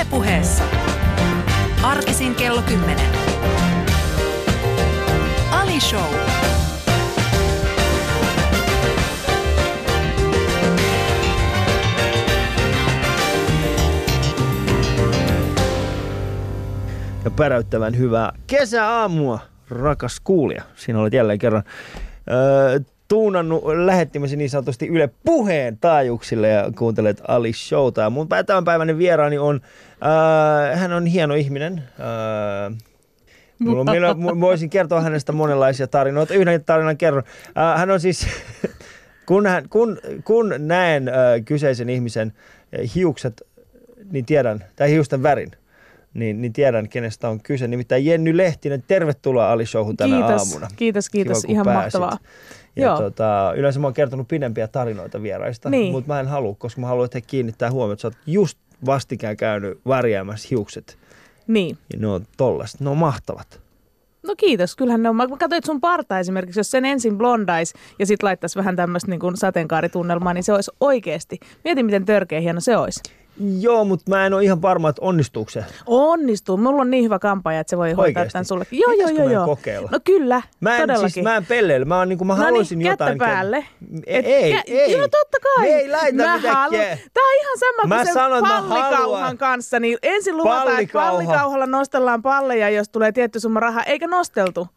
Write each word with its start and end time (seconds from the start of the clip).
Ylepuheessa. 0.00 0.64
Arkisin 1.82 2.34
kello 2.34 2.62
10. 2.62 3.06
Ali 5.50 5.80
Show. 5.80 6.00
ja 17.24 17.30
päräyttävän 17.30 17.98
hyvää 17.98 18.32
kesäaamua, 18.46 19.38
rakas 19.70 20.20
kuulija. 20.20 20.62
Siinä 20.76 20.98
olet 21.00 21.12
jälleen 21.12 21.38
kerran 21.38 21.62
öö, 22.30 22.80
tuunannut 23.10 23.64
lähettimäsi 23.84 24.36
niin 24.36 24.50
sanotusti 24.50 24.86
Yle 24.86 25.10
Puheen 25.24 25.78
taajuuksille 25.80 26.48
ja 26.48 26.72
kuuntelet 26.78 27.22
Ali 27.28 27.52
Showta. 27.52 28.00
Ja 28.00 28.10
mun 28.10 28.28
tämänpäiväinen 28.46 28.98
vieraani 28.98 29.38
on, 29.38 29.60
öö, 30.04 30.76
hän 30.76 30.92
on 30.92 31.06
hieno 31.06 31.34
ihminen. 31.34 31.82
Öö, 32.00 32.70
Mulla, 33.58 33.84
minä, 33.92 34.08
voisin 34.40 34.70
kertoa 34.70 35.00
hänestä 35.00 35.32
monenlaisia 35.32 35.86
tarinoita. 35.86 36.34
Yhden 36.34 36.64
tarinan 36.64 36.96
kerron. 36.96 37.22
Äh, 37.58 37.78
hän 37.78 37.90
on 37.90 38.00
siis, 38.00 38.26
kun, 39.28 39.46
hän, 39.46 39.68
kun, 39.68 39.98
kun 40.24 40.54
näen 40.58 41.08
äh, 41.08 41.14
kyseisen 41.44 41.88
ihmisen 41.88 42.32
äh, 42.78 42.94
hiukset, 42.94 43.42
niin 44.12 44.24
tiedän, 44.24 44.64
tai 44.76 44.90
hiusten 44.90 45.22
värin, 45.22 45.50
niin, 46.14 46.42
niin 46.42 46.52
tiedän, 46.52 46.88
kenestä 46.88 47.28
on 47.28 47.40
kyse. 47.40 47.68
Nimittäin 47.68 48.06
Jenny 48.06 48.36
Lehtinen, 48.36 48.84
tervetuloa 48.88 49.52
Ali 49.52 49.66
Showhun 49.66 49.96
tänä 49.96 50.16
Kiitos, 50.16 50.48
aamuna. 50.48 50.68
kiitos, 50.76 51.10
kiitos. 51.10 51.40
Kiva, 51.40 51.52
Ihan 51.52 51.64
pääsit. 51.64 52.00
mahtavaa. 52.00 52.18
Ja 52.76 52.86
Joo. 52.86 52.98
tota, 52.98 53.52
yleensä 53.56 53.80
mä 53.80 53.86
oon 53.86 53.94
kertonut 53.94 54.28
pidempiä 54.28 54.68
tarinoita 54.68 55.22
vieraista, 55.22 55.70
Niin. 55.70 55.92
mutta 55.92 56.08
mä 56.12 56.20
en 56.20 56.28
halua, 56.28 56.54
koska 56.58 56.80
mä 56.80 56.86
haluan, 56.86 57.04
että 57.04 57.16
he 57.16 57.20
kiinnittää 57.20 57.70
huomioon, 57.70 57.92
että 57.92 58.00
sä 58.02 58.08
oot 58.08 58.16
just 58.26 58.58
vastikään 58.86 59.36
käynyt 59.36 59.80
värjäämässä 59.88 60.48
hiukset. 60.50 60.98
Niin. 61.46 61.78
Ja 61.92 61.98
ne 61.98 62.06
on 62.06 62.26
tollaset, 62.36 62.80
ne 62.80 62.90
on 62.90 62.96
mahtavat. 62.98 63.60
No 64.22 64.34
kiitos, 64.36 64.76
kyllähän 64.76 65.02
ne 65.02 65.08
on. 65.08 65.16
Mä 65.16 65.26
katsoin, 65.28 65.52
että 65.52 65.66
sun 65.66 65.80
parta 65.80 66.18
esimerkiksi, 66.18 66.60
jos 66.60 66.70
sen 66.70 66.84
ensin 66.84 67.18
blondais 67.18 67.74
ja 67.98 68.06
sitten 68.06 68.26
laittaisi 68.26 68.58
vähän 68.58 68.76
tämmöistä 68.76 69.10
niin 69.10 69.20
sateenkaaritunnelmaa, 69.34 70.34
niin 70.34 70.44
se 70.44 70.52
olisi 70.52 70.70
oikeasti. 70.80 71.38
Mieti, 71.64 71.82
miten 71.82 72.04
törkeä 72.04 72.40
hieno 72.40 72.60
se 72.60 72.76
olisi. 72.76 73.00
Joo, 73.60 73.84
mutta 73.84 74.04
mä 74.10 74.26
en 74.26 74.34
ole 74.34 74.44
ihan 74.44 74.62
varma, 74.62 74.88
että 74.88 75.02
onnistuuko 75.02 75.50
se. 75.50 75.64
Onnistuu. 75.86 76.56
Mulla 76.56 76.80
on 76.82 76.90
niin 76.90 77.04
hyvä 77.04 77.18
kampaja, 77.18 77.60
että 77.60 77.70
se 77.70 77.76
voi 77.78 77.88
hoitaa 77.92 78.02
Oikeesti? 78.04 78.32
tämän 78.32 78.44
sullekin. 78.44 78.78
Joo, 78.78 78.90
joo, 78.92 78.96
Pitäisikö 78.96 79.22
joo, 79.22 79.32
joo. 79.32 79.46
kokeilla? 79.56 79.88
No 79.92 79.98
kyllä, 80.04 80.42
Mä 80.60 80.74
en, 80.76 80.80
todellakin. 80.80 81.10
siis, 81.10 81.24
mä 81.24 81.36
en 81.36 81.46
pelleillä, 81.46 81.84
mä, 81.84 81.98
oon, 81.98 82.08
niin 82.08 82.18
kuin, 82.18 82.28
mä 82.28 82.34
No 82.36 82.42
haluaisin 82.44 82.78
niin, 82.78 82.88
kättä 82.88 83.04
jotain. 83.04 83.18
päälle. 83.18 83.64
Et, 84.06 84.26
ei, 84.26 84.52
kä- 84.56 84.62
ei. 84.66 84.92
Joo, 84.92 85.08
totta 85.08 85.38
kai. 85.42 85.64
Me 85.68 85.74
ei 85.74 85.88
laita 85.90 86.16
mä 86.16 86.36
mitään 86.36 86.56
halu- 86.56 86.70
kie- 86.76 86.98
Tää 87.14 87.24
on 87.24 87.40
ihan 87.40 87.58
sama 87.58 87.88
Mä 87.88 87.94
kuin 87.96 88.06
sen 88.06 88.14
sanon, 88.14 88.42
pallikauhan 88.42 89.38
kanssa. 89.38 89.80
Niin 89.80 89.98
ensin 90.02 90.36
luvataan, 90.36 90.60
että 90.80 90.92
Pallikauha. 90.92 91.10
pallikauhalla 91.10 91.66
nostellaan 91.66 92.22
palleja, 92.22 92.70
jos 92.70 92.88
tulee 92.88 93.12
tietty 93.12 93.40
summa 93.40 93.60
rahaa, 93.60 93.82
eikä 93.82 94.06
nosteltu. 94.06 94.68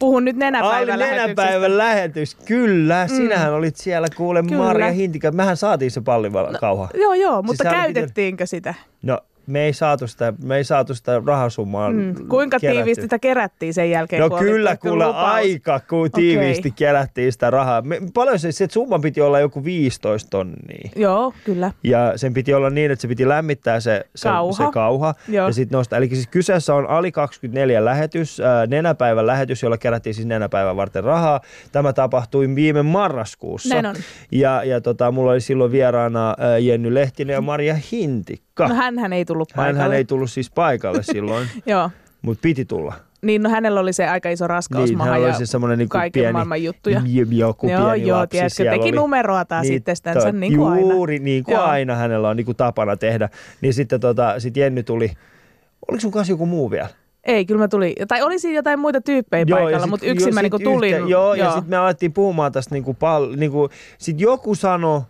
Puhun 0.00 0.24
nyt 0.24 0.36
nenäpäivän 0.36 1.02
Ali 1.02 1.10
nenäpäivän 1.10 1.78
lähetys, 1.78 2.34
kyllä. 2.34 3.06
Mm. 3.10 3.16
Sinähän 3.16 3.52
olit 3.54 3.76
siellä 3.76 4.08
kuule 4.16 4.42
Kyllä. 4.42 4.56
Marja 4.56 4.92
Hintikä. 4.92 5.30
Mähän 5.30 5.56
saatiin 5.56 5.90
se 5.90 6.00
pallikauha. 6.00 6.88
Joo, 6.94 7.14
joo, 7.14 7.42
mutta 7.42 7.64
piti- 7.64 7.74
käytettiinkö 7.74 8.46
sitä? 8.46 8.74
No, 9.02 9.18
me 9.50 9.64
ei 9.64 9.72
saatu 9.72 10.06
sitä, 10.06 10.32
me 10.44 10.56
ei 10.56 10.64
saatu 10.64 10.94
sitä 10.94 11.22
rahasummaa 11.26 11.90
Mm. 11.90 12.14
Kuinka 12.28 12.58
kerättyä. 12.60 12.70
tiiviisti 12.82 13.02
sitä 13.02 13.18
kerättiin 13.18 13.74
sen 13.74 13.90
jälkeen? 13.90 14.20
No 14.22 14.30
kyllä, 14.30 14.76
kuule 14.76 15.04
aika, 15.04 15.80
kun 15.80 16.10
tiiviisti 16.10 16.70
kerättiin 16.70 17.32
sitä 17.32 17.50
rahaa. 17.50 17.82
Me, 17.82 18.00
paljon 18.14 18.38
se, 18.38 18.52
se 18.52 18.66
summa 18.70 18.98
piti 18.98 19.20
olla 19.20 19.40
joku 19.40 19.64
15 19.64 20.30
tonnia. 20.30 20.90
Joo, 20.96 21.32
kyllä. 21.44 21.72
Ja 21.84 22.12
sen 22.16 22.34
piti 22.34 22.54
olla 22.54 22.70
niin, 22.70 22.90
että 22.90 23.02
se 23.02 23.08
piti 23.08 23.28
lämmittää 23.28 23.80
se, 23.80 24.04
se 24.16 24.28
Kauha. 24.28 24.52
se 24.66 24.72
kauha 24.72 25.14
Joo. 25.28 25.46
ja 25.46 25.52
sitten 25.52 25.76
nostaa. 25.76 25.96
Eli 25.96 26.08
siis 26.08 26.26
kyseessä 26.26 26.74
on 26.74 26.86
Ali 26.90 27.12
24 27.12 27.84
lähetys, 27.84 28.40
ää, 28.40 28.66
nenäpäivän 28.66 29.26
lähetys, 29.26 29.62
jolla 29.62 29.78
kerättiin 29.78 30.14
siis 30.14 30.26
nenäpäivän 30.26 30.76
varten 30.76 31.04
rahaa. 31.04 31.40
Tämä 31.72 31.92
tapahtui 31.92 32.54
viime 32.54 32.82
marraskuussa. 32.82 33.74
Näin 33.74 33.86
on. 33.86 33.94
Ja, 34.32 34.64
ja 34.64 34.80
tota, 34.80 35.10
mulla 35.12 35.32
oli 35.32 35.40
silloin 35.40 35.72
vieraana 35.72 36.34
ää, 36.38 36.58
Jenny 36.58 36.94
Lehtinen 36.94 37.34
ja 37.34 37.40
Maria 37.40 37.76
Hintikka. 37.92 38.68
No 38.68 38.74
hänhän 38.74 39.12
ei 39.12 39.24
tullut 39.24 39.39
paikalle. 39.56 39.78
Hänhän 39.78 39.92
ei 39.96 40.04
tullut 40.04 40.30
siis 40.30 40.50
paikalle 40.50 41.02
silloin, 41.02 41.48
Joo. 41.66 41.90
mutta 42.22 42.40
piti 42.42 42.64
tulla. 42.64 42.94
Niin, 43.22 43.42
no 43.42 43.50
hänellä 43.50 43.80
oli 43.80 43.92
se 43.92 44.08
aika 44.08 44.28
iso 44.30 44.46
raskausmaha 44.46 45.10
hän 45.10 45.22
ja 45.22 45.32
se 45.32 45.46
semmoinen 45.46 45.78
niinku 45.78 45.92
kaiken 45.92 46.20
pieni, 46.20 46.32
maailman 46.32 46.62
juttuja. 46.62 47.02
Joku 47.30 47.68
joo, 47.68 47.90
pieni 47.92 48.08
joo, 48.08 48.18
lapsi 48.18 48.30
tiedätkö, 48.36 48.64
teki 48.64 48.80
oli. 48.82 48.92
numeroa 48.92 49.44
taas 49.44 49.62
Niin, 49.62 49.74
itsestänsä, 49.74 50.20
to- 50.32 50.38
niin 50.38 50.56
kuin 50.56 50.72
aina. 50.72 50.80
Juuri 50.90 51.18
niin 51.18 51.44
kuin 51.44 51.52
Joo. 51.54 51.64
aina 51.64 51.94
hänellä 51.94 52.28
on 52.28 52.36
niin 52.36 52.44
kuin 52.44 52.56
tapana 52.56 52.96
tehdä. 52.96 53.28
Niin 53.60 53.74
sitten 53.74 54.00
tota, 54.00 54.40
sit 54.40 54.56
Jenny 54.56 54.82
tuli, 54.82 55.10
oliko 55.88 56.00
sun 56.00 56.10
kanssa 56.12 56.32
joku 56.32 56.46
muu 56.46 56.70
vielä? 56.70 56.88
Ei, 57.24 57.44
kyllä 57.46 57.58
mä 57.58 57.68
tulin. 57.68 57.92
Tai 58.08 58.22
oli 58.22 58.38
siinä 58.38 58.56
jotain 58.58 58.78
muita 58.78 59.00
tyyppejä 59.00 59.44
ja 59.48 59.56
paikalla, 59.56 59.86
mutta 59.86 60.06
yksin 60.06 60.28
joo, 60.28 60.34
mä 60.34 60.40
sit 60.40 60.42
niinku 60.42 60.58
tulin. 60.58 60.90
Yhteen, 60.94 61.08
joo, 61.08 61.34
ja 61.34 61.50
sitten 61.50 61.70
me 61.70 61.76
alettiin 61.76 62.12
puhumaan 62.12 62.52
tästä 62.52 62.74
niinku 62.74 62.94
pal, 62.94 63.34
niinku, 63.36 63.68
sit 63.98 64.20
joku 64.20 64.54
sanoi, 64.54 65.00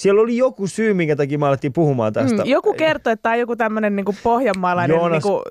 siellä 0.00 0.20
oli 0.20 0.36
joku 0.36 0.66
syy, 0.66 0.94
minkä 0.94 1.16
takia 1.16 1.38
me 1.38 1.46
alettiin 1.46 1.72
puhumaan 1.72 2.12
tästä. 2.12 2.42
Mm, 2.44 2.50
joku 2.50 2.74
kertoi, 2.74 3.12
että 3.12 3.22
tämä 3.22 3.32
on 3.32 3.38
joku 3.38 3.56
tämmöinen 3.56 3.96
niinku 3.96 4.14
pohjanmaalainen, 4.22 4.96
Joonas- 4.96 5.10
niinku, 5.10 5.42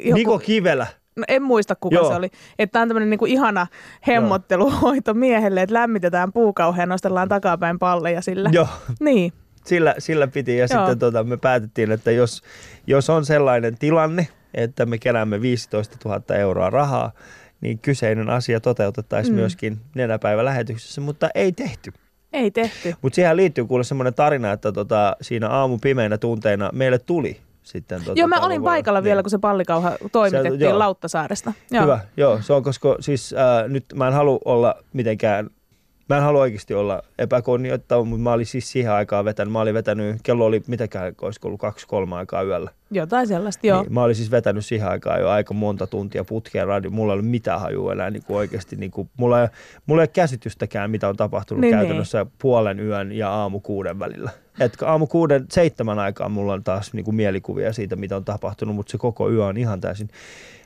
joku, 0.00 0.14
Niko 0.14 0.38
Kivelä. 0.38 0.86
no 1.16 1.24
en 1.28 1.42
muista 1.42 1.74
kuka 1.74 1.94
Joo. 1.96 2.08
se 2.08 2.14
oli, 2.14 2.30
että 2.58 2.72
tämä 2.72 2.82
on 2.82 2.88
tämmöinen 2.88 3.10
niinku 3.10 3.26
ihana 3.26 3.66
hemmotteluhoito 4.06 5.14
miehelle, 5.14 5.62
että 5.62 5.74
lämmitetään 5.74 6.32
puukauhea 6.32 6.82
ja 6.82 6.86
nostellaan 6.86 7.28
takapäin 7.28 7.78
palleja 7.78 8.20
sillä. 8.22 8.50
Joo, 8.52 8.68
Niin, 9.00 9.32
sillä, 9.64 9.94
sillä 9.98 10.26
piti. 10.26 10.56
Ja 10.58 10.66
Joo. 10.70 10.78
sitten 10.86 10.98
tota, 10.98 11.24
me 11.24 11.36
päätettiin, 11.36 11.92
että 11.92 12.10
jos, 12.10 12.42
jos 12.86 13.10
on 13.10 13.24
sellainen 13.24 13.78
tilanne, 13.78 14.28
että 14.54 14.86
me 14.86 14.98
keräämme 14.98 15.40
15 15.40 15.96
000 16.04 16.34
euroa 16.36 16.70
rahaa, 16.70 17.12
niin 17.60 17.78
kyseinen 17.78 18.30
asia 18.30 18.60
toteutettaisiin 18.60 19.34
Mm. 19.34 19.40
myöskin 19.40 19.78
nenäpäivän 19.94 20.44
lähetyksessä, 20.44 21.00
mutta 21.00 21.28
ei 21.34 21.52
tehty. 21.52 21.92
Ei 22.36 22.50
tehty. 22.50 22.94
Mutta 23.02 23.14
siihen 23.14 23.36
liittyy 23.36 23.64
kuule 23.64 23.84
semmoinen 23.84 24.14
tarina, 24.14 24.52
että 24.52 24.72
tota, 24.72 25.16
siinä 25.20 25.48
aamu 25.48 25.78
pimeinä 25.78 26.18
tunteina 26.18 26.70
meille 26.72 26.98
tuli 26.98 27.40
sitten. 27.62 28.00
Tota, 28.04 28.20
Joo, 28.20 28.28
mä 28.28 28.36
olin 28.36 28.48
vuonna- 28.48 28.64
paikalla 28.64 29.02
vielä, 29.02 29.22
kun 29.22 29.30
se 29.30 29.38
pallikauha 29.38 29.92
toimitettiin 30.12 30.60
joo. 30.60 30.78
Lauttasaaresta. 30.78 31.52
Joo. 31.70 31.82
Hyvä, 31.82 32.00
joo, 32.16 32.38
se 32.42 32.52
on 32.52 32.62
koska 32.62 32.96
siis 33.00 33.32
äh, 33.32 33.68
nyt 33.68 33.84
mä 33.94 34.06
en 34.06 34.12
halua 34.14 34.38
olla 34.44 34.74
mitenkään, 34.92 35.50
mä 36.08 36.16
en 36.16 36.22
halua 36.22 36.40
oikeasti 36.40 36.74
olla 36.74 37.02
epäkunnioittava, 37.18 38.04
mutta 38.04 38.22
mä 38.22 38.32
olin 38.32 38.46
siis 38.46 38.72
siihen 38.72 38.92
aikaan 38.92 39.24
vetänyt, 39.24 39.52
mä 39.52 39.60
olin 39.60 39.74
vetänyt, 39.74 40.16
kello 40.22 40.44
oli 40.46 40.62
mitäkään, 40.66 41.14
olisiko 41.22 41.48
ollut 41.48 41.60
kaksi 41.60 41.86
kolme 41.86 42.16
aikaa 42.16 42.42
yöllä. 42.42 42.70
Jotain 42.90 43.26
sellaista, 43.26 43.66
joo. 43.66 43.82
Niin, 43.82 43.92
mä 43.92 44.02
olin 44.02 44.14
siis 44.14 44.30
vetänyt 44.30 44.66
siihen 44.66 44.88
aikaan 44.88 45.20
jo 45.20 45.28
aika 45.28 45.54
monta 45.54 45.86
tuntia 45.86 46.24
putkeen 46.24 46.66
radio. 46.66 46.90
Mulla 46.90 47.12
ei 47.12 47.14
ollut 47.18 47.30
mitään 47.30 47.60
hajua 47.60 47.92
enää 47.92 48.10
niin 48.10 48.22
kuin 48.26 48.36
oikeasti. 48.36 48.76
Niin 48.76 48.90
kuin, 48.90 49.10
mulla, 49.16 49.42
ei, 49.42 49.48
mulla 49.86 50.02
ei 50.02 50.04
ole 50.04 50.08
käsitystäkään, 50.12 50.90
mitä 50.90 51.08
on 51.08 51.16
tapahtunut 51.16 51.60
Niin, 51.60 51.70
niin, 51.70 51.78
käytännössä 51.80 52.26
puolen 52.38 52.80
yön 52.80 53.12
ja 53.12 53.30
aamu 53.30 53.60
kuuden 53.60 53.98
välillä. 53.98 54.30
Et 54.60 54.82
aamu 54.82 55.06
kuuden, 55.06 55.46
seitsemän 55.50 55.98
aikaa 55.98 56.28
mulla 56.28 56.52
on 56.52 56.64
taas 56.64 56.92
niin 56.92 57.04
kuin 57.04 57.14
mielikuvia 57.14 57.72
siitä, 57.72 57.96
mitä 57.96 58.16
on 58.16 58.24
tapahtunut, 58.24 58.74
mutta 58.76 58.90
se 58.90 58.98
koko 58.98 59.30
yö 59.30 59.44
on 59.44 59.56
ihan 59.56 59.80
täysin 59.80 60.08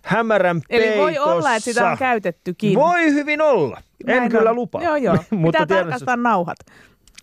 hämärän 0.02 0.60
Eli 0.70 0.98
voi 0.98 1.06
peitossa. 1.06 1.34
olla, 1.34 1.54
että 1.54 1.64
sitä 1.64 1.90
on 1.90 1.98
käytettykin. 1.98 2.74
Voi 2.74 3.12
hyvin 3.14 3.40
olla. 3.40 3.80
En 4.06 4.16
Näin 4.16 4.30
kyllä 4.30 4.50
on. 4.50 4.56
lupaa. 4.56 4.82
Joo, 4.82 4.96
joo. 4.96 5.16
Pitää 5.46 5.66
tiedän, 5.66 5.66
tarkastaa 5.84 6.16
nauhat. 6.16 6.56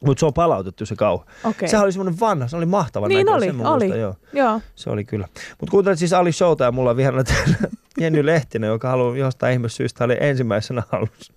Mutta 0.06 0.20
se 0.20 0.26
on 0.26 0.34
palautettu 0.34 0.86
se 0.86 0.96
kauha. 0.96 1.26
Okei. 1.44 1.70
Sehän 1.70 1.84
oli 1.84 1.92
semmoinen 1.92 2.20
vanha, 2.20 2.48
se 2.48 2.58
oli 2.58 2.66
mahtava 2.66 3.08
Niin 3.08 3.26
näköinen, 3.26 3.36
oli, 3.38 3.46
sen 3.46 3.56
mä 3.56 3.70
oli. 3.74 3.84
muistan, 3.86 4.00
joo. 4.02 4.16
Joo. 4.34 4.62
Se 4.76 4.90
oli 4.90 5.06
kyllä. 5.06 5.28
Mutta 5.60 5.72
kuuntelit 5.72 6.00
siis 6.00 6.14
Ali 6.14 6.32
Showta 6.32 6.64
ja 6.64 6.72
mulla 6.72 6.90
on 6.90 6.98
vieraana 6.98 7.24
täällä 7.24 7.56
Jenny 8.02 8.26
Lehtinen, 8.26 8.68
joka 8.68 8.90
haluaa 8.90 9.18
jostain 9.18 9.54
ihme 9.54 9.70
syystä 9.70 10.04
oli 10.04 10.18
ensimmäisenä 10.20 10.84
halusi 10.92 11.34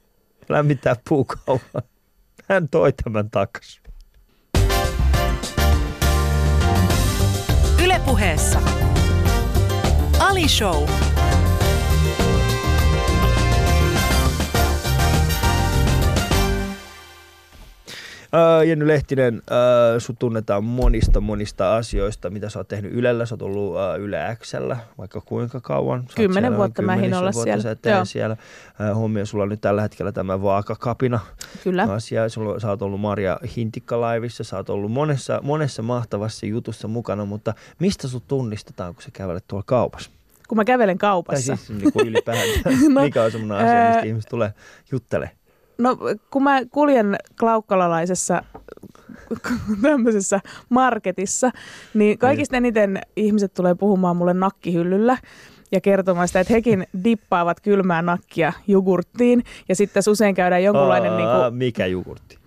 lämmittää 0.49 0.97
puukaupan. 1.09 1.83
Hän 2.49 2.69
toi 2.69 2.93
tämän 3.05 3.31
takas. 3.31 3.81
Ylepuheessa. 7.85 8.61
Ali 10.19 10.49
Show. 10.49 10.89
Öö, 18.35 18.65
Jenny 18.65 18.87
Lehtinen, 18.89 19.43
öö, 19.51 20.01
sut 20.01 20.19
tunnetaan 20.19 20.65
monista 20.65 21.21
monista 21.21 21.77
asioista, 21.77 22.31
mitä 22.31 22.49
sä 22.49 22.59
oot 22.59 22.69
tehnyt 22.69 22.93
Ylellä. 22.93 23.27
Sä 23.27 23.35
oot 23.35 23.43
ollut 23.43 23.77
öö, 23.77 23.97
Yle 23.97 24.37
Xllä 24.43 24.77
vaikka 24.99 25.21
kuinka 25.21 25.61
kauan. 25.61 26.05
Sä 26.09 26.17
Kymmenen 26.17 26.57
vuotta 26.57 26.83
mä 26.83 26.93
ehdin 26.95 27.11
kymmenisen 27.11 27.37
olla 27.37 27.45
siellä. 27.45 27.63
Sä 27.63 27.75
teet 27.75 27.97
Joo. 27.97 28.05
siellä. 28.05 28.37
Öö, 28.81 28.95
hommia 28.95 29.27
sulla 29.27 29.43
on 29.43 29.49
nyt 29.51 29.61
tällä 29.61 29.83
hetkellä 29.83 30.13
tämä 30.13 30.43
vaakakapina 30.43 31.21
Kyllä. 31.65 31.83
asia. 31.83 32.29
Sulla, 32.29 32.61
sä 32.61 32.69
oot 32.69 32.83
ollut 32.83 33.01
Maria 33.01 33.39
Hintikka-laivissa, 33.57 34.45
sä 34.45 34.57
oot 34.57 34.71
ollut 34.71 34.93
monessa, 34.93 35.41
monessa 35.43 35.83
mahtavassa 35.83 36.47
jutussa 36.47 36.89
mukana, 36.89 37.25
mutta 37.25 37.55
mistä 37.79 38.09
sut 38.09 38.25
tunnistetaan, 38.29 38.95
kun 38.95 39.03
sä 39.03 39.11
kävelet 39.13 39.45
tuolla 39.49 39.65
kaupassa? 39.67 40.11
Kun 40.49 40.57
mä 40.57 40.65
kävelen 40.65 40.99
Tai 40.99 41.09
kaupassa. 41.11 41.57
siis 41.57 41.71
niin 41.81 41.93
kuin 41.93 42.09
ylipäätään, 42.09 42.75
No, 42.95 43.03
mikä 43.03 43.23
on 43.23 43.31
semmoinen 43.31 43.67
asia, 43.69 43.87
mistä 43.89 44.07
ihmiset 44.07 44.31
tulee 44.31 44.55
juttele. 44.93 45.31
No 45.81 45.97
kun 46.31 46.43
mä 46.43 46.61
kuljen 46.71 47.17
klaukkalalaisessa 47.41 48.43
tämmöisessä 49.83 50.41
marketissa, 50.69 51.51
niin 51.95 52.19
kaikista 52.19 52.57
eniten 52.57 52.99
ihmiset 53.17 53.55
tulee 53.55 53.75
puhumaan 53.75 54.17
mulle 54.17 54.35
nakkihyllyllä 54.35 55.17
ja 55.73 55.81
kertomaan 55.81 56.29
sitä, 56.29 56.41
että 56.41 56.53
hekin 56.53 56.87
dippaavat 57.05 57.61
kylmää 57.61 58.03
nakkia 58.03 58.53
jogurttiin 58.67 59.45
ja 59.69 59.77
sitten 59.77 59.95
tässä 59.95 60.11
usein 60.11 60.35
käydään 60.35 60.65
jonkunlainen... 60.65 61.17
niin 61.17 61.29
kuin, 61.29 61.55
Mikä 61.55 61.87
jogurtti? 61.87 62.39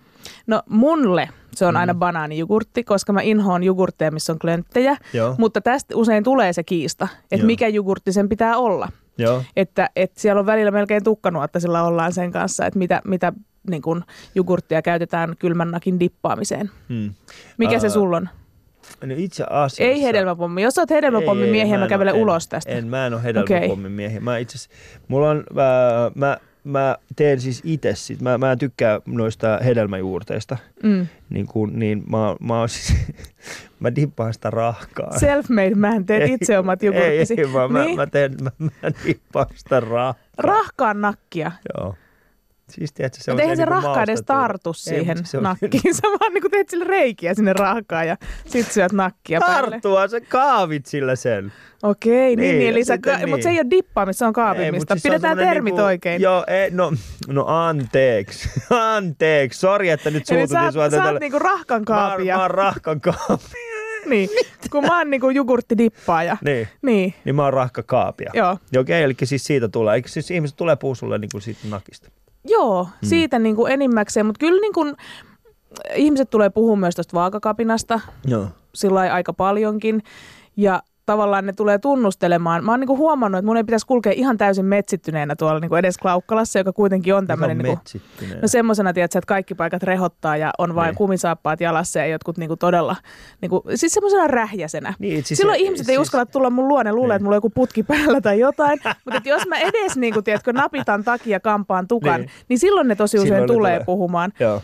No 0.47 0.61
mulle 0.69 1.29
se 1.55 1.65
on 1.65 1.77
aina 1.77 1.93
banaanijugurtti, 1.93 2.83
koska 2.83 3.13
mä 3.13 3.21
inhoon 3.21 3.63
jogurtteja, 3.63 4.11
missä 4.11 4.33
on 4.33 4.39
klönttejä. 4.39 4.97
Joo. 5.13 5.35
Mutta 5.37 5.61
tästä 5.61 5.95
usein 5.97 6.23
tulee 6.23 6.53
se 6.53 6.63
kiista, 6.63 7.07
että 7.23 7.35
Joo. 7.35 7.45
mikä 7.45 7.67
jogurtti 7.67 8.11
sen 8.11 8.29
pitää 8.29 8.57
olla. 8.57 8.89
Joo. 9.17 9.43
Että, 9.55 9.89
että 9.95 10.21
siellä 10.21 10.39
on 10.39 10.45
välillä 10.45 10.71
melkein 10.71 11.03
tukkanuotta 11.03 11.59
sillä 11.59 11.83
ollaan 11.83 12.13
sen 12.13 12.31
kanssa, 12.31 12.65
että 12.65 12.79
mitä, 12.79 13.01
mitä 13.05 13.33
niin 13.69 13.81
kun 13.81 14.03
jogurttia 14.35 14.81
käytetään 14.81 15.35
kylmän 15.39 15.71
nakin 15.71 15.99
dippaamiseen. 15.99 16.71
Hmm. 16.89 17.13
Mikä 17.57 17.79
se 17.79 17.87
Ää, 17.87 17.93
sulla 17.93 18.17
on? 18.17 18.29
No 19.05 19.15
itse 19.17 19.43
asiassa... 19.49 19.83
Ei 19.83 20.03
hedelmäpommi. 20.03 20.61
Jos 20.61 20.77
Ei, 21.43 21.45
ei, 21.45 21.51
miehiä, 21.51 21.77
mä 21.77 21.83
en 21.83 21.89
kävelen 21.89 22.15
en, 22.15 22.21
ulos 22.21 22.47
tästä. 22.47 22.71
En, 22.71 22.87
mä 22.87 23.07
en 23.07 23.13
ole 23.13 23.23
hedelmäpommin 23.23 23.91
miehiä. 23.91 24.19
Mä 24.19 24.37
itse 24.37 24.69
mulla 25.07 25.29
on, 25.29 25.43
mä, 25.53 25.63
mä, 26.15 26.37
mä 26.63 26.97
teen 27.15 27.41
siis 27.41 27.61
itse 27.63 27.95
sit. 27.95 28.21
Mä, 28.21 28.37
mä 28.37 28.51
en 28.51 28.57
tykkää 28.57 29.01
noista 29.05 29.59
hedelmäjuurteista. 29.65 30.57
Mm. 30.83 31.07
Niin, 31.29 31.47
kuin, 31.47 31.79
niin 31.79 32.03
mä, 32.09 32.17
mä, 32.39 32.59
oon 32.59 32.69
siis, 32.69 32.93
mä 33.79 33.95
dippaan 33.95 34.33
sitä 34.33 34.49
rahkaa. 34.49 35.11
Self-made 35.11 35.75
man, 35.75 36.05
teet 36.05 36.29
itse 36.29 36.59
omat 36.59 36.83
jogurttisi. 36.83 37.33
Ei, 37.33 37.45
ei 37.45 37.53
vaan 37.53 37.73
niin? 37.73 37.89
mä, 37.89 37.95
mä, 37.95 38.07
teen, 38.07 38.35
mä, 38.41 38.51
mä 38.59 38.91
dippaan 39.05 39.47
sitä 39.55 39.79
rahkaa. 39.79 40.23
Rahkaan 40.37 41.01
nakkia. 41.01 41.51
Joo. 41.77 41.95
Siis 42.69 42.93
tiedätkö, 42.93 43.23
se 43.23 43.31
on 43.31 43.39
eihän 43.39 43.57
se 43.57 43.65
niinku 43.65 43.81
rahka 43.81 44.03
edes 44.03 44.21
tartu 44.25 44.69
Ei, 44.69 44.73
siihen 44.73 45.17
mutta 45.17 45.31
se 45.31 45.37
on- 45.37 45.43
nakkiin. 45.43 45.93
Sä 45.95 46.01
vaan 46.19 46.33
niin 46.33 46.51
teet 46.51 46.69
sille 46.69 46.85
reikiä 46.85 47.33
sinne 47.33 47.53
rahkaan 47.53 48.07
ja 48.07 48.17
sit 48.45 48.71
syöt 48.71 48.91
nakkia 48.91 49.39
päälle. 49.39 49.69
Tarttua, 49.69 50.07
sä 50.07 50.21
kaavit 50.21 50.85
sillä 50.85 51.15
sen. 51.15 51.51
Okei, 51.83 52.13
niin, 52.35 52.37
Niin, 52.37 52.59
niin, 52.59 52.69
eli 52.69 52.83
sä, 52.85 52.93
sitten 52.93 53.13
mutta 53.19 53.35
niin. 53.35 53.43
se 53.43 53.49
ei 53.49 53.57
ole 53.59 53.69
dippaamista, 53.69 54.19
se 54.19 54.25
on 54.25 54.29
Ei, 54.29 54.33
kaapimista. 54.33 54.93
mut 54.95 55.01
siis 55.01 55.05
on 55.05 55.09
Pidetään 55.11 55.31
semmonen 55.31 55.53
termit 55.53 55.73
niinku- 55.73 55.85
oikein. 55.85 56.21
Joo, 56.21 56.43
ei, 56.47 56.71
no, 56.71 56.93
no 57.27 57.45
anteeksi. 57.47 58.49
anteeksi. 58.95 59.59
Sori, 59.59 59.89
että 59.89 60.11
nyt 60.11 60.31
Eli 60.31 60.39
suututin 60.47 60.67
sä, 60.67 60.71
sua 60.71 60.87
oot- 60.87 60.91
sä 60.91 60.97
tätä. 60.97 61.11
oot 61.11 61.19
niinku 61.19 61.39
rahkan 61.39 61.81
Mä, 61.81 61.85
kaapia. 61.85 62.35
mä 62.35 62.41
oon 62.41 62.51
rahkan 62.51 63.01
kaapi. 63.01 63.43
Niin, 64.05 64.29
kun 64.71 64.85
mä 64.85 64.97
oon 64.97 65.09
niinku 65.09 65.29
jogurttidippaaja. 65.29 66.37
niin. 66.43 66.67
Niin, 66.81 67.13
Niin 67.25 67.35
mä 67.35 67.43
oon 67.43 67.53
rahka 67.53 67.83
kaapia. 67.83 68.31
joo. 68.33 68.57
Okei, 68.79 69.03
eli 69.03 69.15
siis 69.23 69.43
siitä 69.43 69.67
tulee. 69.69 69.95
Eikö 69.95 70.09
siis 70.09 70.31
ihmiset 70.31 70.57
tulee 70.57 70.75
puhua 70.75 70.95
sulle 70.95 71.17
niin 71.17 71.29
kuin 71.31 71.41
siitä 71.41 71.59
nakista? 71.69 72.09
Joo, 72.45 72.83
Hmm. 72.83 73.09
siitä 73.09 73.39
niinku 73.39 73.65
enimmäkseen, 73.65 74.25
mutta 74.25 74.39
kyllä 74.39 74.61
niinku, 74.61 74.85
ihmiset 75.95 76.29
tulee 76.29 76.49
puhumaan 76.49 76.79
myös 76.79 76.95
tuosta 76.95 77.13
vaakakapinasta 77.13 77.99
Joo. 78.25 78.47
sillä 78.75 78.99
aika 78.99 79.33
paljonkin. 79.33 80.03
Ja 80.57 80.81
tavallaan 81.05 81.45
ne 81.45 81.53
tulee 81.53 81.77
tunnustelemaan. 81.77 82.63
Mä 82.65 82.71
oon 82.71 82.79
niinku 82.79 82.97
huomannut, 82.97 83.39
että 83.39 83.45
mun 83.45 83.57
ei 83.57 83.63
pitäisi 83.63 83.87
kulkea 83.87 84.11
ihan 84.15 84.37
täysin 84.37 84.65
metsittyneenä 84.65 85.35
tuolla 85.35 85.59
niinku 85.59 85.75
edes 85.75 85.97
Klaukkalassa, 85.97 86.59
joka 86.59 86.73
kuitenkin 86.73 87.15
on 87.15 87.27
tämmöinen... 87.27 87.57
Niinku. 87.57 87.79
No 88.41 88.47
semmoisena, 88.47 88.93
tiedätkö, 88.93 89.17
että 89.19 89.27
kaikki 89.27 89.55
paikat 89.55 89.83
rehottaa 89.83 90.37
ja 90.37 90.51
on 90.57 90.75
vain 90.75 90.87
Niin. 90.87 90.95
kumisaappaat 90.97 91.61
jalassa 91.61 91.99
ja 91.99 92.05
jotkut 92.07 92.37
niinku 92.37 92.55
todella, 92.55 92.95
niinku, 93.41 93.63
siis 93.75 93.93
semmoisena 93.93 94.27
rähjäsenä. 94.27 94.93
Niin, 94.99 95.23
siis 95.25 95.37
Silloin 95.37 95.59
se- 95.59 95.63
ihmiset 95.63 95.89
ei 95.89 95.95
siis- 95.95 96.07
uskalla 96.07 96.25
tulla 96.25 96.49
mun 96.49 96.67
luone, 96.67 96.91
luulee, 96.93 97.15
että 97.15 97.23
mulla 97.23 97.33
on 97.35 97.37
joku 97.37 97.49
putki 97.49 97.83
päällä 97.83 98.21
tai 98.21 98.39
jotain. 98.39 98.79
Mutta 99.13 99.29
jos 99.29 99.47
mä 99.47 99.57
edes, 99.59 99.97
niinku, 99.97 100.21
tiedätkö, 100.21 100.53
napitan 100.53 101.03
takia 101.03 101.39
kampaan 101.39 101.87
tukan, 101.87 102.21
Niin. 102.21 102.29
niin, 102.49 102.59
silloin 102.59 102.87
ne 102.87 102.95
tosi 102.95 103.17
usein 103.17 103.27
Silloin 103.27 103.47
tulee 103.47 103.73
tulee. 103.73 103.85
puhumaan. 103.85 104.31
Joo, 104.39 104.61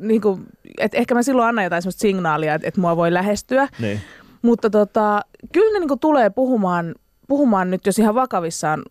Niin 0.00 0.20
kuin, 0.20 0.46
et 0.78 0.94
ehkä 0.94 1.14
mä 1.14 1.22
silloin 1.22 1.48
annan 1.48 1.64
jotain 1.64 1.82
semmoista 1.82 2.00
signaalia, 2.00 2.54
että, 2.54 2.68
että 2.68 2.80
mua 2.80 2.96
voi 2.96 3.12
lähestyä. 3.14 3.68
niin. 3.78 4.00
Mutta 4.42 4.70
tota, 4.70 5.20
kyllä 5.52 5.72
ne 5.72 5.78
niinku 5.78 5.96
tulee 5.96 6.30
puhumaan, 6.30 6.94
puhumaan 7.28 7.70
nyt, 7.70 7.86
jos 7.86 7.98
ihan 7.98 8.14
vakavissaan 8.14 8.82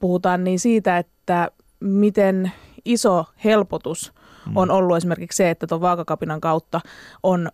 puhutaan, 0.00 0.44
niin 0.44 0.58
siitä, 0.58 0.98
että 0.98 1.50
miten 1.80 2.52
iso 2.84 3.24
helpotus 3.44 4.12
Mm. 4.46 4.56
on 4.56 4.70
ollut 4.70 4.96
esimerkiksi 4.96 5.36
se, 5.36 5.50
että 5.50 5.66
tuon 5.66 5.80
vaakakapinan 5.80 6.40
kautta 6.40 6.80
on 7.22 7.48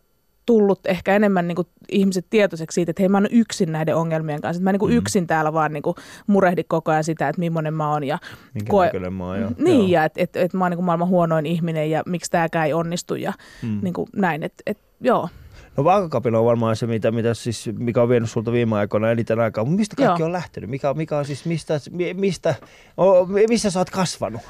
tullut 0.46 0.81
ehkä 0.87 1.16
enemmän 1.16 1.49
niin 1.49 1.56
kuin 1.56 1.69
ihmiset 1.90 2.26
tietoiseksi 2.31 2.75
siitä, 2.75 2.90
että 2.90 3.02
hei 3.02 3.08
mä 3.08 3.16
oon 3.16 3.26
yksin 3.31 3.72
näiden 3.72 3.96
ongelmien 3.96 4.40
kanssa. 4.40 4.58
Että 4.58 4.64
mä 4.64 4.70
en 4.70 4.76
niin 4.81 4.90
Mm. 4.90 4.96
yksin 4.96 5.26
täällä 5.26 5.52
vaan 5.52 5.72
niin 5.72 5.82
kuin 5.82 5.96
murehdi 6.26 6.64
koko 6.64 6.90
ajan 6.90 7.04
sitä, 7.04 7.28
että 7.28 7.38
millainen 7.40 7.75
mä 7.75 7.90
oon 7.90 8.04
ja 8.04 8.19
Minkä 8.54 8.70
koe- 8.70 9.10
mä 9.10 9.25
oon. 9.26 9.40
Joo. 9.40 9.50
niin, 9.58 9.78
Joo. 9.78 9.88
ja 9.88 10.04
että 10.04 10.20
et, 10.22 10.37
et 10.37 10.54
mä 10.54 10.64
oon 10.64 10.70
niin 10.70 10.76
kuin 10.78 10.87
maailman 10.87 11.08
huonoin 11.08 11.46
ihminen 11.46 11.90
ja 11.90 12.02
miksi 12.06 12.31
tääkään 12.31 12.66
ei 12.66 12.72
onnistu 12.72 13.14
ja 13.14 13.32
Mm. 13.62 13.78
niin 13.82 13.94
kuin 13.94 14.08
näin. 14.16 14.43
Et, 14.43 14.54
et, 14.66 14.78
joo. 15.00 15.28
No 15.77 15.85
vaakakapina 15.85 16.39
on 16.39 16.45
varmaan 16.45 16.77
se, 16.77 16.87
mitä, 16.87 17.11
mitä 17.11 17.35
siis, 17.35 17.71
mikä 17.79 18.03
on 18.03 18.09
vienyt 18.09 18.31
sulta 18.31 18.53
viime 18.53 18.77
aikoina 18.77 19.11
eniten 19.11 19.41
aikaa. 19.41 19.65
Mutta 19.65 19.77
mistä 19.77 19.97
kaikki 19.97 20.23
Joo. 20.23 20.27
on 20.27 20.33
lähtenyt? 20.33 20.71
Mikä, 20.71 20.95
mikä 20.95 21.19
on 21.19 21.25
siis, 21.25 21.45
mistä, 21.45 21.81
mi- 21.91 22.15
mistä, 22.15 22.55
o, 22.97 23.27
missä 23.49 23.71
sä 23.71 23.79
oot 23.79 23.91
kasvanut? 23.91 24.41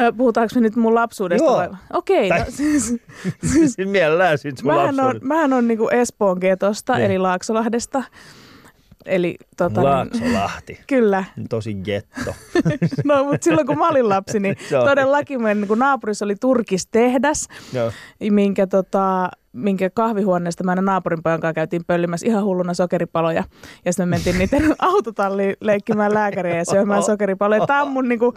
Ö, 0.00 0.12
Puhutaanko 0.12 0.54
me 0.54 0.60
nyt 0.60 0.76
mun 0.76 0.94
lapsuudesta 0.94 1.44
Joo. 1.46 1.56
vai? 1.56 1.68
Okei, 1.92 2.28
Tai- 2.28 2.38
no 2.38 2.44
siis, 2.60 2.94
Siis 3.46 3.74
mielellään 3.84 4.38
sit 4.38 4.58
sun 4.58 4.66
mähän 4.66 4.88
on, 4.88 4.96
lapsuuden. 4.96 5.28
mähän 5.28 5.52
on 5.52 5.68
niinku 5.68 5.88
Espoon 5.88 6.38
getosta, 6.40 6.94
Niin. 6.94 7.04
eli 7.06 7.18
Laaksolahdesta. 7.18 8.02
Eli 9.06 9.36
tota, 9.56 9.80
niin, 9.80 9.90
Laaksolahti. 9.90 10.80
kyllä. 10.86 11.24
Tosi 11.48 11.74
getto. 11.74 12.34
No, 13.04 13.24
mutta 13.24 13.44
silloin 13.44 13.66
kun 13.66 13.78
mä 13.78 13.88
olin 13.88 14.08
lapsi, 14.08 14.40
niin 14.40 14.56
todellakin 14.70 15.42
meidän 15.42 15.60
niin 15.60 15.78
naapurissa 15.78 16.24
oli 16.24 16.34
turkistehdas, 16.40 17.48
Joo. 17.72 17.92
minkä, 18.30 18.66
tota, 18.66 19.30
minkä 19.52 19.90
kahvihuoneesta 19.90 20.64
mä 20.64 20.70
aina 20.70 20.82
naapurin 20.82 21.22
pojan 21.22 21.40
kanssa 21.40 21.54
käytiin 21.54 21.84
pöllimässä 21.86 22.26
ihan 22.26 22.44
hulluna 22.44 22.74
sokeripaloja. 22.74 23.44
Ja 23.84 23.92
sitten 23.92 24.08
me 24.08 24.10
mentiin 24.16 24.38
niiden 24.38 24.74
autotalliin 24.78 25.56
leikkimään 25.60 26.14
lääkäriä 26.14 26.56
ja 26.56 26.64
syömään 26.64 27.02
sokeripaloja. 27.02 27.66
Tämä 27.66 27.82
on 27.82 27.90
mun, 27.90 28.08
niinku, 28.08 28.34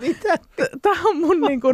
tää 0.81 0.94
on 1.06 1.19
mun 1.19 1.42
niinku, 1.42 1.68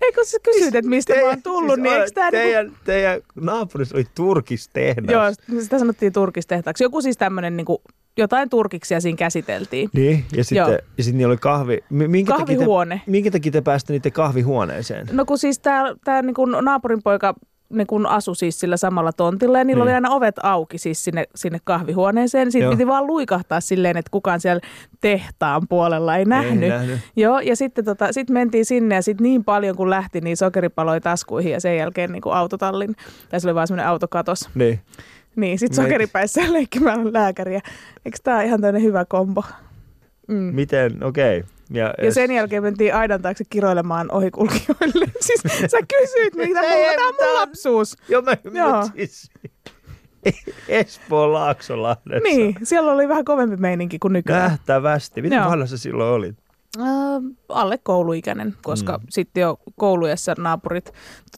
eikö 0.00 0.24
sä 0.24 0.38
kysyt, 0.42 0.74
että 0.74 0.88
mistä 0.90 1.14
mä 1.14 1.28
oon 1.28 1.42
tullut, 1.42 1.74
siis 1.74 1.82
niin 1.82 1.94
eikö 1.94 2.10
tää 2.14 2.30
niinku, 2.30 2.46
teidän, 2.46 2.72
teidän 2.84 3.20
naapurissa 3.34 3.96
oli 3.96 4.04
turkistehdas. 4.14 5.10
Joo, 5.12 5.60
sitä 5.62 5.78
sanottiin 5.78 6.12
turkistehtaaksi. 6.12 6.84
Joku 6.84 7.02
siis 7.02 7.16
tämmöinen, 7.16 7.56
niin 7.56 7.64
kuin, 7.64 7.78
jotain 8.16 8.50
turkiksia 8.50 9.00
siinä 9.00 9.16
käsiteltiin. 9.16 9.90
Niin, 9.92 10.24
ja 10.36 10.44
sitten, 10.44 10.56
Joo. 10.72 10.78
ja 10.98 11.04
sitten 11.04 11.18
niillä 11.18 11.30
oli 11.30 11.38
kahvi. 11.38 11.78
Mi- 11.90 12.08
Minkä 12.08 12.32
Kahvihuone. 12.36 12.94
Takia 12.94 13.04
te, 13.04 13.10
minkä 13.10 13.30
takia 13.30 13.52
te 13.52 13.60
pääsitte 13.60 13.92
niiden 13.92 14.12
kahvihuoneeseen? 14.12 15.08
No 15.12 15.24
kun 15.24 15.38
siis 15.38 15.58
tämä 15.58 15.94
tää 16.04 16.22
niin 16.22 16.34
kuin 16.34 16.50
naapurin 16.62 17.02
poika 17.02 17.34
niin 17.72 17.86
kun 17.86 18.06
asui 18.06 18.36
siis 18.36 18.60
sillä 18.60 18.76
samalla 18.76 19.12
tontilla 19.12 19.58
ja 19.58 19.64
niillä 19.64 19.84
Niin. 19.84 19.88
oli 19.90 19.94
aina 19.94 20.10
ovet 20.10 20.34
auki 20.42 20.78
siis 20.78 21.04
sinne, 21.04 21.24
sinne 21.34 21.58
kahvihuoneeseen. 21.64 22.52
Sitten 22.52 22.64
Joo. 22.66 22.72
piti 22.72 22.86
vaan 22.86 23.06
luikahtaa 23.06 23.60
silleen, 23.60 23.96
että 23.96 24.10
kukaan 24.10 24.40
siellä 24.40 24.60
tehtaan 25.00 25.62
puolella 25.68 26.16
ei 26.16 26.24
nähnyt. 26.24 26.68
nähnyt. 26.68 26.98
Joo, 27.16 27.40
ja 27.40 27.56
sitten 27.56 27.84
tota, 27.84 28.12
sit 28.12 28.30
mentiin 28.30 28.64
sinne 28.64 28.94
ja 28.94 29.02
sitten 29.02 29.24
niin 29.24 29.44
paljon 29.44 29.76
kun 29.76 29.90
lähti, 29.90 30.20
niin 30.20 30.36
sokeripaloi 30.36 31.00
taskuihin 31.00 31.52
ja 31.52 31.60
sen 31.60 31.76
jälkeen 31.76 32.12
niin 32.12 32.22
kuin 32.22 32.34
autotallin. 32.34 32.96
Tai 33.28 33.40
se 33.40 33.48
oli 33.48 33.54
vaan 33.54 33.66
semmoinen 33.66 33.88
autokatos. 33.88 34.48
Niin. 34.54 34.80
Niin, 35.36 35.58
sitten 35.58 35.84
sokeripäissä 35.84 36.40
leikkimään 36.52 37.12
lääkäriä. 37.12 37.60
Eikö 38.04 38.18
tämä 38.22 38.42
ihan 38.42 38.60
tämmöinen 38.60 38.82
hyvä 38.82 39.04
kombo? 39.04 39.42
Mm. 40.28 40.34
Miten, 40.36 41.04
okei. 41.04 41.44
Ja, 41.70 41.94
Ja 42.02 42.12
sen 42.14 42.30
jälkeen 42.30 42.62
mentiin 42.62 42.94
aidan 42.94 43.22
taakse 43.22 43.44
kiroilemaan 43.50 44.10
ohikulkijoille. 44.12 45.06
siis 45.26 45.42
sä 45.70 45.78
kysyit, 45.98 46.34
mitä 46.34 46.60
Ei, 46.60 46.68
mulla 46.76 46.90
ei, 46.90 46.96
tämä 46.96 47.08
on 47.08 47.14
mun 47.20 47.34
lapsuus. 47.40 47.96
Joo, 48.08 48.22
mä 48.22 48.36
Joo. 48.52 48.88
Siis, 48.96 49.30
Espoon 50.68 51.32
Laaksolahdessa. 51.32 52.22
Niin, 52.22 52.56
siellä 52.62 52.92
oli 52.92 53.08
vähän 53.08 53.24
kovempi 53.24 53.56
meininki 53.56 53.98
kuin 53.98 54.12
nykyään. 54.12 54.50
Nähtävästi. 54.50 55.22
Miten 55.22 55.36
Joo. 55.36 55.50
vanha 55.50 55.66
sä 55.66 55.78
silloin 55.78 56.10
olit? 56.14 56.36
Äh, 56.80 56.84
alle 57.48 57.78
kouluikäinen, 57.82 58.54
koska 58.62 58.98
Mm. 58.98 59.06
sitten 59.10 59.40
jo 59.40 59.58
koulujessa 59.76 60.34
naapurit, 60.38 60.92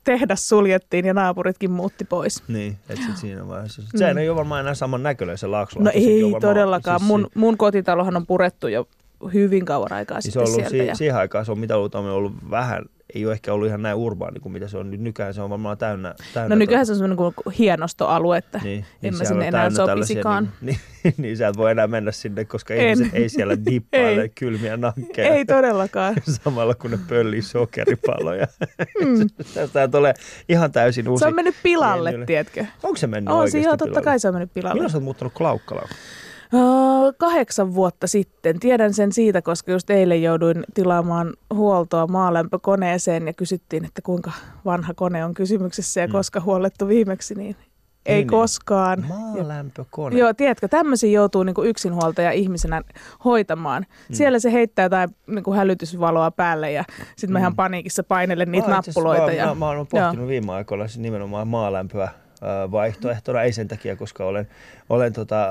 tehdas 0.05 0.49
suljettiin 0.49 1.05
ja 1.07 1.15
naapuritkin 1.15 1.71
muutti 1.71 2.05
pois. 2.05 2.43
Niin, 2.49 2.77
et 2.89 2.99
sit 3.07 3.17
siinä 3.17 3.49
vaiheessa. 3.49 3.83
Mm. 3.83 3.99
Sehän 3.99 4.19
ei 4.19 4.29
ole 4.29 4.37
varmaan 4.37 4.61
enää 4.61 4.75
saman 4.75 5.03
näköinen 5.03 5.39
se 5.39 5.47
Laaksolahti. 5.47 5.99
No 6.01 6.05
ei 6.07 6.23
varmaan- 6.23 6.41
todellakaan. 6.43 7.01
siis- 7.01 7.07
Mun, 7.09 7.29
mun 7.35 7.59
kotitalohan 7.59 8.17
on 8.17 8.27
purettu 8.27 8.69
jo 8.69 8.89
hyvin 9.35 9.65
kauan 9.65 9.93
aikaa 9.93 10.21
Siis 10.21 10.35
se 10.35 10.41
on 10.41 10.47
sitten 10.47 10.61
ollut 10.65 10.71
sieltä. 10.71 10.85
si- 10.85 10.89
ja... 10.89 10.95
siihen 10.95 11.17
aikaan 11.17 11.45
se 11.45 11.53
on 11.53 11.59
mitä 11.59 11.77
ollut, 11.77 11.95
on 11.95 12.07
ollut 12.07 12.33
vähän, 12.51 12.85
ei 13.15 13.27
ole 13.27 13.33
ehkä 13.33 13.53
ollut 13.53 13.69
ihan 13.69 13.83
näin 13.83 13.97
urbaani 13.97 14.41
kuin 14.41 14.53
mitä 14.53 14.69
se 14.69 14.79
on 14.79 14.91
nyt. 14.91 15.01
Nykyään 15.01 15.35
se 15.35 15.43
on 15.43 15.51
varmaan 15.51 15.79
täynnä. 15.79 16.15
täynnä 16.35 16.55
No 16.55 16.59
nykyään 16.59 16.87
se 16.87 16.93
on 16.93 16.99
semmoinen 16.99 17.33
kuin 17.35 17.55
hienostoalue, 17.59 18.39
että 18.39 18.61
niin, 18.65 18.85
en 19.03 19.15
mä 19.15 19.19
siellä 19.19 19.29
sinne 19.29 19.49
enää 19.49 19.71
sopisikaan. 19.71 20.53
Niin, 20.61 20.79
niin, 21.05 21.15
niin 21.17 21.37
sä 21.37 21.49
et 21.49 21.57
voi 21.57 21.71
enää 21.71 21.87
mennä 21.87 22.13
sinne, 22.13 22.45
koska 22.45 22.75
En. 22.75 22.81
ihmiset 22.89 23.15
ei 23.15 23.29
siellä 23.29 23.57
dippaile 23.71 24.23
Ei. 24.23 24.29
kylmiä 24.29 24.77
nakkeja. 24.77 25.35
Ei 25.35 25.45
todellakaan. 25.45 26.15
Samalla 26.45 26.75
kun 26.75 26.91
ne 26.91 26.99
pöllii 27.09 27.43
sokeripaloja. 27.43 28.47
Tästä 29.55 29.89
tulee 29.89 30.15
ihan 30.49 30.73
täysin 30.73 31.09
uusi. 31.09 31.25
Mm. 31.25 31.27
Se 31.27 31.29
on 31.29 31.35
mennyt 31.37 31.55
pilalle, 31.63 32.11
Niin, 32.13 32.27
tiedätkö? 32.27 32.65
Onko 32.83 32.97
se 32.97 33.07
mennyt 33.07 33.35
On 33.35 33.51
se, 33.51 33.59
joo, 33.61 33.77
totta 33.77 34.03
kai 34.03 34.21
se 34.21 34.29
on 34.29 34.35
mennyt 34.35 34.55
pilalle. 34.55 34.75
Milloin 34.75 34.91
sä 34.91 34.97
oot 34.97 35.05
muuttanut 35.05 35.33
Klaukkalaan? 35.35 35.89
Uh, 36.55 37.15
kahdeksan 37.19 37.75
vuotta 37.75 38.07
sitten. 38.07 38.61
Tiedän 38.61 38.95
sen 38.95 39.13
siitä, 39.13 39.43
koska 39.43 39.73
just 39.73 39.91
eilen 39.91 40.23
jouduin 40.23 40.65
tilaamaan 40.75 41.33
huoltoa 41.55 42.07
maalämpökoneeseen 42.07 43.27
ja 43.27 43.33
kysyttiin, 43.33 43.85
että 43.85 44.03
kuinka 44.03 44.31
vanha 44.65 44.95
kone 44.95 45.25
on 45.25 45.35
kysymyksessä 45.35 46.01
ja 46.01 46.07
Mm. 46.07 46.13
koska 46.13 46.41
huollettu 46.41 46.89
viimeksi, 46.89 47.35
niin 47.35 47.57
ei 48.07 48.15
Niin, 48.15 48.21
niin. 48.27 48.29
koskaan. 48.29 48.99
Ja- 49.09 49.15
Maalämpökone. 49.15 50.19
Joo, 50.19 50.35
tiedätkö, 50.35 50.69
tämmöisiä 50.69 51.11
joutuu 51.11 51.43
niinku 51.43 51.63
yksinhuoltaja 51.63 52.31
ihmisenä 52.33 52.83
hoitamaan. 53.25 53.87
Mm. 54.09 54.15
Siellä 54.15 54.39
se 54.39 54.53
heittää 54.53 54.83
jotain 54.85 55.09
niinku 55.27 55.53
hälytysvaloa 55.53 56.31
päälle 56.31 56.73
ja 56.73 56.85
sitten 57.17 57.33
mä 57.33 57.39
Mm. 57.39 57.41
ihan 57.43 57.57
paniikissa 57.57 58.03
painelen 58.05 58.53
niitä 58.53 58.69
Mä 58.69 58.75
nappuloita. 58.75 59.27
Mä, 59.27 59.33
ja, 59.33 59.47
mä, 59.47 59.55
mä 59.55 59.67
oon 59.69 59.87
pohtinut 59.87 60.29
viime 60.29 60.53
aikoina 60.53 60.89
siis 60.89 60.99
nimenomaan 60.99 61.49
maalämpöä 61.49 62.09
vaihtoehtona, 62.71 63.43
ei 63.43 63.53
sen 63.53 63.69
takia, 63.69 63.97
koska 63.97 64.25
olen, 64.25 64.49
olen 64.89 65.13
tota, 65.13 65.45
ö, 65.45 65.49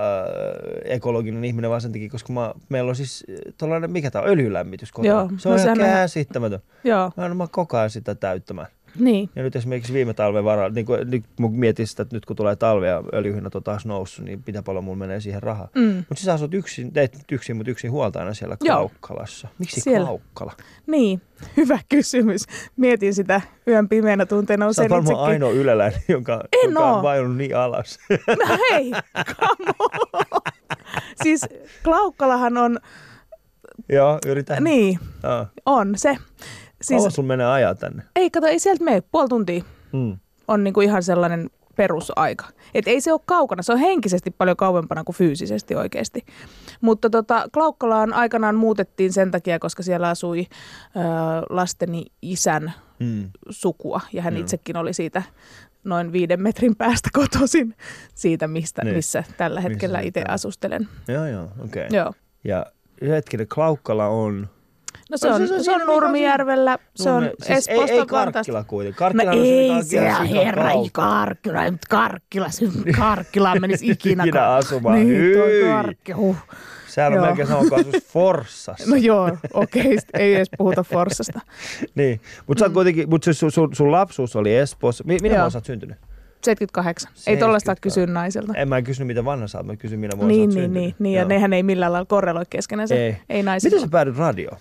ekologinen 0.86 1.46
ihminen, 1.46 1.70
vaan 1.70 1.82
sen 1.82 1.92
takia, 1.92 2.10
koska 2.10 2.34
mä, 2.34 2.54
meillä 2.70 2.90
on 2.90 2.96
siis 2.96 3.26
tuollainen, 3.58 3.92
mikä 3.92 4.12
tämä 4.12 4.24
on, 4.24 4.30
öljylämmitys 4.30 4.92
kotona. 4.92 5.14
Joo, 5.14 5.30
se 5.38 5.50
on 5.50 5.56
no 5.56 5.64
ihan 5.64 5.78
käsittämätön. 5.78 6.60
Joo, 6.84 7.12
Mä 7.18 7.26
en 7.26 7.38
mä 7.38 7.48
koko 7.52 7.78
ajan 7.78 7.90
sitä 7.90 8.16
täyttämään. 8.16 8.68
Niin. 9.00 9.30
Ja 9.36 9.44
nyt 9.44 9.56
esimerkiksi 9.56 9.94
viime 9.94 10.14
talven 10.14 10.44
varalla, 10.44 10.70
niin 10.70 10.86
kun, 10.86 10.98
nyt 11.06 11.24
mä 11.40 11.48
mietin 11.52 11.88
sitä, 11.88 12.02
että 12.04 12.16
nyt 12.16 12.26
kun 12.26 12.36
tulee 12.36 12.56
talve 12.56 12.88
ja 12.88 13.04
öljyhinnat 13.14 13.56
on 13.56 13.64
taas 13.64 13.86
noussut, 13.86 14.26
niin 14.26 14.44
mitä 14.48 14.64
paljon 14.64 14.84
mulla 14.84 14.98
menee 14.98 15.20
siihen 15.22 15.44
rahaa. 15.44 15.70
Mm. 15.76 15.96
Mutta 16.10 16.24
sä 16.24 16.34
asut 16.34 16.54
yksin, 16.54 16.94
teet 16.94 17.14
nyt 17.16 17.32
yksin, 17.32 17.56
mutta 17.56 17.72
yksin 17.72 17.92
huoltajana 17.92 18.34
siellä 18.34 18.58
Joo. 18.64 18.78
Klaukkalassa. 18.78 19.48
Miksi 19.60 19.82
Siellä. 19.82 20.06
Klaukkala? 20.06 20.54
Niin, 20.88 21.22
hyvä 21.58 21.80
kysymys. 21.90 22.44
Mietin 22.78 23.14
sitä 23.14 23.42
yön 23.68 23.90
pimeänä 23.90 24.26
tunteena 24.26 24.64
Sä 24.64 24.68
oot 24.68 24.72
usein 24.72 24.90
varmaan 24.90 25.14
itsekin. 25.14 25.32
ainoa 25.32 25.52
yleläinen, 25.52 26.02
joka, 26.08 26.44
En 26.64 26.70
joka 26.70 26.86
on 26.86 26.96
oo. 26.96 27.04
vajunut 27.04 27.38
niin 27.38 27.56
alas. 27.58 28.00
No 28.28 28.58
hei, 28.72 28.92
come 29.40 29.74
on. 29.80 30.42
Siis 31.24 31.42
Klaukkalahan 31.84 32.58
on, 32.58 32.80
Joo, 33.90 34.20
yritän. 34.26 34.64
niin, 34.64 35.00
Joo. 35.24 35.46
on 35.66 35.94
se. 35.96 36.18
Siis... 36.88 37.02
Siis, 37.04 37.16
sun 37.16 37.26
menee 37.26 37.46
ajaa 37.48 37.76
tänne? 37.76 38.04
ei 38.16 38.30
kato, 38.30 38.48
ei 38.48 38.60
sieltä 38.60 38.84
mene, 38.84 39.02
puoli 39.12 39.28
tuntia 39.30 39.64
Mm. 39.94 40.18
on 40.48 40.64
niinku 40.64 40.82
ihan 40.82 41.04
sellainen 41.04 41.50
perusaika. 41.76 42.46
Et 42.74 42.88
ei 42.88 43.02
se 43.02 43.12
ole 43.14 43.20
kaukana, 43.26 43.62
se 43.62 43.72
on 43.72 43.78
henkisesti 43.80 44.32
paljon 44.32 44.58
kauempana 44.58 45.04
kuin 45.04 45.16
fyysisesti 45.16 45.76
oikeasti. 45.76 46.26
Mutta 46.82 47.10
tota, 47.10 47.46
Klaukkalaan 47.54 48.14
aikanaan 48.14 48.56
muutettiin 48.56 49.14
sen 49.14 49.32
takia, 49.32 49.60
koska 49.60 49.84
siellä 49.84 50.10
asui 50.10 50.40
ö, 50.96 51.00
lasteni 51.50 52.06
isän 52.22 52.74
Mm. 53.00 53.30
sukua 53.50 54.02
ja 54.14 54.22
hän 54.22 54.34
Joo. 54.34 54.42
itsekin 54.42 54.78
oli 54.78 54.94
siitä 54.94 55.24
noin 55.84 56.12
viiden 56.12 56.42
metrin 56.42 56.76
päästä 56.76 57.10
kotoisin 57.14 57.76
siitä, 58.16 58.48
mistä, 58.48 58.84
Niin. 58.84 58.96
missä 58.96 59.24
tällä 59.38 59.62
hetkellä 59.62 60.00
itse 60.00 60.24
asustelen. 60.28 60.88
Joo, 61.08 61.26
joo, 61.28 61.44
okei. 61.64 61.86
Okay. 61.88 61.98
Joo. 61.98 62.14
Ja 62.44 62.66
hetkinen, 63.02 63.48
Klaukkala 63.48 64.08
on... 64.08 64.48
No 65.12 65.18
se 65.18 65.28
No 65.30 65.36
on, 65.36 65.42
se- 65.42 65.48
se, 65.58 65.64
se 65.64 65.72
on 65.72 65.78
mikä 65.82 65.92
on 65.92 65.96
Nurmijärvellä, 66.02 66.78
se 66.96 67.10
on 67.12 67.24
Nurme- 67.24 67.46
siis 67.46 67.68
ei, 67.68 67.74
Espoosta 67.76 67.94
ei 67.94 68.00
Vantaasta. 68.00 68.32
Karkkila 68.34 68.64
kuitenkin. 68.64 68.96
No 68.96 69.00
Karkkila 69.00 69.32
on 69.32 69.38
ei 69.38 69.84
se 69.84 69.90
sika 69.90 70.24
herra, 70.24 70.72
ei. 70.72 70.90
Karkkila, 70.92 71.64
ei 71.66 71.72
Karkkila, 71.90 72.50
se 72.50 72.66
Karkkilaan 72.98 73.62
menisi 73.62 73.88
ikinä. 73.92 74.24
Ikinä 74.24 74.48
asumaan. 74.48 74.96
Niin, 74.96 75.38
toi 75.38 75.52
Hyi. 75.52 75.64
Karkki, 75.64 76.12
huh. 76.12 76.36
Sehän 76.88 77.12
on 77.14 77.18
Joo. 77.18 77.26
melkein 77.26 77.48
sama 77.48 77.60
kuin 77.70 77.74
asus 77.88 78.04
Forssassa. 78.14 78.90
No 78.90 78.96
joo, 78.96 79.38
okei, 79.54 80.00
sit 80.00 80.10
ei 80.20 80.36
edes 80.36 80.48
puhuta 80.58 80.84
Forssasta. 80.84 81.40
Niin, 81.96 82.22
mutta 82.48 82.68
mm. 82.68 82.74
kuitenkin, 82.74 83.10
mut 83.10 83.24
sun, 83.32 83.52
sun, 83.52 83.76
sun 83.76 83.92
lapsuus 83.92 84.36
oli 84.36 84.56
Espoossa. 84.56 85.04
Mi- 85.08 85.18
minä 85.22 85.36
Joo. 85.36 85.50
oot 85.56 85.66
syntynyt? 85.66 85.98
78. 86.44 87.12
Ei 87.28 87.38
tollaista 87.38 87.66
saa 87.66 87.76
78. 87.76 87.82
kysyä 87.82 88.06
naiselta. 88.14 88.54
En 88.56 88.70
mä 88.70 88.82
kysynyt, 88.82 89.08
mitä 89.08 89.26
vanha 89.26 89.48
sä 89.48 89.58
oot, 89.58 89.68
mä 89.68 89.76
kysyn, 89.76 90.00
minä 90.00 90.12
vuonna 90.18 90.28
Niin, 90.28 90.52
sä 90.52 90.60
oot 90.60 90.72
niin, 90.72 90.74
syntynyt. 90.74 90.84
niin, 90.84 90.96
niin, 91.00 91.14
ja 91.16 91.22
Joo. 91.22 91.28
nehän 91.30 91.54
ei 91.54 91.64
millään 91.64 91.94
lailla 91.94 92.06
korreloi 92.06 92.44
keskenään, 92.50 92.88
Ei. 92.92 92.98
ei, 93.00 93.18
ei 93.30 93.44
naisilta. 93.44 93.76
Miten 93.76 93.88
sä 93.88 93.92
päädyt 93.92 94.18
radioon? 94.18 94.58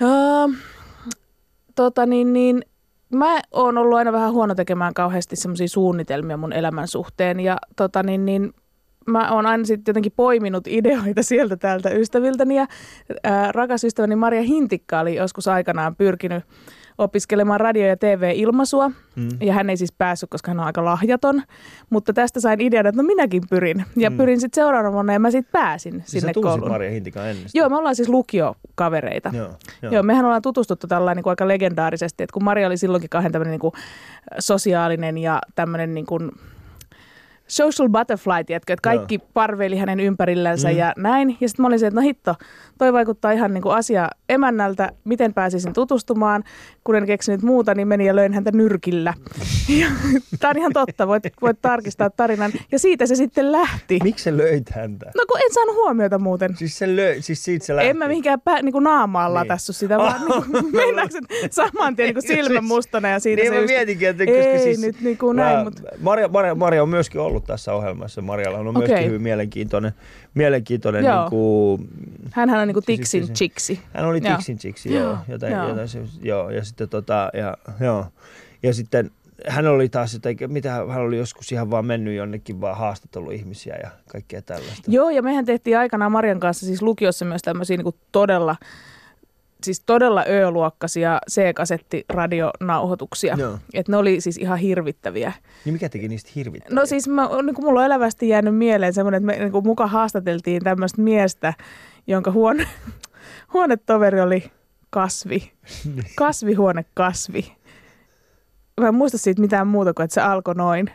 Uh, 0.00 0.54
tota 1.74 2.06
niin, 2.06 2.32
niin, 2.32 2.64
mä 3.12 3.40
oon 3.52 3.78
ollut 3.78 3.98
aina 3.98 4.12
vähän 4.12 4.32
huono 4.32 4.54
tekemään 4.54 4.94
kauheasti 4.94 5.36
semmoisia 5.36 5.68
suunnitelmia 5.68 6.36
mun 6.36 6.52
elämän 6.52 6.88
suhteen 6.88 7.40
ja 7.40 7.56
tota 7.76 8.02
niin, 8.02 8.24
niin 8.24 8.52
mä 9.06 9.32
oon 9.32 9.46
aina 9.46 9.64
sitten 9.64 9.92
jotenkin 9.92 10.12
poiminut 10.16 10.66
ideoita 10.66 11.22
sieltä 11.32 11.56
täältä 11.56 11.90
ystäviltäni 11.90 12.56
ja 12.56 12.66
ää, 13.22 13.52
rakas 13.52 13.84
ystäväni 13.84 14.16
Maria 14.16 14.42
Hintikka 14.42 15.00
oli 15.00 15.14
joskus 15.14 15.48
aikanaan 15.48 15.96
pyrkinyt 15.96 16.44
opiskelemaan 16.98 17.60
radio- 17.60 17.86
ja 17.86 17.96
TV-ilmaisua. 17.96 18.88
Mm. 19.16 19.28
Ja 19.40 19.52
hän 19.52 19.70
ei 19.70 19.76
siis 19.76 19.92
päässyt, 19.92 20.30
koska 20.30 20.50
hän 20.50 20.60
on 20.60 20.66
aika 20.66 20.84
lahjaton. 20.84 21.42
Mutta 21.90 22.12
tästä 22.12 22.40
sain 22.40 22.60
idean, 22.60 22.86
että 22.86 23.02
no 23.02 23.06
minäkin 23.06 23.42
pyrin. 23.50 23.84
Ja 23.96 24.10
Mm. 24.10 24.16
pyrin 24.16 24.40
sitten 24.40 24.62
seuraavana 24.62 24.92
vuonna 24.92 25.12
ja 25.12 25.18
mä 25.18 25.30
sitten 25.30 25.52
pääsin 25.52 25.92
Siis 25.92 26.10
sinne 26.10 26.32
sä 26.34 26.40
kouluun. 26.42 26.70
Maria 26.70 26.90
Hintikan 26.90 27.26
ennen? 27.28 27.46
Joo, 27.54 27.68
me 27.68 27.76
ollaan 27.76 27.96
siis 27.96 28.08
lukiokavereita. 28.08 29.30
Joo, 29.34 29.48
joo. 29.82 29.92
Joo, 29.92 30.02
mehän 30.02 30.24
ollaan 30.24 30.42
tutustuttu 30.42 30.86
tällä 30.86 31.14
niin 31.14 31.22
kuin 31.22 31.30
aika 31.32 31.48
legendaarisesti, 31.48 32.22
että 32.22 32.34
kun 32.34 32.44
Maria 32.44 32.66
oli 32.66 32.76
silloinkin 32.76 33.10
kahden 33.10 33.32
tämmöinen 33.32 33.50
niin 33.52 33.60
kuin 33.60 33.72
sosiaalinen 34.38 35.18
ja 35.18 35.38
tämmöinen 35.54 35.94
niin 35.94 36.06
kuin 36.06 36.30
social 37.48 37.88
butterfly, 37.88 38.44
tiedätkö, 38.46 38.72
että 38.72 38.82
kaikki 38.82 39.14
Joo. 39.14 39.28
parveili 39.34 39.76
hänen 39.76 40.00
ympärillänsä 40.00 40.68
Mm. 40.70 40.76
ja 40.76 40.92
näin. 40.96 41.36
Ja 41.40 41.48
sitten 41.48 41.62
mä 41.62 41.66
olin 41.66 41.78
se, 41.78 41.86
että 41.86 42.00
no 42.00 42.04
hitto, 42.04 42.34
toi 42.78 42.92
vaikuttaa 42.92 43.32
ihan 43.32 43.54
niin 43.54 43.62
kuin 43.62 43.74
asia 43.74 44.08
emännältä, 44.28 44.92
miten 45.04 45.34
pääsisin 45.34 45.72
tutustumaan. 45.72 46.44
Kun 46.84 46.96
en 46.96 47.06
keksinyt 47.06 47.42
muuta, 47.42 47.74
niin 47.74 47.88
menin 47.88 48.06
ja 48.06 48.16
löin 48.16 48.32
häntä 48.32 48.50
nyrkillä. 48.54 49.14
Tämä 50.40 50.50
on 50.50 50.58
ihan 50.58 50.72
totta, 50.72 51.06
voit, 51.08 51.22
voit 51.42 51.58
tarkistaa 51.62 52.10
tarinan. 52.10 52.52
Ja 52.72 52.78
siitä 52.78 53.06
se 53.06 53.14
sitten 53.14 53.52
lähti. 53.52 53.98
Miksi 54.02 54.24
sä 54.24 54.36
löit 54.36 54.70
häntä? 54.70 55.06
No 55.16 55.24
kun 55.28 55.40
en 55.44 55.52
saanut 55.54 55.74
huomiota 55.76 56.18
muuten. 56.18 56.56
Siis 56.56 56.78
se 56.78 56.96
löi, 56.96 57.22
siis 57.22 57.44
siitä 57.44 57.66
se 57.66 57.76
lähti. 57.76 57.88
En 57.90 57.96
mä 57.96 58.08
mihinkään 58.08 58.40
pää, 58.40 58.62
niin 58.62 58.72
kuin 58.72 58.84
naamaan 58.84 59.28
Niin. 59.30 59.34
latassu 59.34 59.72
sitä, 59.72 59.98
vaan 59.98 60.20
niin 60.52 60.76
mennäänkö 60.76 61.18
saman 61.50 61.96
tien 61.96 62.06
niin 62.06 62.14
kuin 62.14 62.26
silmän 62.26 62.64
mustana 62.64 63.08
ja 63.08 63.18
siitä 63.20 63.42
niin 63.42 63.52
se 63.52 63.54
mä 63.56 63.60
just, 63.62 63.74
mietinkin, 63.74 64.08
että 64.08 64.24
ei 64.24 64.58
siis, 64.58 64.80
nyt 64.80 65.00
niin 65.00 65.18
kuin 65.18 65.36
näin, 65.36 65.58
mä- 65.58 65.64
mutta 65.64 65.82
Maria, 66.00 66.28
Maria, 66.28 66.54
Maria, 66.54 66.82
on 66.82 66.88
myöskin 66.88 67.20
ollut 67.20 67.33
tässä 67.40 67.72
ohjelmassa. 67.74 68.22
Marialla 68.22 68.58
on 68.58 68.64
myöskin 68.64 68.94
Okei. 68.94 69.06
hyvin 69.06 69.22
mielenkiintoinen, 69.22 69.92
mielenkiintoinen 70.34 71.04
Joo. 71.04 71.20
niin 71.20 71.30
kuin, 71.30 71.88
hänhän 72.32 72.60
on 72.60 72.68
niin 72.68 72.74
kuin 72.74 72.84
Siis- 72.86 72.98
Tixin 73.00 73.26
siis- 73.26 73.38
chiksi. 73.38 73.80
hän 73.94 74.04
oli 74.06 74.20
Joo. 74.24 74.36
Tixin 74.36 74.58
chiksi, 74.58 74.94
joo. 74.94 75.04
Joo, 75.04 75.16
Jotain, 75.28 75.52
joo. 75.52 75.68
jotain, 75.68 75.88
joo. 76.22 76.50
Ja 76.50 76.64
sitten 76.64 76.88
tota, 76.88 77.30
ja, 77.34 77.56
joo. 77.80 78.06
Ja 78.62 78.74
sitten 78.74 79.10
hän 79.48 79.66
oli 79.66 79.88
taas, 79.88 80.20
eikä- 80.26 80.48
mitä 80.48 80.70
hän 80.72 81.00
oli 81.02 81.18
joskus 81.18 81.52
ihan 81.52 81.70
vaan 81.70 81.86
mennyt 81.86 82.16
jonnekin 82.16 82.60
vaan 82.60 82.76
haastatellut 82.76 83.32
ihmisiä 83.32 83.76
ja 83.82 83.90
kaikkea 84.06 84.42
tällaista. 84.42 84.82
Joo, 84.90 85.10
ja 85.10 85.22
mehän 85.22 85.44
tehtiin 85.44 85.78
aikanaan 85.78 86.12
Marian 86.12 86.40
kanssa 86.40 86.66
siis 86.66 86.82
lukiossa 86.82 87.24
myös 87.24 87.42
tämmöisiä 87.42 87.76
niin 87.76 87.94
todella, 88.12 88.56
siis 89.64 89.80
todella 89.80 90.24
Ö-luokkaisia 90.28 91.18
C-kasettiradionauhoituksia. 91.30 93.36
Joo. 93.38 93.58
Et 93.74 93.88
ne 93.88 93.96
oli 93.96 94.20
siis 94.20 94.38
ihan 94.38 94.58
hirvittäviä. 94.58 95.32
Niin 95.64 95.72
mikä 95.72 95.88
teki 95.88 96.08
niistä 96.08 96.30
hirvittäviä? 96.34 96.80
No 96.80 96.86
siis 96.86 97.08
mä, 97.08 97.28
niin 97.42 97.54
kuin 97.54 97.64
mulla 97.64 97.80
on 97.80 97.86
elävästi 97.86 98.28
jäänyt 98.28 98.56
mieleen 98.56 98.94
semmoinen, 98.94 99.18
että 99.18 99.26
me 99.26 99.36
niin 99.38 99.52
kuin 99.52 99.66
muka 99.66 99.86
haastateltiin 99.86 100.62
tämmöistä 100.62 101.02
miestä, 101.02 101.54
jonka 102.06 102.30
huone, 102.30 102.66
huonetoveri 103.54 104.20
oli 104.20 104.44
kasvi. 104.90 105.52
Kasvihuone 106.16 106.84
kasvi. 106.94 107.52
Mä 108.80 108.88
en 108.88 108.94
muista 108.94 109.18
siitä 109.18 109.40
mitään 109.40 109.66
muuta 109.66 109.94
kuin, 109.94 110.04
että 110.04 110.14
se 110.14 110.20
alkoi 110.20 110.54
noin. 110.54 110.90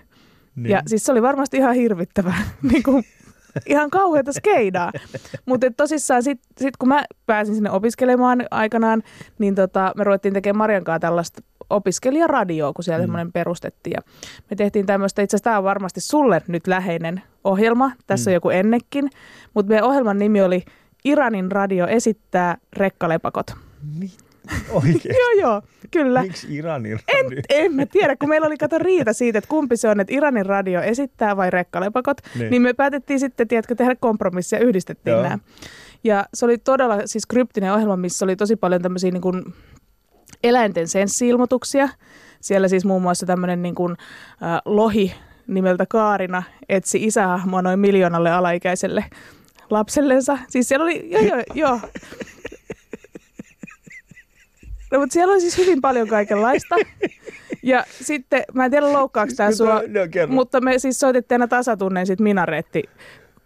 niin. 0.55 0.71
Ja 0.71 0.81
siis 0.87 1.03
se 1.03 1.11
oli 1.11 1.21
varmasti 1.21 1.57
ihan 1.57 1.75
hirvittävää, 1.75 2.41
niin 2.71 2.83
kuin, 2.83 3.03
ihan 3.65 3.89
kauheata 3.89 4.33
skeidaa. 4.33 4.91
Mutta 5.45 5.67
tosissaan 5.77 6.23
sitten 6.23 6.49
sit 6.57 6.77
kun 6.77 6.89
mä 6.89 7.03
pääsin 7.25 7.55
sinne 7.55 7.71
opiskelemaan 7.71 8.45
aikanaan, 8.51 9.03
niin 9.39 9.55
tota, 9.55 9.91
me 9.97 10.03
ruvettiin 10.03 10.33
tekemään 10.33 10.57
Marian 10.57 10.83
kanssa 10.83 10.99
tällaista 10.99 11.41
opiskelijaradioa, 11.69 12.73
kun 12.73 12.83
siellä 12.83 12.97
Mm. 12.97 13.01
mm. 13.01 13.05
semmoinen 13.05 13.31
perustettiin. 13.31 13.93
Ja 13.97 14.01
me 14.49 14.55
tehtiin 14.55 14.85
tämmöistä, 14.85 15.21
itse 15.21 15.35
asiassa 15.35 15.43
tämä 15.43 15.57
on 15.57 15.63
varmasti 15.63 16.01
sulle 16.01 16.41
nyt 16.47 16.67
läheinen 16.67 17.21
ohjelma, 17.43 17.91
tässä 18.07 18.29
Mm. 18.29 18.31
on 18.31 18.33
joku 18.33 18.49
ennekin, 18.49 19.09
mutta 19.53 19.69
meidän 19.69 19.85
ohjelman 19.85 20.17
nimi 20.19 20.41
oli 20.41 20.63
Iranin 21.05 21.51
radio 21.51 21.87
esittää 21.87 22.57
rekkalepakot. 22.73 23.47
Mi- 23.99 24.11
Oikein. 24.69 25.15
Joo, 25.19 25.31
joo, 25.49 25.61
kyllä. 25.91 26.21
Miksi 26.21 26.55
Iranin 26.55 26.99
radio? 27.13 27.41
En 27.49 27.75
mä 27.75 27.85
tiedä, 27.85 28.15
kun 28.15 28.29
meillä 28.29 28.47
oli 28.47 28.57
kato 28.57 28.77
riita 28.77 29.13
siitä, 29.13 29.37
että 29.37 29.47
kumpi 29.47 29.77
se 29.77 29.89
on, 29.89 29.99
että 29.99 30.13
Iranin 30.13 30.45
radio 30.45 30.81
esittää 30.81 31.37
vai 31.37 31.49
rekkalepakot. 31.49 32.17
Niin. 32.21 32.39
Niin, 32.39 32.51
niin 32.51 32.61
me 32.61 32.73
päätettiin 32.73 33.19
sitten, 33.19 33.47
tiedätkö, 33.47 33.75
tehdä 33.75 33.95
kompromissia 33.95 34.59
ja 34.59 34.65
yhdistettiin 34.65 35.11
Joo. 35.11 35.23
nämä. 35.23 35.39
Ja 36.03 36.25
se 36.33 36.45
oli 36.45 36.57
todella 36.57 36.97
siis 37.05 37.25
kryptinen 37.25 37.73
ohjelma, 37.73 37.95
missä 37.95 38.25
oli 38.25 38.35
tosi 38.35 38.55
paljon 38.55 38.81
tämmöisiä 38.81 39.11
niin 39.11 39.21
kuin 39.21 39.43
eläinten 40.43 40.87
senssiilmoituksia. 40.87 41.89
Siellä 42.41 42.67
siis 42.67 42.85
muun 42.85 43.01
muassa 43.01 43.25
tämmöinen 43.25 43.61
niin 43.61 43.75
kuin, 43.75 43.91
äh, 44.43 44.61
lohi 44.65 45.13
nimeltä 45.47 45.85
Kaarina 45.85 46.43
etsi 46.69 47.05
isähahmoa 47.05 47.61
noin 47.61 47.79
miljoonalle 47.79 48.31
alaikäiselle 48.31 49.05
lapsellensa. 49.69 50.37
Siis 50.49 50.67
siellä 50.67 50.83
oli, 50.83 51.09
joo, 51.11 51.23
joo, 51.23 51.43
joo. 51.53 51.79
No, 54.91 54.99
mutta 54.99 55.13
siellä 55.13 55.31
oli 55.31 55.41
siis 55.41 55.57
hyvin 55.57 55.81
paljon 55.81 56.07
kaikenlaista. 56.07 56.75
Ja 57.63 57.83
sitten, 58.01 58.43
mä 58.53 58.65
en 58.65 58.71
tiedä 58.71 58.93
loukkaako 58.93 59.31
tämä 59.37 59.51
sua, 59.51 59.73
No, 59.87 60.07
kerro. 60.11 60.33
mutta 60.35 60.61
me 60.61 60.79
siis 60.79 60.99
soitettiin 60.99 61.35
aina 61.35 61.47
tasatunneen 61.47 62.07
sit 62.07 62.19
minareetti 62.19 62.83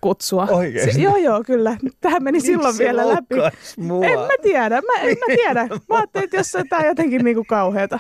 kutsua. 0.04 0.48
Oikeesti? 0.52 0.94
Se, 0.94 1.02
joo, 1.02 1.18
joo, 1.18 1.44
kyllä. 1.46 1.78
Tähän 2.02 2.24
meni 2.24 2.40
silloin 2.42 2.66
Miksi 2.68 2.78
se 2.78 2.84
vielä 2.84 3.08
läpi. 3.08 3.36
Mua? 3.78 4.06
En 4.06 4.20
mä 4.20 4.28
tiedä, 4.42 4.82
mä, 4.82 5.02
en 5.02 5.18
mä 5.20 5.36
tiedä. 5.36 5.68
Mä 5.90 5.96
ajattelin, 5.96 6.24
että 6.26 6.38
jos 6.38 6.52
se 6.52 6.64
tää 6.70 6.86
jotenkin 6.88 7.24
niinku 7.24 7.44
kauheata. 7.48 8.00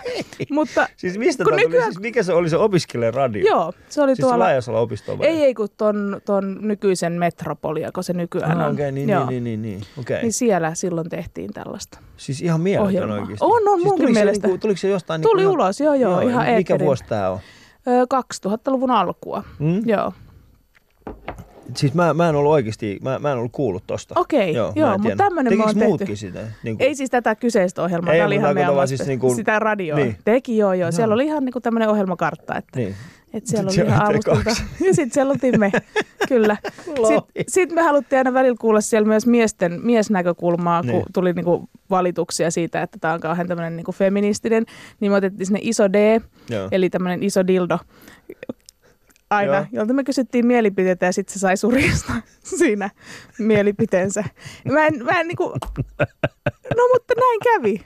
Mutta 0.51 0.88
Siis 0.98 1.17
mistä 1.17 1.43
Kun 1.43 1.53
tämä 1.53 1.62
nykyään- 1.63 1.91
Siis 1.93 2.00
mikä 2.00 2.24
se 2.24 2.33
oli 2.33 2.50
se 2.50 2.57
opiskelijan 2.57 3.13
radio? 3.13 3.48
joo, 3.48 3.74
se 3.89 4.01
oli 4.01 4.15
Siis 4.15 4.27
tuolla... 4.27 4.43
Laajasala 4.43 4.79
opistolla? 4.79 5.25
Ei, 5.25 5.43
ei, 5.43 5.53
kun 5.53 5.67
ton, 5.77 6.22
ton 6.25 6.57
nykyisen 6.62 7.13
metropolia, 7.13 7.91
kun 7.91 8.03
se 8.03 8.13
nykyään 8.13 8.62
Ah, 8.62 8.67
on. 8.67 8.74
okei, 8.74 8.91
niin, 8.91 9.10
Joo. 9.10 9.25
niin, 9.29 9.43
niin, 9.43 9.62
niin, 9.62 9.79
niin. 9.79 9.81
Okei. 10.00 10.22
Niin 10.22 10.33
siellä 10.33 10.75
silloin 10.75 11.10
tehtiin 11.10 11.53
tällaista. 11.53 12.00
Siis 12.17 12.41
ihan 12.41 12.62
mieletön 12.62 13.12
oikeasti. 13.12 13.38
On, 13.41 13.67
on, 13.67 13.79
siis 13.79 13.83
munkin 13.86 14.12
mielestä. 14.13 14.48
Niinku, 14.48 14.62
tuliko 14.62 14.77
se 14.77 14.88
jostain... 14.88 15.22
Tuli 15.22 15.41
niinku 15.41 15.53
ulos, 15.53 15.79
joo, 15.79 15.93
joo, 15.93 16.19
ihan 16.19 16.45
Mikä 16.55 16.79
vuosi 16.79 17.03
tämä 17.10 17.29
on? 17.29 17.39
Ö, 17.88 18.05
2000-luvun 18.48 18.91
alkua. 18.91 19.43
Hmm? 19.60 19.81
Joo. 19.86 20.13
Siis 21.75 21.93
mä, 21.93 22.13
mä 22.13 22.29
en 22.29 22.36
ollut 22.36 22.51
oikeasti, 22.51 23.00
mä, 23.03 23.20
mä 23.20 23.32
en 23.32 23.38
ollut 23.38 23.51
kuullut 23.51 23.84
tosta. 23.88 24.20
Okei, 24.20 24.53
Joo, 24.53 24.74
joo, 24.75 24.89
mä 24.89 24.98
mutta 24.98 25.15
tämmönen 25.15 25.53
me 25.53 25.58
Tekiks 25.58 25.67
on 25.70 25.74
tehty. 25.75 25.88
muutkin 25.88 26.17
sitä? 26.17 26.39
Niin 26.63 26.77
kuin, 26.77 26.88
Ei 26.88 26.96
siis 26.96 27.10
tätä 27.10 27.36
kyseistä 27.36 27.84
ohjelmaa, 27.84 28.13
Ei, 28.13 28.20
tämä 28.20 28.27
oli 28.27 28.36
ihan 28.36 28.53
meidän 28.55 28.88
siis 28.88 29.08
niinku- 29.08 29.36
sitä 29.36 29.60
radioa. 29.60 29.98
Niin. 30.00 30.17
Teki, 30.25 30.58
joo, 30.58 30.74
joo. 30.74 30.91
Siellä 30.91 31.13
oli 31.13 31.25
ihan 31.25 31.46
niinku 31.46 31.62
tämmöinen 31.62 31.89
ohjelmakartta, 31.89 32.55
että 32.58 32.79
Niin. 32.79 32.96
Et 33.34 33.48
siellä 33.48 33.70
oli 33.72 33.88
ihan 33.88 34.15
iltaan. 34.15 34.43
Ja 34.88 34.93
sitten 34.93 35.12
siellä 35.12 35.32
oltiin 35.32 35.60
me, 35.60 35.72
kyllä. 36.29 36.58
Sitten 36.86 37.46
sit 37.48 37.72
me 37.72 37.82
haluttiin 37.82 38.17
aina 38.17 38.34
välillä 38.34 38.58
kuulla 38.62 38.82
siellä 38.82 39.08
myös 39.08 39.27
miesten, 39.27 39.79
miesnäkökulmaa, 39.84 40.82
kun 40.82 40.89
Niin. 40.91 41.03
tuli 41.13 41.34
niinku 41.34 41.70
valituksia 41.89 42.51
siitä, 42.51 42.82
että 42.82 42.98
tämä 43.01 43.13
on 43.13 43.20
kauhean 43.20 43.48
tämmöinen 43.48 43.75
niinku 43.75 43.91
feministinen. 43.91 44.65
Niin 45.00 45.12
me 45.12 45.15
otettiin 45.17 45.48
sinne 45.48 45.60
iso 45.63 45.93
D, 45.93 46.22
Joo. 46.50 46.67
eli 46.72 46.89
tämmöinen 46.89 47.24
iso 47.24 47.48
dildo 47.48 47.79
aina, 49.30 49.56
Joo. 49.56 49.65
jolta 49.72 49.94
me 49.94 50.03
kysyttiin 50.03 50.46
mielipiteitä 50.48 51.06
ja 51.06 51.12
sitten 51.13 51.34
se 51.34 51.39
sai 51.39 51.58
surista 51.58 52.13
siinä 52.60 52.89
mielipiteensä. 53.39 54.24
Mä 54.72 54.86
en, 54.88 55.06
mä 55.06 55.20
en 55.20 55.27
niinku, 55.27 55.44
no 56.77 56.88
mutta 56.94 57.13
näin 57.18 57.39
kävi. 57.44 57.82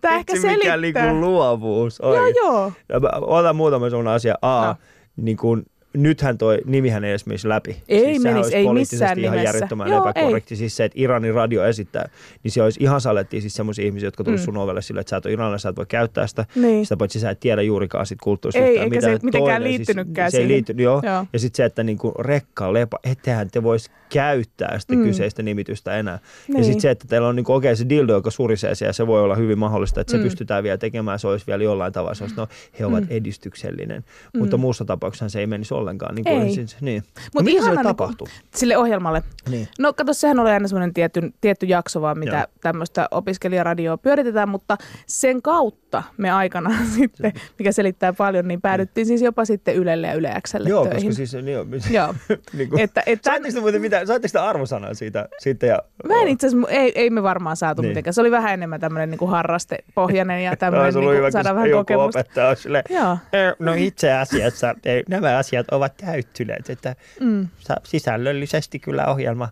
Tämä 0.00 0.14
ehkä 0.16 0.32
mikä 0.32 0.48
selittää. 0.48 0.76
niinku 0.76 1.20
luovuus. 1.20 1.98
Joo, 2.02 2.10
oikein. 2.12 2.34
joo. 2.36 2.72
Ja 2.88 3.00
mä 3.00 3.08
otan 3.20 3.56
muutama 3.56 3.90
sellainen 3.90 4.12
asia. 4.14 4.34
A, 4.42 4.66
No. 4.66 4.74
niin 5.16 5.36
kun, 5.36 5.62
nythän 5.96 6.38
toi 6.38 6.58
nimihän 6.64 7.04
ei 7.04 7.10
edes 7.10 7.26
menisi 7.26 7.48
läpi. 7.48 7.82
Ei 7.88 8.00
siis 8.04 8.22
menisi, 8.22 8.38
olisi 8.38 8.56
ei 8.56 8.64
poliittisesti 8.64 9.02
missään 9.04 9.18
ihan 9.18 9.36
nimessä. 9.36 9.48
järjettömän 9.56 9.88
Joo, 9.90 10.08
epäkorrekti. 10.10 10.56
Siis 10.56 10.76
se, 10.76 10.84
että 10.84 11.00
Iranin 11.00 11.34
radio 11.34 11.64
esittää, 11.64 12.08
niin 12.44 12.52
se 12.52 12.62
olisi 12.62 12.80
ihan 12.82 13.00
salettiin 13.00 13.40
siis 13.40 13.54
semmoisia 13.54 13.84
ihmisiä, 13.84 14.06
jotka 14.06 14.24
tulisi 14.24 14.42
Mm. 14.42 14.44
sun 14.44 14.56
ovelle 14.56 14.82
sille, 14.82 15.00
että 15.00 15.10
sä 15.10 15.16
et 15.16 15.26
ole 15.26 15.32
iranilainen, 15.32 15.58
sä 15.60 15.68
et 15.68 15.76
voi 15.76 15.86
käyttää 15.86 16.26
sitä. 16.26 16.44
Niin. 16.54 16.86
Sitä 16.86 16.96
paitsi 16.96 17.20
sä 17.20 17.30
et 17.30 17.40
tiedä 17.40 17.62
juurikaan 17.62 18.06
siitä 18.06 18.22
kulttuurista. 18.24 18.64
Ei, 18.64 18.78
eikä 18.78 18.82
se 18.82 19.06
mitään. 19.06 19.18
mitenkään 19.22 19.62
Toinen, 19.62 19.64
liittynytkään 19.64 20.30
siis, 20.30 20.32
se 20.32 20.38
ei 20.38 20.42
siihen. 20.42 20.54
liittynyt, 20.56 20.84
joo. 20.84 21.00
Joo. 21.04 21.26
Ja 21.32 21.38
sitten 21.38 21.56
se, 21.56 21.64
että 21.64 21.82
niinku 21.82 22.12
rekka, 22.18 22.72
lepa, 22.72 22.98
ettehän 23.04 23.50
te 23.50 23.62
vois 23.62 23.90
käyttää 24.12 24.78
sitä 24.78 24.94
Mm. 24.94 25.02
kyseistä 25.02 25.42
nimitystä 25.42 25.96
enää. 25.98 26.18
Ja 26.48 26.54
Niin. 26.54 26.64
sitten 26.64 26.80
se, 26.80 26.90
että 26.90 27.06
teillä 27.08 27.28
on 27.28 27.36
niinku 27.36 27.52
okei 27.52 27.76
se 27.76 27.88
dildo, 27.88 28.12
joka 28.12 28.30
surisee 28.30 28.74
siellä, 28.74 28.92
se 28.92 29.06
voi 29.06 29.22
olla 29.22 29.34
hyvin 29.34 29.58
mahdollista, 29.58 30.00
että 30.00 30.10
se 30.10 30.16
Mm. 30.16 30.22
pystytään 30.24 30.64
vielä 30.64 30.78
tekemään, 30.78 31.18
se 31.18 31.28
olisi 31.28 31.46
vielä 31.46 31.64
jollain 31.64 31.92
tavalla, 31.92 32.14
se 32.14 32.24
olisi, 32.24 32.36
no 32.36 32.48
he 32.78 32.86
ovat 32.86 33.00
Mm. 33.04 33.10
edistyksellinen. 33.10 34.04
Mutta 34.38 34.56
muussa 34.56 34.84
tapauksessa 34.84 35.28
se 35.28 35.40
ei 35.40 35.46
menisi 35.46 35.74
ollenkaan. 35.82 36.14
Niin 36.14 36.28
Ei. 36.28 36.40
kuin, 36.40 36.54
siis, 36.54 36.76
niin. 36.80 37.02
Mut 37.34 37.34
no, 37.34 37.44
mitä 37.44 37.62
siellä 37.62 37.80
niinku- 37.82 37.88
tapahtuu? 37.88 38.28
Sille 38.54 38.76
ohjelmalle. 38.76 39.22
Niin. 39.48 39.68
No 39.78 39.92
kato, 39.92 40.12
sehän 40.12 40.38
oli 40.38 40.50
aina 40.50 40.68
semmoinen 40.68 40.94
tietty, 40.94 41.32
tietty 41.40 41.66
jakso 41.66 42.00
vaan, 42.00 42.18
mitä 42.18 42.36
Joo. 42.36 42.46
tämmöistä 42.60 43.08
opiskelijaradioa 43.10 43.96
pyöritetään, 43.96 44.48
mutta 44.48 44.76
sen 45.06 45.42
kautta 45.42 45.81
me 46.16 46.30
aikanaan 46.30 46.86
sitten, 46.98 47.32
mikä 47.58 47.72
selittää 47.72 48.12
paljon, 48.12 48.48
niin 48.48 48.60
päädyttiin 48.60 49.06
siis 49.06 49.22
jopa 49.22 49.44
sitten 49.44 49.76
Ylelle 49.76 50.06
ja 50.06 50.14
Yle 50.14 50.34
Xlle 50.48 50.68
Joo, 50.68 50.84
töihin. 50.84 51.00
koska 51.08 51.12
siis... 51.16 51.34
Niin, 51.34 51.48
joo, 51.52 51.66
Joo. 51.90 52.14
niin 52.52 52.68
kuin, 52.70 52.80
Että, 52.80 53.02
että, 53.06 53.30
Saitteko 53.30 53.54
te 53.54 53.60
muuten 53.60 53.80
mitä, 53.80 54.06
saitteko 54.06 54.32
te 54.32 54.38
arvosanaa 54.38 54.94
siitä? 54.94 55.28
siitä 55.38 55.66
ja, 55.66 55.78
Mä 56.08 56.14
en 56.22 56.28
itse 56.28 56.46
asiassa, 56.46 56.68
ei, 56.70 56.92
ei 56.94 57.10
me 57.10 57.22
varmaan 57.22 57.56
saatu 57.56 57.82
Niin. 57.82 57.88
mitenkään. 57.90 58.14
Se 58.14 58.20
oli 58.20 58.30
vähän 58.30 58.52
enemmän 58.54 58.80
tämmöinen 58.80 59.10
niin 59.10 59.30
harrastepohjainen 59.30 60.44
ja 60.44 60.56
tämmöinen, 60.56 60.94
niin 60.94 61.20
kuin, 61.20 61.32
saada 61.32 61.54
vähän 61.54 61.70
kokemusta. 61.70 62.20
opettaja 62.20 62.48
olisi 62.48 62.62
silleen, 62.62 62.84
Joo. 62.90 63.12
"Eh, 63.32 63.54
No 63.58 63.72
itse 63.76 64.12
asiassa 64.12 64.74
nämä 65.08 65.36
asiat 65.38 65.66
ovat 65.70 65.96
täyttyneet, 65.96 66.70
että 66.70 66.96
Mm. 67.20 67.48
sisällöllisesti 67.84 68.78
kyllä 68.78 69.06
ohjelma, 69.06 69.48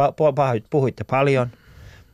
pa- 0.00 0.62
puhuitte 0.70 1.04
paljon, 1.04 1.46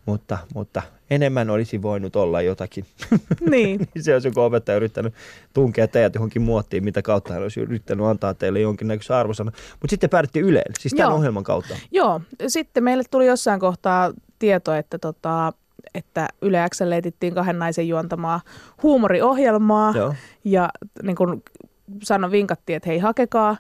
mutta, 0.09 0.39
mutta 0.55 0.83
enemmän 1.11 1.51
olisi 1.51 1.83
voinut 1.83 2.17
olla 2.17 2.43
jotakin. 2.43 2.85
Niin, 3.51 3.89
se 4.01 4.13
olisi 4.13 4.29
joku 4.29 4.41
opettaja 4.41 4.77
yrittänyt 4.77 5.15
tunkea 5.55 5.89
teidät 5.89 6.15
johonkin 6.15 6.43
muottiin, 6.43 6.85
mitä 6.85 7.03
kautta 7.03 7.33
hän 7.33 7.43
olisi 7.43 7.61
yrittänyt 7.61 8.07
antaa 8.07 8.35
teille 8.35 8.61
jonkinnäköisen 8.61 9.17
arvosanan. 9.17 9.53
Mutta 9.81 9.91
sitten 9.91 10.11
päädytte 10.11 10.41
Yleen, 10.41 10.73
siis 10.79 10.95
tämän 10.95 11.11
Joo. 11.11 11.19
ohjelman 11.19 11.45
kautta. 11.45 11.75
joo. 11.91 12.21
Sitten 12.47 12.85
meille 12.85 13.03
tuli 13.11 13.27
jossain 13.27 13.61
kohtaa 13.61 14.13
tieto, 14.39 14.75
että, 14.75 14.99
tota, 14.99 15.53
että 15.95 16.29
Yle 16.43 16.69
Xlle 16.71 16.97
etittiin 16.97 17.35
kahden 17.35 17.59
naisen 17.59 17.89
juontamaa 17.89 18.41
huumoriohjelmaa. 18.83 19.93
Joo. 19.97 20.15
Ja 20.45 20.69
niin 21.03 21.17
kuin 21.17 21.43
sano 22.03 22.31
vinkattiin, 22.31 22.77
että 22.77 22.89
hei 22.89 22.99
hakekaa. 22.99 23.57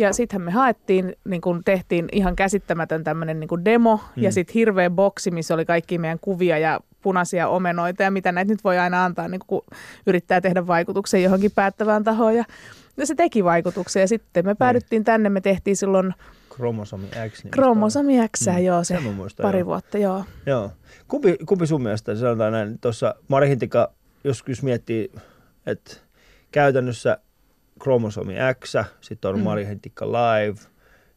Ja 0.00 0.12
sittenhän 0.12 0.44
me 0.44 0.50
haettiin, 0.50 1.16
niin 1.24 1.40
kun 1.40 1.62
tehtiin 1.64 2.08
ihan 2.12 2.36
käsittämätön 2.36 3.04
tämmöinen 3.04 3.40
niin 3.40 3.64
demo 3.64 3.96
mm. 4.16 4.22
ja 4.22 4.32
sitten 4.32 4.54
hirveä 4.54 4.90
boksi, 4.90 5.30
missä 5.30 5.54
oli 5.54 5.64
kaikki 5.64 5.98
meidän 5.98 6.18
kuvia 6.20 6.58
ja 6.58 6.80
punaisia 7.02 7.48
omenoita 7.48 8.02
ja 8.02 8.10
mitä 8.10 8.32
näitä 8.32 8.52
nyt 8.52 8.64
voi 8.64 8.78
aina 8.78 9.04
antaa, 9.04 9.28
niin 9.28 9.40
kun 9.46 9.62
yrittää 10.06 10.40
tehdä 10.40 10.66
vaikutuksen 10.66 11.22
johonkin 11.22 11.50
päättävään 11.54 12.04
tahoon. 12.04 12.36
Ja, 12.36 12.44
ja 12.96 13.06
se 13.06 13.14
teki 13.14 13.44
vaikutuksia 13.44 14.02
ja 14.02 14.08
sitten 14.08 14.46
me 14.46 14.54
päädyttiin 14.54 15.04
tänne, 15.04 15.28
me 15.28 15.40
tehtiin 15.40 15.76
silloin 15.76 16.14
Kromosomi 16.56 17.06
X. 17.28 17.44
niin 17.44 17.50
Kromosomi 17.50 18.28
X, 18.36 18.46
Mm. 18.46 18.58
joo, 18.58 18.84
se 18.84 19.00
muistan, 19.00 19.44
pari 19.44 19.58
joo. 19.58 19.66
vuotta, 19.66 19.98
joo. 19.98 20.24
Joo. 20.46 20.72
Kumpi, 21.08 21.36
kumpi 21.46 21.66
sun 21.66 21.82
mielestä, 21.82 22.14
sanotaan 22.16 22.52
näin, 22.52 22.78
tuossa 22.78 23.14
Mari 23.28 23.48
Hintikka, 23.48 23.92
jos, 24.24 24.44
jos 24.46 24.62
miettii, 24.62 25.12
että 25.66 25.96
käytännössä 26.52 27.18
kromosomi 27.82 28.34
X, 28.64 28.74
sitten 29.00 29.28
on 29.28 29.38
Mm. 29.38 29.42
Mari 29.42 29.66
Hintikka 29.66 30.06
Live, 30.06 30.60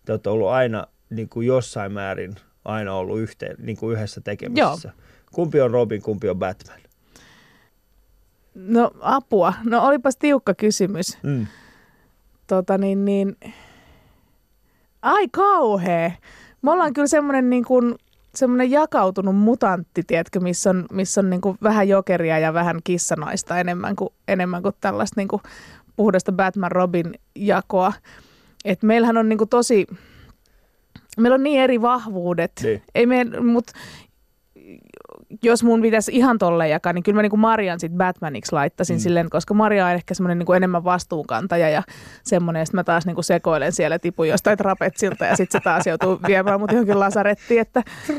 te 0.06 0.12
olette 0.12 0.30
ollut 0.30 0.49
aina 0.49 0.88
niin 1.10 1.30
kuin 1.30 1.47
jossain 1.47 1.91
määrin 1.91 2.36
aina 2.65 2.93
ollut 2.93 3.19
yhteen, 3.19 3.56
niin 3.60 3.78
kuin 3.78 3.97
yhdessä 3.97 4.21
tekemisissä. 4.21 4.91
Kumpi 5.32 5.62
on 5.62 5.71
Robin, 5.71 6.02
kumpi 6.02 6.30
on 6.30 6.39
Batman? 6.39 6.80
No 8.56 8.91
apua, 8.99 9.54
no 9.63 9.86
olipas 9.88 10.17
tiukka 10.17 10.54
kysymys. 10.54 11.17
Mm. 11.23 11.47
tota 12.47 12.78
niin, 12.78 13.06
niin, 13.06 13.38
ai 15.02 15.28
kauhea. 15.28 16.12
Me 16.62 16.71
ollaan 16.71 16.93
kyllä 16.93 17.08
semmoinen 17.08 17.49
niin 17.49 17.65
kuin, 17.65 17.95
semmoinen 18.36 18.71
jakautunut 18.71 19.36
mutantti, 19.36 20.04
tiedätkö, 20.04 20.39
missä 20.39 20.69
on, 20.69 20.86
missä 20.91 21.21
on 21.21 21.30
niin 21.30 21.41
kuin 21.41 21.58
vähän 21.63 21.88
jokeria 21.88 22.39
ja 22.39 22.54
vähän 22.54 22.80
kissanaista 22.84 23.60
enemmän 23.60 23.95
kuin, 23.95 24.10
enemmän 24.28 24.62
kuin 24.62 24.76
tällaista 24.82 25.19
niin 25.19 25.28
kuin 25.28 25.41
puhdasta 25.95 26.32
Batman-Robin-jakoa. 26.32 27.93
Et 28.65 28.84
meillähän 28.84 29.17
on 29.17 29.29
niin 29.29 29.38
kuin 29.38 29.49
tosi, 29.49 29.88
meillä 31.17 31.36
on 31.36 31.43
niin 31.43 31.62
eri 31.62 31.82
vahvuudet. 31.82 32.51
Niin. 32.63 32.82
Ei 32.95 33.06
me, 33.06 33.23
mut, 33.23 33.67
jos 35.43 35.63
mun 35.63 35.82
pitäisi 35.82 36.12
ihan 36.15 36.38
tolleen 36.38 36.69
jakaa, 36.69 36.93
niin 36.93 37.04
kyllä 37.04 37.15
mä 37.15 37.22
niin 37.22 37.30
kuin 37.30 37.39
Marian 37.39 37.80
sit 37.80 37.91
Batmaniksi 37.91 38.54
laittaisin 38.54 38.96
Mm. 38.96 39.00
silleen, 39.00 39.30
koska 39.30 39.54
Maria 39.54 39.86
on 39.86 39.91
ehkä 39.91 40.13
semmoinen 40.13 40.39
niin 40.39 40.56
enemmän 40.56 40.84
vastuunkantaja 40.84 41.69
ja 41.69 41.84
semmoinen, 42.24 42.60
ja 42.60 42.65
sitten 42.65 42.78
mä 42.80 42.84
taas 42.84 43.06
niin 43.06 43.15
kuin 43.15 43.26
sekoilen 43.26 43.72
siellä, 43.72 44.00
tipun 44.00 44.28
jostain 44.28 44.58
trapetsilta 44.58 45.26
ja 45.26 45.36
sitten 45.36 45.62
se 45.62 45.63
taas 45.63 45.88
joutuu 45.88 46.19
viemään 46.28 46.60
mut 46.60 46.72
johonkin 46.72 47.00
lasarettiin, 47.00 47.62
että... 47.62 47.84